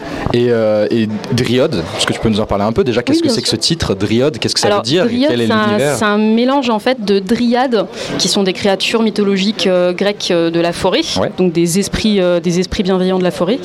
euh, 0.50 0.86
et 0.92 1.08
Dryode, 1.34 1.82
est-ce 1.98 2.06
que 2.06 2.12
tu 2.14 2.20
peux 2.20 2.28
nous 2.30 2.40
en 2.42 2.46
parler 2.46 2.66
un 2.66 2.74
peu 2.74 2.84
déjà? 2.84 3.02
Qu'est-ce 3.04 3.22
Oui, 3.22 3.28
que 3.28 3.34
c'est 3.34 3.42
que 3.42 3.48
ce 3.48 3.56
titre 3.56 3.96
Dryode 3.96 4.38
Qu'est-ce 4.38 4.54
que 4.54 4.60
ça 4.60 4.68
Alors, 4.68 4.80
veut 4.80 4.84
dire? 4.84 5.08
Quel 5.08 5.40
est 5.42 5.48
c'est 5.48 5.54
un- 5.54 5.66
l'univers? 5.68 5.96
C'est 5.96 6.06
un 6.06 6.18
mélange 6.18 6.70
en 6.70 6.80
fait 6.80 7.06
de 7.06 7.20
dryades, 7.20 7.86
qui 8.18 8.28
sont 8.28 8.44
des 8.44 8.52
créatures 8.54 9.02
mythologiques 9.02 9.68
euh, 9.68 9.94
grecques 9.94 10.30
euh, 10.32 10.50
de 10.50 10.60
la 10.60 10.74
forêt, 10.74 11.02
Ouais. 11.20 11.32
donc 11.38 11.54
des 11.54 11.80
esprits, 11.80 12.20
euh, 12.20 12.40
des 12.42 12.60
esprits 12.60 12.84
bienveillants 12.84 13.20
de 13.20 13.24
la 13.24 13.32
forêt, 13.32 13.60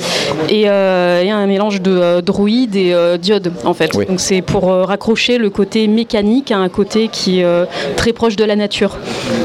et, 0.49 0.61
et 0.61 0.69
un 0.69 1.45
mélange 1.47 1.81
de 1.81 2.21
druides 2.21 2.75
et 2.75 2.95
diodes 3.19 3.51
en 3.65 3.73
fait. 3.73 3.91
Oui. 3.95 4.05
Donc 4.05 4.19
c'est 4.21 4.41
pour 4.41 4.65
raccrocher 4.71 5.37
le 5.37 5.49
côté 5.49 5.87
mécanique 5.87 6.51
à 6.51 6.57
un 6.57 6.69
côté 6.69 7.09
qui 7.09 7.39
est 7.41 7.45
très 7.97 8.13
proche 8.13 8.35
de 8.35 8.43
la 8.45 8.55
nature. 8.55 8.97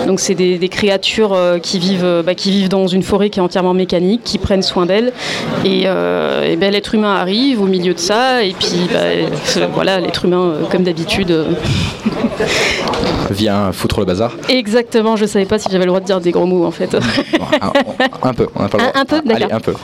Donc 0.07 0.21
c'est 0.21 0.35
des, 0.35 0.59
des 0.59 0.69
créatures 0.69 1.37
qui 1.63 1.79
vivent, 1.79 2.23
bah, 2.25 2.35
qui 2.35 2.51
vivent 2.51 2.69
dans 2.69 2.87
une 2.87 3.03
forêt 3.03 3.31
qui 3.31 3.41
est 3.41 3.43
entièrement 3.43 3.75
mécanique, 3.75 4.23
qui 4.25 4.39
prennent 4.39 4.63
soin 4.63 4.87
d'elle, 4.87 5.13
et, 5.64 5.82
euh, 5.86 6.57
ben, 6.57 6.72
l'être 6.72 6.94
humain 6.94 7.14
arrive 7.14 7.61
au 7.61 7.66
milieu 7.66 7.94
de 7.94 7.98
ça, 7.98 8.42
et 8.42 8.53
puis 8.53 8.88
bah, 8.92 9.00
euh, 9.00 9.66
voilà, 9.72 10.00
l'être 10.00 10.24
humain 10.24 10.55
euh, 10.55 10.64
comme 10.70 10.82
d'habitude. 10.82 11.46
Euh, 12.41 12.47
Vient 13.30 13.72
foutre 13.72 14.01
le 14.01 14.07
bazar 14.07 14.33
Exactement, 14.49 15.16
je 15.16 15.26
savais 15.26 15.45
pas 15.47 15.59
si 15.59 15.68
j'avais 15.70 15.85
le 15.85 15.89
droit 15.89 16.01
de 16.01 16.05
dire 16.07 16.20
des 16.20 16.30
gros 16.33 16.47
mots 16.47 16.64
en 16.66 16.70
fait. 16.70 16.95
Un, 16.95 17.72
un 18.22 18.35
peu, 18.35 18.47
on 18.55 18.62
n'a 18.62 18.68
pas 18.68 18.78
le 18.78 18.85
Un- 18.85 18.89
droit. 18.89 19.01
un 19.01 19.05
peu, 19.05 19.16
Allez, 19.16 19.41
d'accord. 19.41 19.57
un 19.57 19.61
peu. 19.61 19.74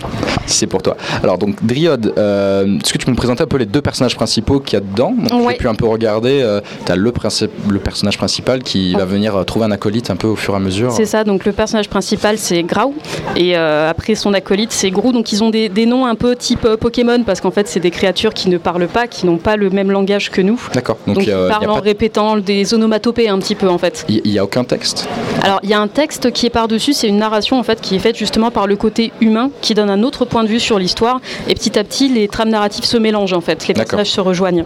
Si 0.47 0.59
c'est 0.59 0.67
pour 0.67 0.83
toi. 0.83 0.97
Alors, 1.23 1.39
donc, 1.39 1.57
Dryode, 1.65 2.15
euh, 2.19 2.79
est-ce 2.79 2.93
que 2.93 2.99
tu 2.99 3.07
peux 3.07 3.13
me 3.13 3.17
présenter 3.17 3.43
un 3.43 3.47
peu 3.47 3.57
les 3.59 3.67
deux 3.67 3.81
personnages 3.83 4.17
principaux 4.17 4.61
qu'il 4.61 4.75
y 4.75 4.77
a 4.77 4.85
dedans? 4.85 5.15
Donc, 5.17 5.47
Ouais. 5.47 5.53
J'ai 5.53 5.59
pu 5.59 5.69
un 5.69 5.75
peu 5.75 5.87
regarder. 5.87 6.61
tu 6.85 6.93
as 6.93 6.97
le, 6.97 7.13
principe- 7.13 7.51
le 7.71 7.79
personnage 7.79 8.19
principal 8.19 8.63
qui 8.63 8.95
va 8.95 9.05
venir 9.05 9.37
euh, 9.37 9.45
trouver 9.45 9.67
un 9.67 9.71
acolyte 9.71 10.11
un 10.11 10.17
peu 10.17 10.27
au 10.27 10.37
fur 10.37 10.55
et 10.55 10.57
à 10.57 10.61
mesure. 10.61 10.91
C'est 10.93 11.05
ça, 11.07 11.25
donc 11.25 11.45
le 11.45 11.53
personnage 11.53 11.89
principal 11.89 12.39
c'est 12.39 12.63
Grau 12.63 12.95
et 13.37 13.57
euh, 13.57 13.89
après 13.91 14.15
son 14.15 14.35
acolyte 14.35 14.73
c'est 14.73 14.91
Grou, 14.91 15.13
donc 15.13 15.33
ils 15.33 15.43
ont 15.45 15.51
des, 15.51 15.69
des 15.69 15.87
noms 15.87 16.07
un 16.07 16.15
peu 16.15 16.35
type 16.37 16.65
euh, 16.65 16.77
Pokémon 16.77 17.23
parce 17.25 17.41
qu'en 17.41 17.51
fait 17.51 17.69
c'est 17.69 17.81
des 17.81 17.91
créatures 17.91 18.35
qui 18.35 18.49
ne 18.49 18.59
parlent 18.59 18.89
pas, 18.89 19.07
qui 19.07 19.27
n'ont 19.27 19.37
pas 19.39 19.57
le 19.57 19.71
même 19.71 19.91
langage 19.91 20.31
que 20.31 20.41
nous. 20.41 20.61
D'accord. 20.75 20.99
Donc, 21.07 21.17
Donc, 21.19 21.29
euh, 21.29 21.47
ils 21.49 21.53
a 21.53 21.59
parlent 21.59 21.71
en 21.71 21.81
répétant 21.81 22.35
des 22.41 22.75
onomatopées 22.75 23.29
un 23.29 23.39
petit 23.39 23.55
peu 23.55 23.69
en 23.69 23.79
fait. 23.79 24.05
il 24.09 24.23
n'y 24.31 24.39
a 24.39 24.45
aucun 24.45 24.65
texte? 24.65 25.09
Alors 25.43 25.61
il 25.63 25.71
y 25.71 25.75
a 25.75 25.81
un 25.81 25.89
texte 25.89 26.31
qui 26.33 26.47
est 26.47 26.51
par-dessus, 26.51 26.93
c'est 26.93 27.09
une 27.09 27.19
narration 27.19 27.59
en 27.59 27.63
fait 27.63 27.81
qui 27.81 27.95
est 27.97 27.99
faite 28.01 28.17
justement 28.17 28.51
par 28.51 28.67
le 28.67 28.77
côté 28.77 29.13
humain 29.21 29.51
qui 29.61 29.75
donne 29.75 29.91
un 29.91 30.03
autre 30.03 30.25
point 30.25 30.43
de 30.45 30.49
vue 30.49 30.61
sur 30.61 30.79
l'histoire 30.79 31.21
et 31.49 31.55
petit 31.55 31.79
à 31.79 31.85
petit 31.85 32.09
les 32.09 32.29
trames 32.29 32.51
narratives 32.51 32.85
se 32.85 32.97
mélangent 32.97 33.33
en 33.33 33.41
fait, 33.41 33.67
les 33.69 33.75
personnages 33.75 34.11
se 34.11 34.21
rejoignent. 34.21 34.65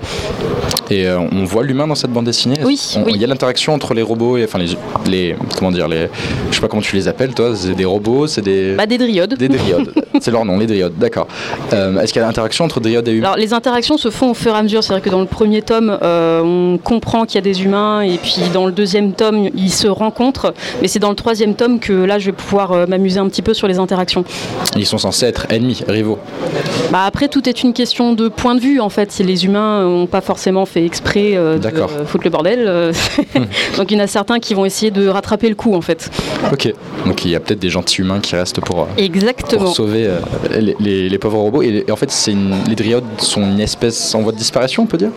Et 0.90 1.06
euh, 1.06 1.18
on 1.20 1.44
voit 1.44 1.62
l'humain 1.62 1.86
dans 1.86 1.94
cette 1.94 2.10
bande 2.10 2.26
dessinée? 2.26 2.56
Oui. 2.64 2.78
Il 3.08 3.16
y 3.16 3.24
a 3.24 3.26
l'interaction 3.26 3.72
entre 3.72 3.94
les 3.94 4.02
robots 4.02 4.36
et 4.36 4.44
enfin 4.44 4.58
les, 4.58 4.76
les 5.10 5.36
comment 5.56 5.70
dire 5.70 5.88
les 5.88 6.08
je 6.50 6.54
sais 6.56 6.60
pas 6.60 6.68
comment 6.68 6.82
tu 6.82 6.96
les 6.96 7.08
appelles 7.08 7.32
toi 7.34 7.54
c'est 7.56 7.74
des 7.74 7.84
robots 7.84 8.26
c'est 8.26 8.42
des 8.42 8.74
Bah, 8.74 8.86
des 8.86 8.98
dryodes. 8.98 9.34
des 9.34 9.48
dryodes 9.48 9.92
c'est 10.20 10.30
leur 10.30 10.44
nom 10.44 10.58
les 10.58 10.66
dryodes 10.66 10.98
d'accord 10.98 11.28
Euh, 11.72 11.98
est-ce 12.00 12.12
qu'il 12.12 12.20
y 12.20 12.24
a 12.24 12.26
l'interaction 12.26 12.64
entre 12.64 12.80
dryodes 12.80 13.08
et 13.08 13.12
humains? 13.12 13.28
Alors 13.28 13.36
les 13.38 13.54
interactions 13.54 13.96
se 13.96 14.10
font 14.10 14.30
au 14.30 14.34
fur 14.34 14.54
et 14.54 14.58
à 14.58 14.62
mesure. 14.62 14.82
C'est 14.84 14.92
vrai 14.92 15.00
que 15.00 15.08
dans 15.08 15.20
le 15.20 15.26
premier 15.26 15.62
tome, 15.62 15.96
euh, 16.02 16.42
on 16.42 16.78
comprend 16.78 17.24
qu'il 17.24 17.36
y 17.36 17.38
a 17.38 17.42
des 17.42 17.61
humains, 17.62 18.00
et 18.02 18.18
puis 18.18 18.42
dans 18.52 18.66
le 18.66 18.72
deuxième 18.72 19.12
tome, 19.12 19.48
ils 19.54 19.70
se 19.72 19.86
rencontrent. 19.88 20.54
Mais 20.80 20.88
c'est 20.88 20.98
dans 20.98 21.10
le 21.10 21.16
troisième 21.16 21.54
tome 21.54 21.78
que 21.80 21.92
là, 21.92 22.18
je 22.18 22.26
vais 22.26 22.32
pouvoir 22.32 22.72
euh, 22.72 22.86
m'amuser 22.86 23.18
un 23.20 23.28
petit 23.28 23.42
peu 23.42 23.54
sur 23.54 23.68
les 23.68 23.78
interactions. 23.78 24.24
ils 24.76 24.86
sont 24.86 24.98
censés 24.98 25.26
être 25.26 25.46
ennemis 25.50 25.82
rivaux 25.88 26.18
Bah, 26.90 27.04
après, 27.06 27.28
tout 27.28 27.48
est 27.48 27.62
une 27.62 27.72
question 27.72 28.12
de 28.12 28.28
point 28.28 28.54
de 28.54 28.60
vue. 28.60 28.80
En 28.80 28.88
fait, 28.88 29.10
si 29.12 29.22
les 29.22 29.44
humains 29.44 29.82
n'ont 29.84 30.06
pas 30.06 30.20
forcément 30.20 30.66
fait 30.66 30.84
exprès 30.84 31.32
euh, 31.36 31.58
de 31.58 31.66
euh, 31.68 32.04
foutre 32.06 32.24
le 32.24 32.30
bordel, 32.30 32.64
euh, 32.66 32.92
donc 33.76 33.90
il 33.90 33.96
y 33.96 34.00
en 34.00 34.04
a 34.04 34.06
certains 34.06 34.38
qui 34.38 34.54
vont 34.54 34.64
essayer 34.64 34.90
de 34.90 35.06
rattraper 35.08 35.48
le 35.48 35.54
coup, 35.54 35.74
en 35.74 35.80
fait. 35.80 36.10
ok 36.52 36.72
donc 37.06 37.24
il 37.24 37.32
y 37.32 37.34
a 37.34 37.40
peut-être 37.40 37.58
des 37.58 37.68
gentils 37.70 38.00
humains 38.02 38.20
qui 38.20 38.36
restent 38.36 38.60
pour 38.60 38.82
euh, 38.82 38.84
Exactement. 38.96 39.64
pour 39.64 39.74
sauver 39.74 40.08
les, 40.58 40.76
les- 40.78 41.08
les 41.08 41.18
pauvres 41.18 41.38
robots 41.40 41.62
et, 41.62 41.84
et 41.86 41.90
en 41.90 41.96
fait 41.96 42.10
c'est 42.12 42.34
les 42.68 42.76
dryodes 42.76 43.02
sont 43.18 43.42
une 43.42 43.58
espèce 43.60 44.14
en 44.14 44.20
voie 44.22 44.30
de 44.32 44.36
disparition 44.38 44.84
on 44.84 44.86
peut 44.86 44.98
dire? 44.98 45.10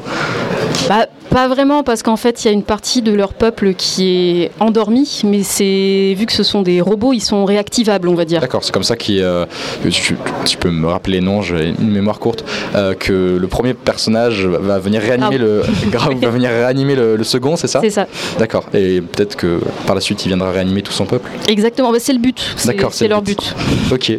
Bah, 0.89 1.05
pas 1.29 1.47
vraiment, 1.47 1.83
parce 1.83 2.01
qu'en 2.03 2.15
fait, 2.15 2.34
il 2.43 2.47
y 2.47 2.49
a 2.49 2.53
une 2.53 2.63
partie 2.63 3.01
de 3.01 3.11
leur 3.13 3.33
peuple 3.33 3.73
qui 3.75 4.41
est 4.43 4.51
endormie, 4.59 5.21
mais 5.23 5.43
c'est 5.43 6.13
vu 6.17 6.25
que 6.25 6.33
ce 6.33 6.43
sont 6.43 6.61
des 6.61 6.81
robots, 6.81 7.13
ils 7.13 7.19
sont 7.21 7.45
réactivables, 7.45 8.07
on 8.07 8.15
va 8.15 8.25
dire. 8.25 8.41
D'accord, 8.41 8.63
c'est 8.63 8.71
comme 8.73 8.83
ça 8.83 8.95
qui 8.95 9.21
euh, 9.21 9.45
que 9.83 9.89
tu, 9.89 10.17
tu 10.45 10.57
peux 10.57 10.69
me 10.71 10.87
rappeler 10.87 11.21
non, 11.21 11.41
j'ai 11.41 11.73
une 11.79 11.91
mémoire 11.91 12.19
courte 12.19 12.43
euh, 12.75 12.93
que 12.93 13.37
le 13.39 13.47
premier 13.47 13.73
personnage 13.73 14.45
va 14.45 14.79
venir 14.79 15.01
réanimer 15.01 15.35
Ah. 15.35 15.37
le 15.37 15.61
va 16.21 16.29
venir 16.29 16.49
réanimer 16.49 16.95
le, 16.95 17.15
le 17.15 17.23
second, 17.23 17.55
c'est 17.55 17.67
ça 17.67 17.79
C'est 17.81 17.89
ça, 17.89 18.07
D'accord. 18.39 18.65
Et 18.73 19.01
peut-être 19.01 19.35
que 19.35 19.59
par 19.85 19.95
la 19.95 20.01
suite 20.01 20.25
il 20.25 20.29
viendra 20.29 20.51
réanimer 20.51 20.81
tout 20.81 20.91
son 20.91 21.05
peuple. 21.05 21.29
exactement. 21.47 21.91
Bah, 21.91 21.97
c'est 21.99 22.13
le 22.13 22.19
but. 22.19 22.39
C'est- 22.57 22.67
D'accord, 22.67 22.93
c'est 22.93 23.05
le 23.05 23.11
leur 23.11 23.21
but. 23.21 23.55
Ok. 23.91 24.11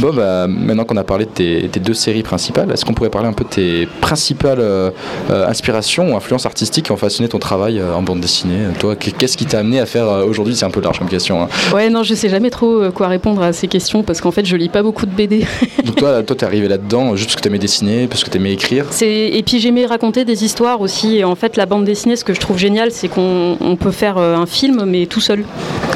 Bon 0.00 0.12
bah 0.12 0.46
maintenant 0.46 0.84
qu'on 0.84 0.96
a 0.96 1.04
parlé 1.04 1.24
de 1.24 1.30
tes, 1.30 1.68
tes 1.68 1.80
deux 1.80 1.94
séries 1.94 2.22
principales, 2.22 2.70
est-ce 2.70 2.84
qu'on 2.84 2.92
pourrait 2.94 3.10
parler 3.10 3.28
un 3.28 3.32
peu 3.32 3.44
de 3.44 3.48
tes 3.48 3.86
principales 4.00 4.58
euh, 4.60 4.90
euh, 5.30 5.46
inspirations 5.48 6.12
ou 6.12 6.16
influences 6.16 6.46
artistiques 6.46 6.84
qui 6.86 6.92
ont 6.92 6.96
façonné 6.96 7.28
ton 7.28 7.38
travail 7.38 7.63
euh, 7.70 7.94
en 7.94 8.02
bande 8.02 8.20
dessinée 8.20 8.58
Toi, 8.78 8.96
qu'est-ce 8.96 9.36
qui 9.36 9.46
t'a 9.46 9.58
amené 9.60 9.80
à 9.80 9.86
faire 9.86 10.06
euh, 10.08 10.24
aujourd'hui 10.24 10.54
C'est 10.56 10.64
un 10.64 10.70
peu 10.70 10.80
large 10.80 10.98
comme 10.98 11.08
question. 11.08 11.42
hein. 11.42 11.48
Ouais, 11.74 11.90
non, 11.90 12.02
je 12.02 12.14
sais 12.14 12.28
jamais 12.28 12.50
trop 12.50 12.82
euh, 12.82 12.90
quoi 12.90 13.08
répondre 13.08 13.42
à 13.42 13.52
ces 13.52 13.68
questions 13.68 14.02
parce 14.02 14.20
qu'en 14.20 14.30
fait, 14.30 14.44
je 14.46 14.56
lis 14.56 14.68
pas 14.68 14.82
beaucoup 14.82 15.06
de 15.06 15.10
BD. 15.12 15.46
Donc 15.84 15.96
toi, 15.96 16.22
toi, 16.22 16.36
t'es 16.36 16.44
arrivé 16.46 16.68
là-dedans 16.68 17.16
juste 17.16 17.28
parce 17.30 17.36
que 17.36 17.40
t'aimais 17.42 17.58
dessiner, 17.58 18.06
parce 18.06 18.24
que 18.24 18.30
t'aimais 18.30 18.52
écrire. 18.52 18.86
C'est- 18.90 19.08
Et 19.32 19.42
puis 19.42 19.58
j'aimais 19.60 19.86
raconter 19.86 20.24
des 20.24 20.44
histoires 20.44 20.80
aussi. 20.80 21.16
Et 21.18 21.24
en 21.24 21.34
fait, 21.34 21.56
la 21.56 21.66
bande 21.66 21.84
dessinée, 21.84 22.16
ce 22.16 22.24
que 22.24 22.34
je 22.34 22.40
trouve 22.40 22.58
génial, 22.58 22.90
c'est 22.90 23.08
qu'on 23.08 23.56
on 23.60 23.76
peut 23.76 23.90
faire 23.90 24.18
un 24.18 24.46
film, 24.46 24.84
mais 24.86 25.06
tout 25.06 25.20
seul. 25.20 25.44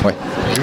Ouais. 0.04 0.14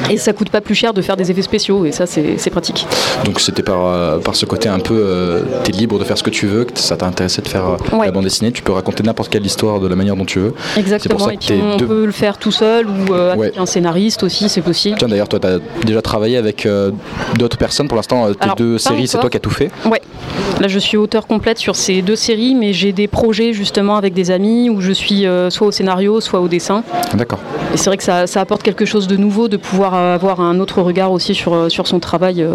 Et 0.09 0.17
ça 0.17 0.33
coûte 0.33 0.49
pas 0.49 0.61
plus 0.61 0.75
cher 0.75 0.93
de 0.93 1.01
faire 1.01 1.15
des 1.17 1.31
effets 1.31 1.41
spéciaux, 1.41 1.85
et 1.85 1.91
ça, 1.91 2.05
c'est 2.05 2.35
c'est 2.37 2.49
pratique. 2.49 2.85
Donc 3.23 3.39
c'était 3.39 3.63
par, 3.63 3.85
euh, 3.85 4.17
par 4.19 4.35
ce 4.35 4.45
côté 4.45 4.67
un 4.69 4.79
peu, 4.79 4.93
euh, 4.95 5.41
t'es 5.63 5.71
libre 5.71 5.97
de 5.99 6.03
faire 6.03 6.17
ce 6.17 6.23
que 6.23 6.29
tu 6.29 6.47
veux, 6.47 6.63
que 6.65 6.77
ça 6.79 6.95
t'a 6.97 7.05
intéressé 7.05 7.41
de 7.41 7.47
faire 7.47 7.65
euh, 7.65 7.95
Ouais. 7.95 8.05
la 8.07 8.11
bande 8.11 8.23
dessinée, 8.23 8.51
tu 8.51 8.61
peux 8.61 8.71
raconter 8.73 9.03
n'importe 9.03 9.29
quelle 9.31 9.45
histoire 9.45 9.79
de 9.79 9.87
la 9.87 9.95
manière 9.95 10.15
dont 10.15 10.25
tu 10.25 10.39
veux. 10.39 10.53
Exactement. 10.77 10.94
Ça 10.99 11.33
Et 11.33 11.37
puis 11.37 11.53
on 11.61 11.77
deux- 11.77 11.85
peut 11.85 12.05
le 12.05 12.11
faire 12.11 12.37
tout 12.37 12.51
seul 12.51 12.87
ou 12.87 13.13
euh, 13.13 13.33
avec 13.33 13.53
Ouais. 13.55 13.59
un 13.59 13.65
scénariste 13.65 14.23
aussi, 14.23 14.49
c'est 14.49 14.61
possible. 14.61 14.97
Tiens 14.97 15.07
d'ailleurs 15.07 15.27
toi 15.27 15.39
t'as 15.39 15.57
déjà 15.85 16.01
travaillé 16.01 16.37
avec 16.37 16.65
euh, 16.65 16.91
d'autres 17.37 17.57
personnes 17.57 17.87
pour 17.87 17.95
l'instant, 17.97 18.27
euh, 18.27 18.33
tes 18.33 18.43
Alors, 18.43 18.55
deux 18.55 18.77
séries 18.77 19.07
c'est 19.07 19.17
toi 19.19 19.29
qui 19.29 19.37
as 19.37 19.41
tout 19.41 19.49
fait 19.49 19.69
Ouais. 19.89 20.01
Là, 20.61 20.69
je 20.69 20.79
suis 20.79 20.95
auteur 20.95 21.27
complète 21.27 21.57
sur 21.57 21.75
ces 21.75 22.01
deux 22.01 22.15
séries, 22.15 22.55
mais 22.55 22.71
j'ai 22.71 22.93
des 22.93 23.07
projets 23.07 23.51
justement 23.51 23.97
avec 23.97 24.13
des 24.13 24.31
amis 24.31 24.69
où 24.69 24.79
je 24.79 24.93
suis 24.93 25.25
euh, 25.25 25.49
soit 25.49 25.67
au 25.67 25.71
scénario, 25.71 26.21
soit 26.21 26.39
au 26.39 26.47
dessin. 26.47 26.81
D'accord. 27.13 27.39
Et 27.73 27.77
c'est 27.77 27.89
vrai 27.89 27.97
que 27.97 28.03
ça, 28.03 28.25
ça 28.25 28.39
apporte 28.39 28.63
quelque 28.63 28.85
chose 28.85 29.07
de 29.07 29.17
nouveau 29.17 29.49
de 29.49 29.57
pouvoir 29.57 29.93
avoir 29.95 30.39
un 30.39 30.59
autre 30.61 30.81
regard 30.81 31.11
aussi 31.11 31.35
sur, 31.35 31.69
sur 31.69 31.87
son 31.87 31.99
travail. 31.99 32.45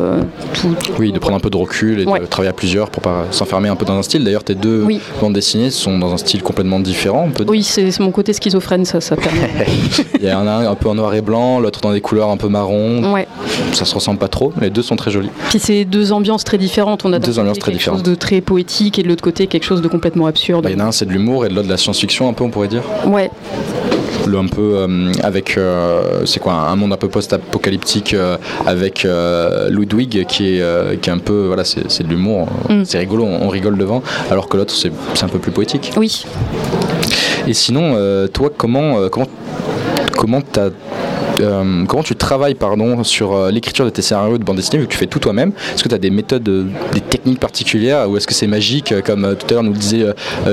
tout- 0.55 0.75
tout- 0.83 0.93
Oui, 0.99 1.13
de 1.13 1.19
prendre 1.19 1.37
un 1.37 1.41
peu 1.41 1.51
de 1.51 1.57
recul 1.59 2.01
et 2.01 2.07
Ouais. 2.07 2.21
de 2.21 2.27
travailler 2.27 2.49
à 2.51 2.55
plusieurs 2.55 2.89
pour 2.91 3.03
pas 3.03 3.27
s'enfermer 3.31 3.69
un 3.69 3.77
peu 3.77 3.85
dans 3.85 3.99
un 3.99 4.03
style. 4.03 4.25
D'ailleurs 4.25 4.45
tes 4.45 4.55
deux 4.55 4.83
Oui. 4.87 4.99
bandes 5.21 5.35
dessinées 5.35 5.71
sont 5.71 5.99
dans 5.99 6.13
un 6.13 6.17
style 6.17 6.43
complètement 6.43 6.81
différent. 6.81 7.25
On 7.29 7.31
peut 7.33 7.45
dire. 7.45 7.51
Oui, 7.51 7.63
c'est 7.63 7.99
mon 8.01 8.11
côté 8.13 8.30
schizophrène, 8.33 8.85
ça, 8.85 9.01
ça 9.01 9.17
permet. 9.17 9.51
Il 10.21 10.27
y 10.29 10.33
en 10.33 10.47
a 10.47 10.51
un 10.51 10.71
un 10.71 10.75
peu 10.75 10.89
en 10.89 10.95
noir 10.95 11.15
et 11.15 11.21
blanc, 11.23 11.59
l'autre 11.61 11.81
dans 11.81 11.93
des 11.93 12.01
couleurs 12.01 12.29
un 12.31 12.37
peu 12.37 12.49
marron. 12.49 13.13
ouais. 13.13 13.27
Ça 13.73 13.85
se 13.85 13.95
ressemble 13.95 14.19
pas 14.19 14.29
trop, 14.29 14.53
mais 14.57 14.67
les 14.67 14.71
deux 14.71 14.83
sont 14.83 14.97
très 14.97 15.11
jolis. 15.11 15.31
Puis 15.49 15.59
c'est 15.59 15.85
deux 15.85 16.13
ambiances 16.13 16.45
très 16.45 16.59
différentes. 16.59 17.05
On 17.05 17.13
a 17.13 17.19
Deux 17.19 17.27
côté 17.29 17.41
ambiances 17.41 17.59
très 17.59 17.71
quelque 17.73 17.79
différentes. 17.79 18.01
chose 18.01 18.09
de 18.11 18.15
très 18.15 18.41
poétique 18.41 18.99
et 18.99 19.03
de 19.03 19.09
l'autre 19.09 19.23
côté 19.23 19.47
quelque 19.47 19.65
chose 19.65 19.81
de 19.83 19.89
complètement 19.89 20.27
absurde. 20.27 20.65
Bah, 20.65 20.71
Il 20.71 20.79
y 20.79 20.81
en 20.81 20.85
a 20.85 20.89
un 20.89 20.93
c'est 20.93 21.07
de 21.07 21.13
l'humour 21.13 21.45
et 21.47 21.49
de 21.49 21.55
l'autre 21.55 21.67
de 21.67 21.73
la 21.73 21.79
science-fiction 21.79 22.29
un 22.29 22.33
peu 22.33 22.45
on 22.45 22.51
pourrait 22.51 22.69
dire. 22.69 22.83
Ouais. 23.07 23.31
Le 24.27 24.39
un 24.39 24.47
peu 24.47 24.77
euh, 24.77 25.13
avec 25.23 25.57
euh, 25.57 26.25
c'est 26.25 26.41
quoi 26.41 26.53
un 26.53 26.77
monde 26.77 26.93
un 26.93 26.97
peu 26.97 27.09
post-apocalyptique 27.09 28.15
euh, 28.15 28.37
avec 28.67 29.07
Ludwig 29.69 30.25
qui 30.27 30.57
est 30.59 31.01
qui 31.01 31.11
est 31.11 31.13
un 31.13 31.19
peu 31.19 31.47
voilà 31.47 31.65
c'est 31.65 31.91
c'est 31.91 32.05
de 32.05 32.09
l'humour, 32.09 32.49
Mm. 32.69 32.85
c'est 32.85 32.99
rigolo, 32.99 33.25
on, 33.25 33.47
on 33.47 33.49
rigole 33.49 33.77
devant, 33.77 34.03
alors 34.31 34.49
que 34.49 34.57
l'autre 34.57 34.75
c'est 34.75 34.93
c'est 35.15 35.25
un 35.25 35.29
peu 35.29 35.39
plus 35.39 35.53
poétique. 35.53 35.93
Oui. 35.97 36.25
Et 37.47 37.55
sinon, 37.55 37.97
toi, 38.33 38.51
comment, 38.57 39.09
comment, 39.09 39.27
comment, 40.17 40.41
t'as, 40.41 40.69
euh, 41.41 41.85
comment 41.87 42.03
tu 42.03 42.15
travailles 42.17 42.55
pardon, 42.55 43.05
sur 43.05 43.35
euh, 43.35 43.51
l'écriture 43.51 43.85
de 43.85 43.91
tes 43.91 44.03
scénarios 44.03 44.39
de 44.39 44.45
bande 44.45 44.57
dessinée, 44.57 44.79
vu 44.79 44.87
que 44.87 44.93
tu 44.93 44.99
fais 44.99 45.07
tout 45.07 45.19
toi-même? 45.19 45.53
Est-ce 45.75 45.83
que 45.83 45.89
tu 45.89 45.95
as 45.95 45.99
des 45.99 46.11
méthodes, 46.11 46.49
euh, 46.49 46.65
des 46.93 47.01
techniques 47.01 47.41
particulières, 47.41 48.09
ou 48.09 48.17
est-ce 48.17 48.27
que 48.27 48.35
c'est 48.35 48.47
magique, 48.47 48.95
comme 49.05 49.37
tout 49.39 49.47
à 49.51 49.53
l'heure 49.55 49.63
nous 49.63 49.73
le 49.73 49.79
disait 49.79 50.07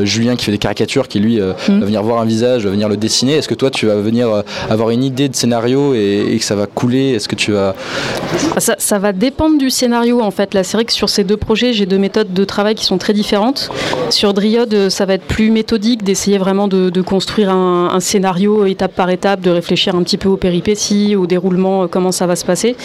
Julien 0.03 0.35
qui 0.35 0.45
fait 0.45 0.51
des 0.51 0.57
caricatures, 0.57 1.07
qui 1.07 1.19
lui 1.19 1.38
Mm. 1.38 1.79
va 1.79 1.85
venir 1.85 2.03
voir 2.03 2.21
un 2.21 2.25
visage, 2.25 2.63
va 2.63 2.71
venir 2.71 2.89
le 2.89 2.97
dessiner? 2.97 3.33
Est-ce 3.33 3.47
que 3.47 3.55
toi, 3.55 3.69
tu 3.69 3.85
vas 3.88 3.95
venir 3.95 4.43
avoir 4.69 4.89
une 4.89 5.03
idée 5.03 5.29
de 5.29 5.35
scénario 5.35 5.93
et, 5.93 6.25
et 6.31 6.38
que 6.38 6.43
ça 6.43 6.55
va 6.55 6.65
couler? 6.65 7.11
Est-ce 7.11 7.27
que 7.27 7.35
tu 7.35 7.51
vas... 7.51 7.75
Ça, 8.57 8.75
ça 8.77 8.99
va 8.99 9.11
dépendre 9.13 9.57
du 9.57 9.69
scénario 9.69 10.21
en 10.21 10.31
fait. 10.31 10.53
Là, 10.53 10.63
c'est 10.63 10.77
vrai 10.77 10.85
que 10.85 10.93
sur 10.93 11.09
ces 11.09 11.23
deux 11.23 11.38
projets, 11.38 11.73
j'ai 11.73 11.85
deux 11.85 11.97
méthodes 11.97 12.33
de 12.33 12.43
travail 12.45 12.75
qui 12.75 12.85
sont 12.85 12.97
très 12.97 13.13
différentes. 13.13 13.69
Sur 14.09 14.33
Dryode, 14.33 14.73
euh, 14.73 14.89
ça 14.89 15.05
va 15.05 15.13
être 15.15 15.25
plus 15.25 15.51
méthodique, 15.51 16.03
d'essayer 16.03 16.38
vraiment 16.38 16.67
de, 16.67 16.89
de 16.89 17.01
construire 17.01 17.49
un, 17.49 17.89
un 17.93 17.99
scénario 17.99 18.65
étape 18.65 18.95
par 18.95 19.09
étape, 19.09 19.41
de 19.41 19.51
réfléchir 19.51 19.95
un 19.95 20.03
petit 20.03 20.17
peu 20.17 20.29
aux 20.29 20.38
péripéties, 20.38 20.76
au 21.15 21.25
déroulement, 21.28 21.84
euh, 21.84 21.88
comment 21.88 22.11
ça 22.11 22.28
va 22.28 22.36
se 22.36 22.45
passer. 22.45 22.75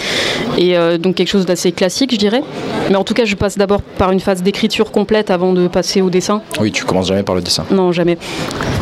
Et 0.59 0.77
euh, 0.77 0.99
donc 0.99 1.15
quelque 1.17 1.29
chose 1.29 1.47
d'assez 1.47 1.73
classique, 1.73 2.13
je 2.13 2.17
dirais. 2.19 2.43
Mais 2.91 2.97
en 2.97 3.05
tout 3.05 3.15
cas, 3.15 3.25
je 3.25 3.35
passe 3.37 3.57
d'abord 3.59 3.83
par 3.83 4.11
une 4.13 4.21
phase 4.21 4.43
d'écriture 4.43 4.91
complète 4.91 5.31
avant 5.31 5.53
de 5.53 5.69
passer 5.69 6.01
au 6.03 6.11
dessin. 6.11 6.43
Oui, 6.61 6.73
tu 6.73 6.85
commences 6.85 7.09
jamais 7.09 7.23
par 7.23 7.35
le 7.35 7.41
dessin. 7.43 7.65
Non, 7.71 7.93
jamais. 7.93 8.19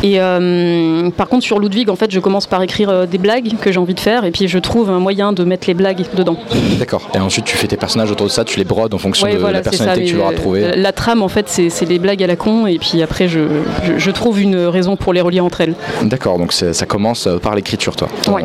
Et 0.03 0.19
euh, 0.19 1.09
par 1.11 1.27
contre, 1.27 1.43
sur 1.43 1.59
Ludwig, 1.59 1.89
en 1.89 1.95
fait, 1.95 2.11
je 2.11 2.19
commence 2.19 2.47
par 2.47 2.61
écrire 2.63 3.07
des 3.07 3.17
blagues 3.17 3.51
que 3.61 3.71
j'ai 3.71 3.79
envie 3.79 3.93
de 3.93 3.99
faire, 3.99 4.25
et 4.25 4.31
puis 4.31 4.47
je 4.47 4.57
trouve 4.59 4.89
un 4.89 4.99
moyen 4.99 5.33
de 5.33 5.43
mettre 5.43 5.67
les 5.67 5.73
blagues 5.73 6.05
dedans. 6.15 6.37
D'accord. 6.79 7.09
Et 7.13 7.19
ensuite, 7.19 7.45
tu 7.45 7.55
fais 7.57 7.67
tes 7.67 7.77
personnages 7.77 8.11
autour 8.11 8.27
de 8.27 8.31
ça, 8.31 8.43
tu 8.45 8.57
les 8.57 8.65
brodes 8.65 8.93
en 8.93 8.97
fonction 8.97 9.27
Ouais, 9.27 9.33
de 9.35 9.39
voilà, 9.39 9.59
la 9.59 9.63
personnalité 9.63 10.01
ça, 10.01 10.05
que 10.05 10.07
tu 10.09 10.13
mais, 10.15 10.19
leur 10.21 10.29
as 10.29 10.33
euh, 10.33 10.35
trouvée. 10.35 10.61
La, 10.61 10.75
la 10.75 10.91
trame, 10.91 11.21
en 11.21 11.27
fait, 11.27 11.47
c'est 11.47 11.85
les 11.85 11.99
blagues 11.99 12.23
à 12.23 12.27
la 12.27 12.35
con, 12.35 12.65
et 12.67 12.79
puis 12.79 13.01
après, 13.01 13.27
je, 13.27 13.39
je- 13.85 13.97
je 13.97 14.11
trouve 14.11 14.41
une 14.41 14.55
raison 14.57 14.95
pour 14.95 15.13
les 15.13 15.21
relier 15.21 15.39
entre 15.41 15.61
elles. 15.61 15.75
D'accord, 16.03 16.37
donc 16.37 16.53
ça 16.53 16.85
commence 16.85 17.27
par 17.41 17.55
l'écriture, 17.55 17.95
toi, 17.95 18.07
Ouais. 18.29 18.43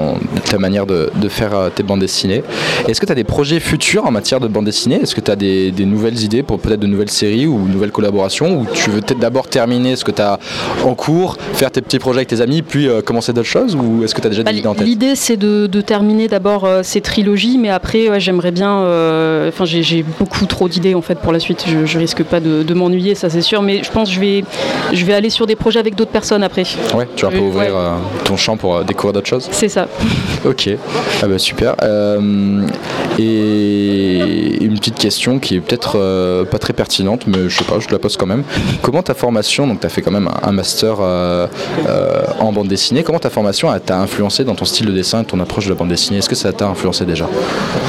Ta 0.56 0.60
manière 0.60 0.86
de, 0.86 1.10
de 1.14 1.28
faire 1.28 1.54
euh, 1.54 1.68
tes 1.68 1.82
bandes 1.82 2.00
dessinées. 2.00 2.42
Est-ce 2.88 2.98
que 3.00 3.04
tu 3.06 3.12
as 3.12 3.14
des 3.14 3.24
projets 3.24 3.60
futurs 3.60 4.06
en 4.06 4.10
matière 4.10 4.40
de 4.40 4.48
bande 4.48 4.64
dessinée 4.64 5.00
Est-ce 5.02 5.14
que 5.14 5.20
tu 5.20 5.30
as 5.30 5.36
des, 5.36 5.70
des 5.70 5.84
nouvelles 5.84 6.18
idées 6.22 6.42
pour 6.42 6.58
peut-être 6.58 6.80
de 6.80 6.86
nouvelles 6.86 7.10
séries 7.10 7.46
ou 7.46 7.58
nouvelles 7.68 7.92
collaborations? 7.92 8.60
Ou 8.60 8.66
tu 8.72 8.88
veux 8.90 9.00
peut-être 9.02 9.18
d'abord 9.18 9.48
terminer 9.48 9.96
ce 9.96 10.04
que 10.04 10.12
tu 10.12 10.22
as 10.22 10.38
en 10.84 10.94
cours, 10.94 11.36
faire 11.52 11.70
tes 11.70 11.82
petits 11.82 11.98
projets 11.98 12.18
avec 12.20 12.28
tes 12.28 12.40
amis, 12.40 12.62
puis 12.62 12.88
euh, 12.88 13.02
commencer 13.02 13.34
d'autres 13.34 13.48
choses? 13.48 13.76
Ou 13.76 14.02
est-ce 14.04 14.14
que 14.14 14.20
tu 14.22 14.26
as 14.26 14.30
déjà 14.30 14.42
Bah, 14.44 14.52
des 14.52 14.58
idées 14.60 14.68
en 14.68 14.74
tête? 14.74 14.86
L'idée, 14.86 15.14
c'est 15.14 15.36
de, 15.36 15.66
de 15.66 15.80
terminer 15.82 16.26
d'abord 16.28 16.64
euh, 16.64 16.80
ces 16.82 17.02
trilogies, 17.02 17.58
mais 17.58 17.68
après, 17.68 18.08
ouais, 18.08 18.20
j'aimerais 18.20 18.52
bien. 18.52 18.76
Enfin, 19.48 19.64
j'ai 19.66 19.82
j'ai 19.82 20.02
beaucoup 20.18 20.46
trop 20.46 20.68
d'idées 20.68 20.94
en 20.94 21.02
fait 21.02 21.18
pour 21.18 21.32
la 21.32 21.38
suite. 21.40 21.64
Je, 21.68 21.84
je 21.84 21.98
risque 21.98 22.22
pas 22.22 22.40
de, 22.40 22.62
de 22.62 22.74
m'ennuyer, 22.74 23.14
ça 23.14 23.28
c'est 23.28 23.42
sûr, 23.42 23.60
mais 23.60 23.82
je 23.82 23.90
pense 23.90 24.08
que 24.08 24.14
je 24.14 24.20
vais, 24.20 24.44
je 24.92 25.04
vais 25.04 25.12
aller 25.14 25.30
sur 25.30 25.46
des 25.46 25.56
projets 25.56 25.80
avec 25.80 25.94
d'autres 25.94 26.10
personnes 26.10 26.42
après. 26.42 26.62
Ouais, 26.94 27.06
tu 27.14 27.24
vas 27.26 27.28
un 27.28 27.34
peu 27.34 27.38
ouvrir 27.38 27.74
ouais. 27.74 27.80
ton 28.24 28.36
champ 28.36 28.56
pour 28.56 28.82
découvrir 28.84 29.12
d'autres 29.12 29.28
choses? 29.28 29.48
C'est 29.50 29.68
ça. 29.68 29.86
Ok, 30.44 30.68
ah 31.22 31.26
bah 31.26 31.38
super. 31.38 31.74
Euh, 31.82 32.66
et 33.18 34.62
une 34.62 34.74
petite 34.78 34.96
question 34.98 35.38
qui 35.38 35.56
est 35.56 35.60
peut-être 35.60 35.96
euh, 35.98 36.44
pas 36.44 36.58
très 36.58 36.72
pertinente, 36.72 37.26
mais 37.26 37.48
je 37.48 37.58
sais 37.58 37.64
pas, 37.64 37.78
je 37.80 37.86
te 37.86 37.92
la 37.92 37.98
pose 37.98 38.16
quand 38.16 38.26
même. 38.26 38.44
Comment 38.82 39.02
ta 39.02 39.14
formation, 39.14 39.66
donc 39.66 39.80
tu 39.80 39.86
as 39.86 39.88
fait 39.88 40.02
quand 40.02 40.10
même 40.10 40.28
un, 40.28 40.48
un 40.48 40.52
master 40.52 40.96
euh, 41.00 41.46
en 42.38 42.52
bande 42.52 42.68
dessinée, 42.68 43.02
comment 43.02 43.18
ta 43.18 43.30
formation 43.30 43.68
t'a 43.84 43.98
influencé 43.98 44.44
dans 44.44 44.54
ton 44.54 44.64
style 44.64 44.86
de 44.86 44.92
dessin 44.92 45.22
et 45.22 45.24
ton 45.24 45.40
approche 45.40 45.64
de 45.64 45.70
la 45.70 45.76
bande 45.76 45.88
dessinée? 45.88 46.18
Est-ce 46.18 46.28
que 46.28 46.34
ça 46.36 46.52
t'a 46.52 46.66
influencé 46.66 47.04
déjà? 47.04 47.26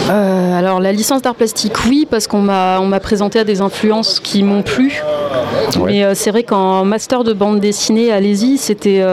Alors 0.10 0.80
la 0.80 0.92
licence 0.92 1.22
d'art 1.22 1.36
plastique, 1.36 1.74
oui, 1.88 2.08
parce 2.10 2.26
qu'on 2.28 2.42
m'a 2.42 2.80
on 2.82 2.88
m'a 2.88 3.00
présenté 3.00 3.38
à 3.40 3.44
des 3.44 3.62
influences 3.62 4.20
qui 4.20 4.42
m'ont 4.44 4.64
plu. 4.64 5.04
Ouais. 5.80 5.92
Mais 5.92 6.16
c'est 6.16 6.32
vrai 6.32 6.44
qu'en 6.44 6.84
master 6.84 7.24
de 7.24 7.34
bande 7.34 7.60
dessinée, 7.60 8.12
allez-y, 8.12 8.58
c'était. 8.58 9.04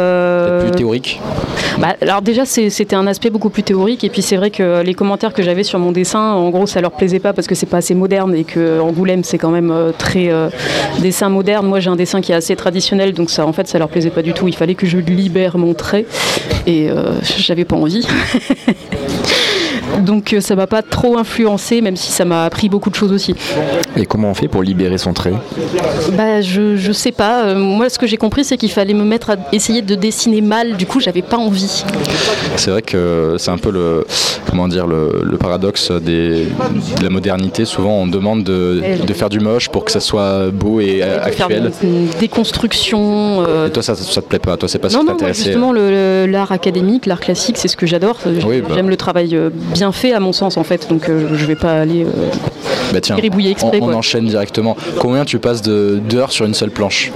Plus 0.63 0.71
théorique? 0.71 1.21
Bah, 1.79 1.97
alors 2.01 2.23
déjà 2.23 2.45
c'est- 2.45 2.71
c'était 2.71 2.95
un 2.97 3.07
aspect 3.09 3.24
beaucoup 3.31 3.51
plus 3.51 3.63
théorique 3.63 4.05
et 4.05 4.11
puis 4.11 4.23
c'est 4.23 4.37
vrai 4.37 4.51
que 4.51 4.83
les 4.83 4.95
commentaires 4.95 5.33
que 5.33 5.43
j'avais 5.43 5.63
sur 5.63 5.79
mon 5.79 5.93
dessin, 5.93 6.33
en 6.33 6.51
gros 6.51 6.67
ça 6.67 6.81
leur 6.81 6.93
plaisait 6.93 7.19
pas 7.19 7.33
parce 7.33 7.47
que 7.47 7.55
c'est 7.55 7.67
pas 7.67 7.79
assez 7.79 7.95
moderne 7.95 8.35
et 8.35 8.45
que 8.45 8.81
Angoulême 8.81 9.25
c'est 9.25 9.39
quand 9.39 9.51
même 9.51 9.71
euh, 9.71 9.93
très 9.97 10.31
euh, 10.31 10.49
dessin 11.01 11.29
moderne. 11.29 11.67
Moi 11.67 11.81
j'ai 11.81 11.91
un 11.91 11.97
dessin 11.97 12.21
qui 12.21 12.33
est 12.33 12.35
assez 12.35 12.57
traditionnel 12.57 13.13
donc 13.13 13.31
ça 13.31 13.47
en 13.47 13.53
fait 13.53 13.67
ça 13.69 13.79
leur 13.79 13.89
plaisait 13.89 14.11
pas 14.11 14.23
du 14.23 14.33
tout. 14.33 14.49
Il 14.49 14.55
fallait 14.55 14.75
que 14.75 14.87
je 14.87 14.99
libère 14.99 15.59
mon 15.59 15.75
trait 15.75 16.07
et 16.67 16.91
euh, 16.91 17.13
j'avais 17.39 17.65
pas 17.65 17.77
envie. 17.77 18.07
Donc 20.03 20.33
euh, 20.33 20.41
ça 20.41 20.55
m'a 20.57 20.67
pas 20.67 20.83
trop 20.83 21.19
influencé, 21.19 21.81
même 21.81 21.97
si 21.97 22.11
ça 22.13 22.25
m'a 22.25 22.45
appris 22.45 22.69
beaucoup 22.69 22.91
de 22.91 22.95
choses 22.95 23.13
aussi. 23.13 23.35
Et 23.97 24.07
comment 24.07 24.31
on 24.31 24.35
fait 24.35 24.49
pour 24.49 24.63
libérer 24.63 24.99
son 24.99 25.13
trait 25.13 25.33
Bah 26.13 26.41
je, 26.41 26.77
je 26.77 26.93
sais 26.93 27.13
pas. 27.13 27.45
Euh, 27.45 27.55
moi 27.55 27.89
ce 27.89 27.99
que 27.99 28.07
j'ai 28.07 28.17
compris 28.17 28.45
c'est 28.45 28.57
qu'il 28.57 28.71
fallait 28.71 28.95
me 28.95 29.05
mettre 29.05 29.31
à 29.31 29.37
essayer 29.53 29.83
de 29.83 29.95
dessiner 29.95 30.41
mal. 30.41 30.77
Du 30.77 30.87
coup 30.87 31.01
j'avais 31.01 31.23
pas 31.23 31.37
envie. 31.37 31.85
C'est 32.57 32.71
vrai 32.71 32.83
que 32.83 33.37
c'est 33.39 33.51
un 33.51 33.59
peu 33.59 33.71
le, 33.71 34.05
comment 34.49 34.69
dire, 34.69 34.87
le, 34.87 35.23
le 35.25 35.37
paradoxe 35.39 35.91
des, 35.93 36.47
de 36.99 37.03
la 37.03 37.11
modernité. 37.11 37.65
Souvent 37.65 37.93
on 37.99 38.07
demande 38.07 38.45
de, 38.45 38.83
de 39.07 39.13
faire 39.15 39.29
du 39.31 39.41
moche 39.41 39.69
pour 39.69 39.85
que 39.85 39.93
ça 39.93 40.01
soit 40.01 40.51
beau 40.51 40.81
et 40.81 41.03
euh, 41.03 41.23
faire 41.31 41.47
actuel. 41.47 41.73
une, 41.83 41.89
une 41.89 42.09
déconstruction. 42.21 43.45
euh, 43.49 43.69
Et 43.69 43.71
toi 43.71 43.83
ça, 43.83 43.95
ça 43.95 44.23
te 44.23 44.27
plaît 44.29 44.39
pas 44.39 44.57
Toi 44.57 44.69
c'est 44.69 44.79
pas 44.79 44.89
ce 44.91 44.99
qui 44.99 45.07
t'intéressait 45.07 45.45
justement, 45.45 45.73
l'art 45.73 46.53
académique, 46.53 47.07
l'art 47.07 47.21
classique, 47.21 47.57
c'est 47.59 47.69
ce 47.69 47.77
que 47.77 47.87
j'adore. 47.87 48.17
Oui, 48.47 48.61
bah. 48.61 48.69
J'aime 48.75 48.89
le 48.89 48.97
travail 48.97 49.35
euh, 49.37 49.51
bien 49.85 49.93
fait, 49.93 50.13
à 50.15 50.21
mon 50.21 50.33
sens, 50.33 50.57
en 50.57 50.65
fait. 50.65 50.89
Donc, 50.89 51.09
euh, 51.09 51.29
je 51.35 51.45
vais 51.45 51.57
pas 51.57 51.81
aller. 51.83 52.05
euh, 52.05 52.31
Bah 52.93 53.01
tiens, 53.03 53.17
exprès, 53.17 53.79
on, 53.83 53.93
enchaîne 53.93 54.27
directement. 54.27 54.77
Combien 54.99 55.25
tu 55.27 55.39
passes 55.39 55.61
de- 55.61 56.01
d'heures 56.09 56.33
sur 56.33 56.47
une 56.47 56.55
seule 56.55 56.71
planche 56.71 57.13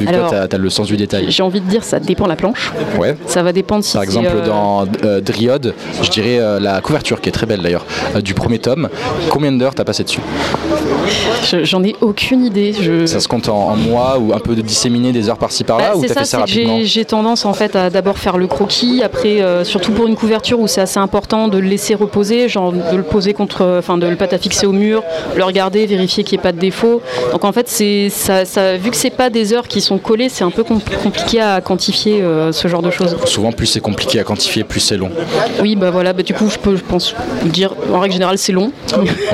Vu 0.00 0.06
que 0.06 0.10
Alors, 0.14 0.30
toi, 0.30 0.48
t'as 0.48 0.56
as 0.56 0.58
le 0.58 0.70
sens 0.70 0.88
du 0.88 0.96
détail. 0.96 1.26
J'ai 1.28 1.42
envie 1.44 1.60
de 1.60 1.68
dire, 1.68 1.84
ça 1.84 2.00
dépend 2.00 2.26
la 2.26 2.34
planche. 2.36 2.72
Ouais. 2.98 3.16
Ça 3.26 3.42
va 3.42 3.52
dépendre 3.52 3.84
si 3.84 3.92
Par 3.92 4.02
exemple, 4.02 4.28
euh, 4.34 4.46
dans 4.46 4.84
euh, 5.04 5.20
Dryode, 5.20 5.74
je 6.02 6.10
dirais 6.10 6.40
la 6.60 6.80
couverture 6.80 7.20
qui 7.20 7.28
est 7.28 7.32
très 7.32 7.46
belle 7.46 7.62
d'ailleurs, 7.62 7.86
du 8.22 8.34
premier 8.34 8.58
tome. 8.58 8.88
Combien 9.30 9.52
d'heures 9.52 9.74
t'as 9.74 9.84
passé 9.84 10.02
dessus? 10.02 10.20
J'en 11.62 11.82
ai 11.82 11.94
aucune 12.00 12.44
idée. 12.44 12.72
Je... 12.78 13.06
Ça 13.06 13.20
se 13.20 13.28
compte 13.28 13.48
en, 13.48 13.70
en 13.70 13.76
mois 13.76 14.18
ou 14.18 14.32
un 14.34 14.38
peu 14.38 14.54
de 14.54 14.60
disséminer 14.60 15.12
des 15.12 15.28
heures 15.28 15.38
par-ci 15.38 15.64
par-là 15.64 15.90
Bah, 15.92 15.96
ou 15.96 16.02
c'est 16.02 16.08
t'as 16.08 16.14
ça, 16.14 16.20
fait 16.20 16.26
ça 16.26 16.30
c'est 16.46 16.52
que 16.54 16.58
rapidement 16.66 16.80
j'ai- 16.84 17.04
tendance 17.04 17.44
en 17.46 17.54
fait 17.54 17.74
à 17.76 17.88
d'abord 17.90 18.18
faire 18.18 18.36
le 18.38 18.46
croquis, 18.46 19.02
après 19.02 19.40
euh, 19.40 19.64
surtout 19.64 19.92
pour 19.92 20.06
une 20.06 20.16
couverture 20.16 20.60
où 20.60 20.66
c'est 20.66 20.80
assez 20.80 20.98
important 20.98 21.48
de 21.48 21.58
le 21.58 21.66
laisser 21.68 21.94
reposer, 21.94 22.48
genre 22.48 22.72
de 22.72 22.96
le 22.96 23.02
poser 23.02 23.32
contre, 23.32 23.76
enfin 23.78 23.96
de 23.96 24.06
le 24.06 24.16
pas 24.16 24.26
fixer 24.38 24.66
au 24.66 24.72
mur, 24.72 25.02
le 25.36 25.42
regarder, 25.44 25.86
vérifier 25.86 26.22
qu'il 26.24 26.36
n'y 26.36 26.42
ait 26.42 26.42
pas 26.42 26.52
de 26.52 26.58
défaut. 26.58 27.00
Donc 27.32 27.44
en 27.44 27.52
fait 27.52 27.68
c'est 27.68 28.08
ça, 28.10 28.44
ça- 28.44 28.76
vu 28.76 28.90
que 28.90 28.96
c'est 28.96 29.10
pas 29.10 29.30
des 29.30 29.52
heures 29.54 29.68
qui 29.68 29.80
sont 29.80 29.98
collées, 29.98 30.28
c'est 30.28 30.44
un 30.44 30.50
peu 30.50 30.64
com- 30.64 30.80
compliqué 31.02 31.40
à 31.40 31.60
quantifier 31.60 32.20
euh, 32.20 32.52
ce 32.52 32.68
genre 32.68 32.82
de 32.82 32.90
choses. 32.90 33.16
Souvent, 33.24 33.52
plus 33.52 33.66
c'est 33.66 33.80
compliqué 33.80 34.18
à 34.20 34.24
quantifier, 34.24 34.64
plus 34.64 34.80
c'est 34.80 34.96
long. 34.96 35.10
Oui 35.62 35.76
bah 35.76 35.90
voilà, 35.90 36.12
bah, 36.12 36.22
du 36.22 36.34
coup 36.34 36.48
je 36.50 36.58
peux 36.58 36.76
je 36.76 36.82
pense 36.82 37.14
dire 37.46 37.74
en 37.92 38.00
règle 38.00 38.12
générale 38.14 38.38
c'est 38.38 38.52
long. 38.52 38.70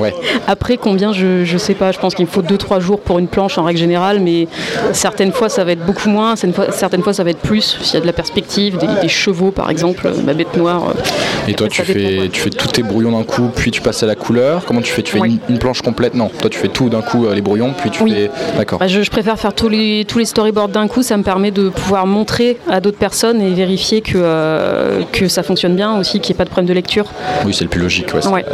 Ouais. 0.01 0.15
Après 0.47 0.77
combien 0.77 1.13
je, 1.13 1.45
je 1.45 1.59
sais 1.65 1.75
pas, 1.75 1.93
je 1.93 1.99
pense 1.99 2.15
qu'il 2.15 2.25
me 2.27 2.31
faut 2.31 2.43
2-3 2.43 2.81
jours 2.81 3.01
pour 3.01 3.19
une 3.19 3.27
planche 3.29 3.59
en 3.59 3.65
règle 3.65 3.79
générale, 3.81 4.21
mais 4.21 4.47
certaines 4.93 5.33
fois 5.33 5.49
ça 5.49 5.65
va 5.65 5.73
être 5.73 5.85
beaucoup 5.85 6.09
moins, 6.09 6.35
certaines 6.37 7.03
fois, 7.03 7.13
ça 7.13 7.25
va 7.25 7.31
être 7.31 7.39
plus, 7.41 7.79
s'il 7.83 7.95
y 7.95 7.97
a 7.99 8.01
de 8.01 8.07
la 8.07 8.13
perspective, 8.13 8.79
des, 8.79 8.87
des 9.01 9.09
chevaux 9.09 9.51
par 9.51 9.71
exemple, 9.71 10.11
ma 10.25 10.35
bête 10.35 10.57
noire. 10.57 10.83
euh, 10.91 11.49
Et 11.49 11.55
toi, 11.55 11.69
tu 11.69 11.83
fais, 11.83 12.29
tu 12.33 12.41
fais 12.41 12.51
tous 12.51 12.69
tes 12.69 12.83
brouillons 12.83 13.13
d'un 13.13 13.25
coup, 13.25 13.49
puis 13.55 13.71
tu 13.71 13.81
passes 13.81 14.03
à 14.03 14.07
la 14.07 14.15
couleur. 14.15 14.65
Comment 14.67 14.81
tu 14.81 14.93
fais? 14.93 15.03
Tu 15.03 15.13
fais 15.19 15.27
une, 15.27 15.39
une 15.49 15.59
planche 15.59 15.83
complète? 15.83 16.15
Non, 16.15 16.31
toi 16.41 16.51
tu 16.51 16.59
fais 16.59 16.69
tout 16.69 16.89
d'un 16.89 17.03
coup, 17.03 17.27
euh, 17.27 17.35
les 17.35 17.41
brouillons, 17.43 17.73
puis 17.77 17.91
tu 17.91 18.03
Oui. 18.03 18.13
fais. 18.13 18.31
D'accord. 18.57 18.79
Bah, 18.79 18.87
je, 18.89 19.03
je 19.03 19.11
préfère 19.11 19.39
faire 19.39 19.55
tous 19.55 19.69
les, 19.69 20.05
tous 20.07 20.19
les 20.19 20.25
storyboards 20.25 20.69
d'un 20.69 20.89
coup, 20.89 21.03
ça 21.03 21.17
me 21.17 21.23
permet 21.23 21.51
de 21.51 21.69
pouvoir 21.69 22.07
montrer 22.07 22.59
à 22.71 22.81
d'autres 22.81 22.99
personnes 22.99 23.41
et 23.41 23.51
vérifier 23.51 24.01
que, 24.01 24.13
euh, 24.17 25.03
que 25.13 25.29
ça 25.29 25.43
fonctionne 25.43 25.75
bien 25.77 25.99
aussi, 25.99 26.21
qu'il 26.21 26.33
n'y 26.33 26.37
ait 26.37 26.39
pas 26.39 26.45
de 26.45 26.51
problème 26.51 26.69
de 26.69 26.75
lecture. 26.75 27.07
Oui, 27.45 27.55
c'est 27.55 27.65
le 27.65 27.71
plus 27.71 27.81
logique. 27.81 28.13
Ouais, 28.15 28.27
Ouais. 28.27 28.45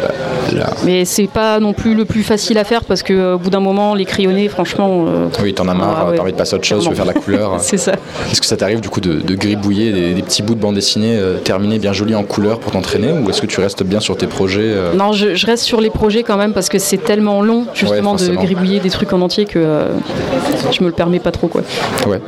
la- 0.52 0.70
Mais 0.84 1.04
c'est 1.04 1.26
pas 1.28 1.58
non 1.60 1.72
plus 1.72 1.94
le 1.94 2.04
plus 2.04 2.22
facile 2.22 2.58
à 2.58 2.64
faire 2.64 2.84
parce 2.84 2.99
qu'au 3.02 3.38
bout 3.38 3.50
d'un 3.50 3.60
moment, 3.60 3.94
les 3.94 4.04
crayonnés, 4.04 4.48
franchement. 4.48 5.04
euh, 5.08 5.26
Oui, 5.42 5.54
t'en 5.54 5.68
as 5.68 5.74
marre, 5.74 5.96
Ah 6.00 6.10
ouais. 6.10 6.16
t'as 6.16 6.22
envie 6.22 6.32
de 6.32 6.36
passer 6.36 6.54
à 6.54 6.56
autre 6.56 6.66
chose, 6.66 6.82
tu 6.84 6.90
veux 6.90 6.94
faire 6.96 7.04
la 7.04 7.12
couleur. 7.14 7.56
c'est 7.60 7.76
ça. 7.76 7.92
Est-ce 8.30 8.40
que 8.40 8.46
ça 8.46 8.56
t'arrive 8.56 8.80
du 8.80 8.88
coup 8.88 9.00
de, 9.00 9.14
de 9.14 9.34
gribouiller 9.34 9.92
des, 9.92 10.14
des 10.14 10.22
petits 10.22 10.42
bouts 10.42 10.54
de 10.54 10.60
bande 10.60 10.74
dessinée 10.74 11.16
euh, 11.18 11.38
terminés 11.38 11.78
bien 11.78 11.92
jolis 11.92 12.14
en 12.14 12.24
couleur 12.24 12.58
pour 12.60 12.72
t'entraîner 12.72 13.12
ou 13.12 13.28
est-ce 13.30 13.40
que 13.40 13.46
tu 13.46 13.60
restes 13.60 13.82
bien 13.82 14.00
sur 14.00 14.16
tes 14.16 14.26
projets 14.26 14.60
euh, 14.64 14.92
Non, 14.94 15.12
je, 15.12 15.34
je 15.34 15.46
reste 15.46 15.64
sur 15.64 15.80
les 15.80 15.90
projets 15.90 16.22
quand 16.22 16.36
même 16.36 16.52
parce 16.52 16.68
que 16.68 16.78
c'est 16.78 16.98
tellement 16.98 17.42
long 17.42 17.66
justement 17.74 18.14
Ouais, 18.16 18.28
de 18.28 18.34
gribouiller 18.34 18.80
des 18.80 18.90
trucs 18.90 19.12
en 19.12 19.20
entier 19.20 19.44
que 19.44 19.58
euh, 19.58 19.88
je 20.70 20.80
me 20.82 20.86
le 20.88 20.92
permets 20.94 21.18
pas 21.20 21.30
trop 21.30 21.46
quoi. 21.48 21.62
Ouais. 22.06 22.20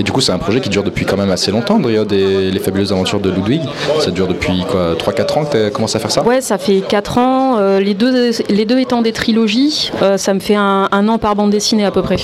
Et 0.00 0.02
du 0.02 0.10
coup, 0.10 0.20
c'est 0.20 0.32
un 0.32 0.38
projet 0.38 0.60
qui 0.60 0.68
dure 0.68 0.82
depuis 0.82 1.04
quand 1.04 1.16
même 1.16 1.30
assez 1.30 1.50
longtemps, 1.52 1.78
Dryode 1.78 2.12
et 2.12 2.50
les 2.50 2.58
fabuleuses 2.58 2.92
aventures 2.92 3.20
de 3.20 3.30
Ludwig. 3.30 3.60
Ça 4.00 4.10
dure 4.10 4.26
depuis 4.26 4.64
quoi 4.68 4.94
3-4 4.94 5.38
ans 5.38 5.44
que 5.44 5.52
tu 5.52 5.64
as 5.64 5.70
commencé 5.70 5.96
à 5.96 6.00
faire 6.00 6.10
ça? 6.10 6.22
Ouais, 6.24 6.40
ça 6.40 6.58
fait 6.58 6.80
4 6.80 7.18
ans, 7.18 7.56
euh, 7.58 7.78
les, 7.80 7.94
deux, 7.94 8.30
les 8.48 8.64
deux 8.64 8.78
étant 8.80 9.02
des 9.02 9.12
trilogies. 9.12 9.92
Euh, 10.04 10.18
ça 10.18 10.34
me 10.34 10.40
fait 10.40 10.54
un, 10.54 10.86
un 10.92 11.08
an 11.08 11.16
par 11.18 11.34
bande 11.34 11.50
dessinée 11.50 11.84
à 11.84 11.90
peu 11.90 12.02
près. 12.02 12.16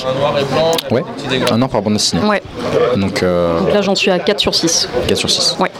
Ouais, 0.90 1.02
un 1.50 1.62
an 1.62 1.68
par 1.68 1.80
bande 1.80 1.94
dessinée. 1.94 2.22
Ouais. 2.26 2.42
Donc, 2.96 3.22
euh, 3.22 3.58
Donc 3.58 3.72
là, 3.72 3.80
j'en 3.80 3.94
suis 3.94 4.10
à 4.10 4.18
4 4.18 4.38
sur 4.38 4.54
6. 4.54 4.88
4 5.08 5.16
sur 5.16 5.30
6. 5.30 5.56
Ouais. 5.58 5.70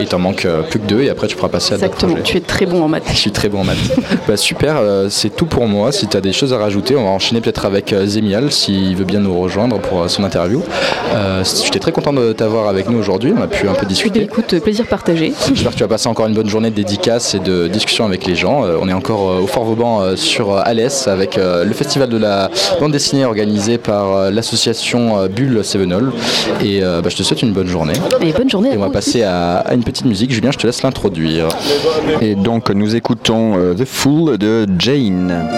Il 0.00 0.06
t'en 0.06 0.18
manque 0.18 0.44
euh, 0.44 0.62
plus 0.62 0.78
que 0.78 0.86
2 0.86 1.02
et 1.02 1.10
après 1.10 1.26
tu 1.26 1.36
pourras 1.36 1.48
passer 1.48 1.74
à 1.74 1.76
d'autres 1.78 1.94
Exactement. 1.94 2.22
Tu 2.22 2.36
es 2.36 2.40
très 2.40 2.66
bon 2.66 2.82
en 2.82 2.88
maths. 2.88 3.04
Je 3.12 3.16
suis 3.18 3.30
très 3.32 3.48
bon 3.48 3.60
en 3.60 3.64
maths. 3.64 3.76
bah, 4.26 4.36
super, 4.36 4.76
euh, 4.76 5.08
c'est 5.10 5.30
tout 5.34 5.46
pour 5.46 5.66
moi. 5.66 5.92
Si 5.92 6.06
tu 6.06 6.16
as 6.16 6.20
des 6.20 6.32
choses 6.32 6.52
à 6.52 6.58
rajouter, 6.58 6.96
on 6.96 7.04
va 7.04 7.10
enchaîner 7.10 7.40
peut-être 7.40 7.64
avec 7.64 7.92
euh, 7.92 8.06
Zemial 8.06 8.50
s'il 8.52 8.96
veut 8.96 9.04
bien 9.04 9.20
nous 9.20 9.38
rejoindre 9.38 9.78
pour 9.78 10.08
son 10.08 10.24
interview. 10.24 10.62
Euh, 11.14 11.42
J'étais 11.64 11.78
très 11.78 11.92
content 11.92 12.12
de 12.12 12.32
t'avoir 12.32 12.68
avec 12.68 12.88
nous 12.88 12.98
aujourd'hui. 12.98 13.32
On 13.36 13.42
a 13.42 13.46
pu 13.46 13.66
un 13.68 13.72
peu 13.72 13.78
Eh 13.78 13.80
bien, 13.80 13.88
discuter. 13.88 14.22
écoute, 14.22 14.58
plaisir 14.60 14.86
partagé. 14.86 15.32
J'espère 15.48 15.72
que 15.72 15.76
tu 15.76 15.82
vas 15.82 15.88
passer 15.88 16.08
encore 16.08 16.26
une 16.26 16.34
bonne 16.34 16.48
journée 16.48 16.70
de 16.70 16.76
dédicaces 16.76 17.34
et 17.34 17.38
de 17.40 17.66
discussion 17.68 18.04
avec 18.06 18.26
les 18.26 18.34
gens. 18.36 18.64
Euh, 18.64 18.76
on 18.80 18.88
est 18.88 18.92
encore 18.92 19.30
euh, 19.30 19.40
au 19.40 19.46
Fort 19.46 19.64
Vauban 19.64 20.16
sur 20.16 20.56
Alès 20.56 21.08
avec 21.08 21.36
le 21.38 21.72
festival 21.72 22.08
de 22.08 22.16
la 22.16 22.50
bande 22.80 22.92
dessinée 22.92 23.24
organisé 23.24 23.78
par 23.78 24.30
l'association 24.30 25.26
Bulle 25.26 25.64
Sevenol. 25.64 26.12
Et 26.64 26.80
bah, 26.80 27.08
je 27.08 27.16
te 27.16 27.22
souhaite 27.22 27.42
une 27.42 27.52
bonne 27.52 27.66
journée. 27.66 27.94
Et 28.20 28.32
bonne 28.32 28.48
journée 28.50 28.72
à 28.72 28.76
on 28.76 28.80
va 28.80 28.90
passer 28.90 29.22
à, 29.22 29.67
à 29.68 29.74
une 29.74 29.84
petite 29.84 30.06
musique. 30.06 30.32
Julien, 30.32 30.50
je 30.50 30.58
te 30.58 30.66
laisse 30.66 30.82
l'introduire. 30.82 31.48
Et 32.20 32.34
donc 32.34 32.70
nous 32.70 32.96
écoutons 32.96 33.58
euh, 33.58 33.74
The 33.74 33.84
Fool 33.84 34.38
de 34.38 34.66
Jane. 34.78 35.48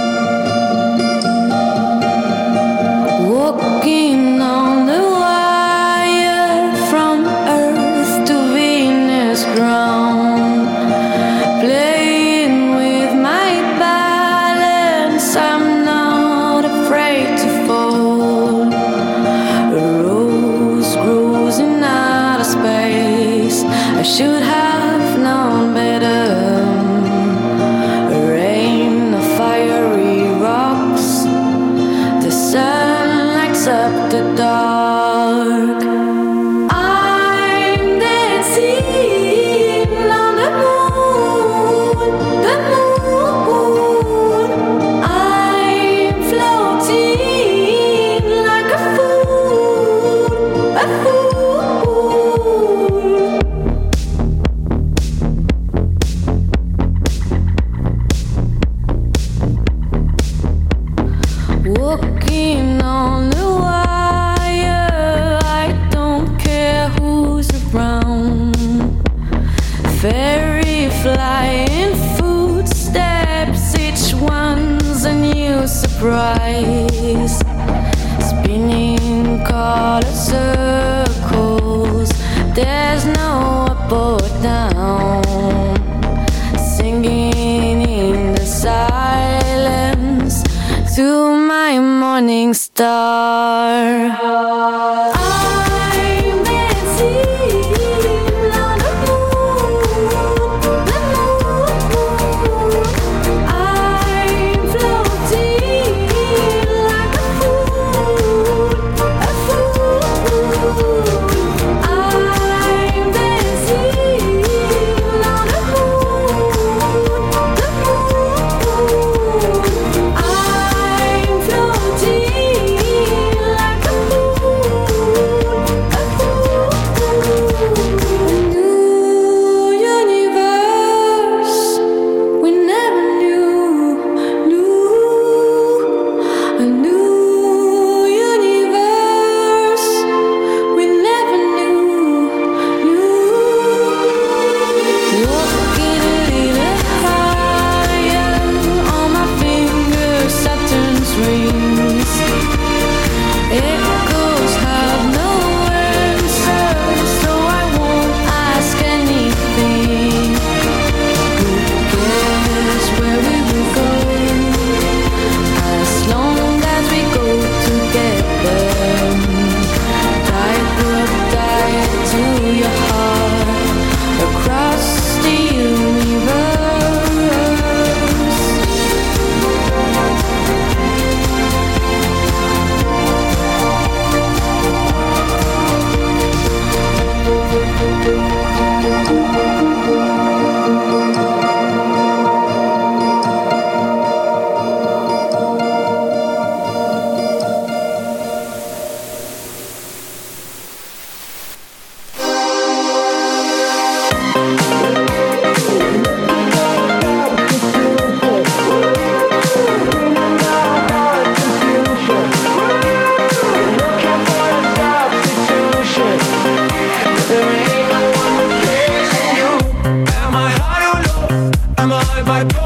my 222.31 222.60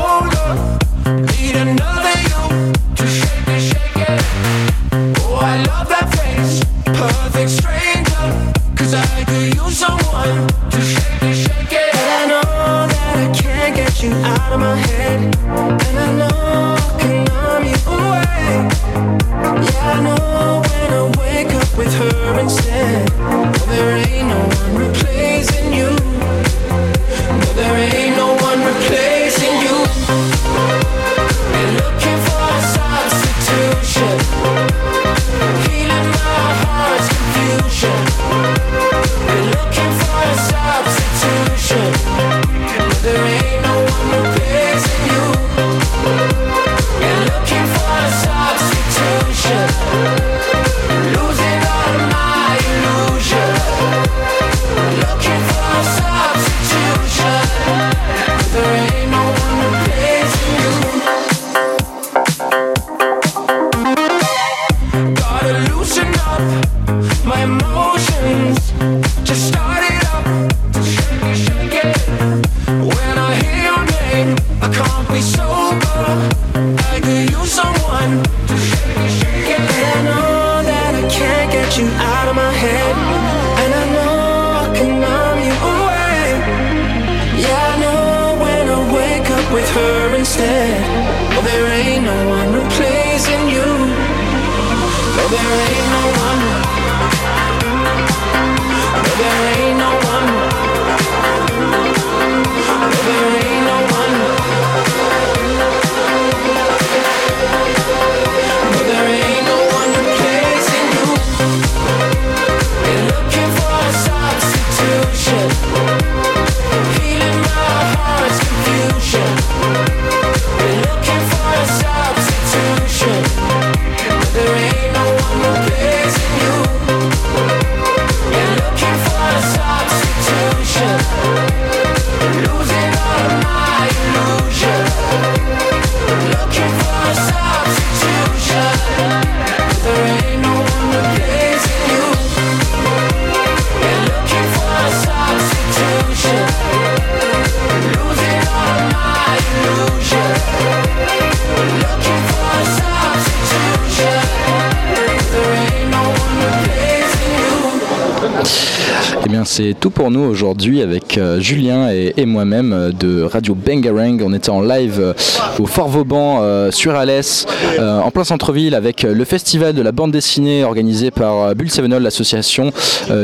tout 159.85 159.91
pour 159.91 160.11
nous 160.11 160.23
aujourd'hui 160.23 160.81
avec 160.81 161.19
euh, 161.19 161.41
Julien 161.41 161.91
et, 161.91 162.25
moi-même 162.25 162.73
euh, 162.73 162.91
de 162.91 163.23
Radio 163.23 163.55
Bangarang. 163.55 164.19
On 164.25 164.33
était 164.33 164.49
en 164.49 164.63
live 164.63 164.99
euh, 164.99 165.13
au 165.59 165.67
Fort 165.67 165.89
Vauban 165.89 166.71
sur 166.71 166.95
Alès, 166.95 167.47
en 167.79 168.11
plein 168.11 168.25
centre-ville, 168.25 168.75
avec 168.75 169.03
le 169.03 169.25
festival 169.25 169.75
de 169.75 169.83
la 169.83 169.93
bande 169.93 170.11
dessinée 170.11 170.65
organisé 170.65 171.11
par 171.11 171.55
Bull 171.55 171.71
Sevenol, 171.71 172.03
l'association 172.03 172.73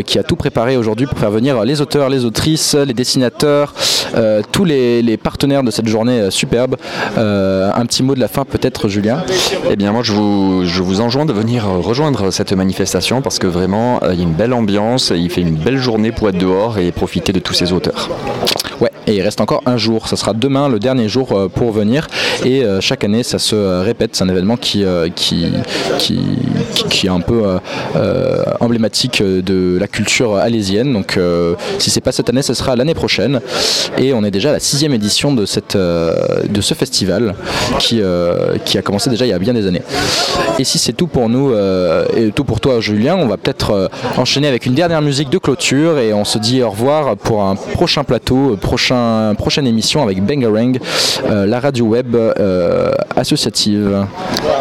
qui 0.04 0.18
a 0.18 0.22
tout 0.22 0.36
préparé 0.36 0.76
aujourd'hui 0.76 1.06
pour 1.06 1.18
faire 1.18 1.30
venir 1.30 1.64
les 1.64 1.80
auteurs, 1.80 2.08
les 2.08 2.24
autrices, 2.24 2.74
les 2.74 2.94
dessinateurs, 2.94 3.74
tous 4.52 4.64
les, 4.64 5.16
partenaires 5.16 5.62
de 5.62 5.70
cette 5.70 5.88
journée 5.88 6.30
superbe. 6.30 6.76
Un 7.16 7.86
petit 7.86 8.02
mot 8.02 8.14
de 8.14 8.20
la 8.20 8.28
fin, 8.28 8.44
peut-être, 8.44 8.88
Julien? 8.88 9.24
Eh 9.70 9.76
bien, 9.76 9.92
moi, 9.92 10.02
je 10.02 10.12
vous, 10.12 10.64
je 10.64 10.82
vous 10.82 11.00
enjoins 11.00 11.24
de 11.24 11.32
venir 11.32 11.66
rejoindre 11.66 12.30
cette 12.30 12.52
manifestation 12.52 13.22
parce 13.22 13.38
que 13.38 13.46
vraiment, 13.46 14.00
il 14.12 14.18
y 14.18 14.20
a 14.20 14.24
une 14.24 14.34
belle 14.34 14.52
ambiance, 14.52 15.12
il 15.14 15.30
fait 15.30 15.42
une 15.42 15.56
belle 15.56 15.78
journée 15.78 16.12
pour 16.12 16.28
être 16.28 16.38
dehors 16.38 16.49
et 16.78 16.92
profiter 16.92 17.32
de 17.32 17.38
tous 17.38 17.54
ces 17.54 17.72
auteurs. 17.72 18.08
Ouais, 18.80 18.90
et 19.06 19.16
il 19.16 19.22
reste 19.22 19.40
encore 19.40 19.62
un 19.66 19.76
jour. 19.76 20.08
Ça 20.08 20.16
sera 20.16 20.32
demain, 20.32 20.68
le 20.68 20.78
dernier 20.78 21.08
jour 21.08 21.32
euh, 21.32 21.48
pour 21.48 21.70
venir. 21.70 22.06
Et 22.44 22.64
euh, 22.64 22.80
chaque 22.80 23.04
année, 23.04 23.22
ça 23.22 23.38
se 23.38 23.54
euh, 23.54 23.82
répète. 23.82 24.16
C'est 24.16 24.24
un 24.24 24.28
événement 24.28 24.56
qui, 24.56 24.84
qui, 25.14 25.46
qui, 25.98 27.06
est 27.06 27.10
un 27.10 27.20
peu 27.20 27.42
emblématique 28.60 29.22
de 29.22 29.76
la 29.78 29.86
culture 29.86 30.36
alésienne. 30.36 30.92
Donc, 30.92 31.18
si 31.78 31.90
c'est 31.90 32.00
pas 32.00 32.12
cette 32.12 32.28
année, 32.28 32.42
ce 32.42 32.54
sera 32.54 32.76
l'année 32.76 32.94
prochaine. 32.94 33.40
Et 33.98 34.12
on 34.12 34.24
est 34.24 34.30
déjà 34.30 34.50
à 34.50 34.52
la 34.52 34.60
sixième 34.60 34.92
édition 34.94 35.32
de, 35.32 35.44
cette, 35.46 35.76
de 35.76 36.60
ce 36.60 36.74
festival 36.74 37.34
qui, 37.78 38.00
qui 38.64 38.78
a 38.78 38.82
commencé 38.82 39.10
déjà 39.10 39.26
il 39.26 39.30
y 39.30 39.32
a 39.32 39.38
bien 39.38 39.54
des 39.54 39.66
années. 39.66 39.82
Et 40.58 40.64
si 40.64 40.78
c'est 40.78 40.92
tout 40.92 41.06
pour 41.06 41.28
nous 41.28 41.54
et 42.16 42.30
tout 42.34 42.44
pour 42.44 42.60
toi, 42.60 42.80
Julien, 42.80 43.16
on 43.16 43.26
va 43.26 43.36
peut-être 43.36 43.90
enchaîner 44.16 44.48
avec 44.48 44.66
une 44.66 44.74
dernière 44.74 45.02
musique 45.02 45.30
de 45.30 45.38
clôture 45.38 45.98
et 45.98 46.12
on 46.12 46.24
se 46.24 46.38
dit 46.38 46.62
au 46.62 46.70
revoir 46.70 47.16
pour 47.16 47.42
un 47.42 47.54
prochain 47.54 48.04
plateau, 48.04 48.56
prochain, 48.70 49.34
prochaine 49.36 49.66
émission 49.66 50.00
avec 50.00 50.24
Bangarang, 50.24 50.78
euh, 51.24 51.44
la 51.44 51.58
radio 51.58 51.86
web 51.86 52.14
euh, 52.14 52.92
associative. 53.16 54.06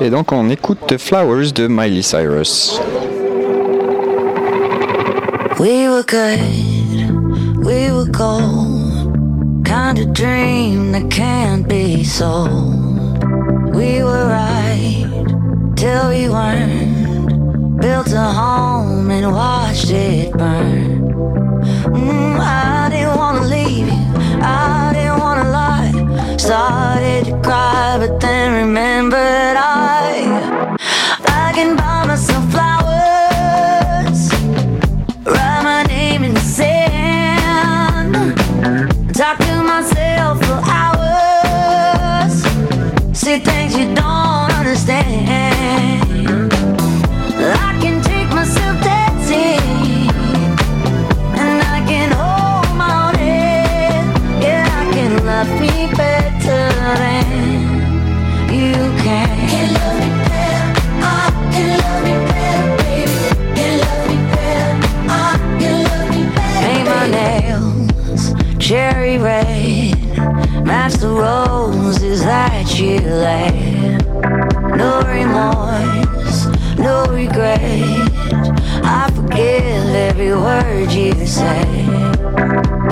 Et 0.01 0.09
donc, 0.09 0.31
on 0.31 0.49
écoute 0.49 0.97
Flowers 0.97 1.51
de 1.53 1.67
Miley 1.67 2.01
Cyrus. 2.01 2.81
We 5.59 5.87
were 5.87 6.03
good, 6.03 6.39
we 7.63 7.91
were 7.91 8.09
gold. 8.09 9.13
Kind 9.63 9.99
of 9.99 10.11
dream 10.13 10.91
that 10.93 11.11
can't 11.11 11.67
be 11.67 12.03
sold. 12.03 13.23
We 13.75 14.01
were 14.01 14.25
right 14.25 15.05
till 15.75 16.09
we 16.09 16.27
weren't. 16.29 17.79
Built 17.79 18.11
a 18.13 18.33
home 18.33 19.11
and 19.11 19.31
watched 19.31 19.91
it 19.91 20.31
burn. 20.35 21.08
Mm, 21.61 22.39
I 22.39 22.89
didn't 22.89 23.17
wanna 23.17 23.41
leave 23.41 23.87
you, 23.87 24.39
I 24.41 24.91
didn't 24.93 25.19
wanna 25.19 25.49
lie. 25.49 26.37
Started 26.37 27.25
to 27.25 27.41
cry, 27.41 27.97
but 27.99 28.19
then 28.19 28.67
remembered 28.67 29.57
I, 29.57 30.77
I 31.25 31.51
can 31.53 31.75
buy 31.75 32.05
myself 32.07 32.49
flowers. 32.51 32.78
The 70.99 71.09
roses 71.09 72.21
that 72.23 72.77
you 72.77 72.99
laid. 72.99 74.05
No 74.75 75.01
remorse, 75.07 76.47
no 76.77 77.05
regret. 77.05 77.59
I 78.83 79.09
forgive 79.15 79.95
every 79.95 80.33
word 80.33 80.91
you 80.91 81.13
say. 81.25 81.85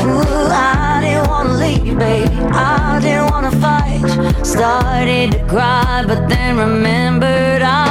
Ooh, 0.04 0.48
I 0.50 1.00
didn't 1.02 1.28
wanna 1.28 1.54
leave, 1.54 1.98
baby. 1.98 2.36
I 2.52 3.00
didn't 3.02 3.30
wanna 3.32 3.52
fight. 3.60 4.46
Started 4.46 5.32
to 5.34 5.46
cry, 5.48 6.06
but 6.08 6.30
then 6.30 6.58
remembered. 6.58 7.62
I 7.62 7.87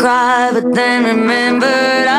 cry, 0.00 0.50
but 0.52 0.74
then 0.74 1.04
remembered. 1.04 2.09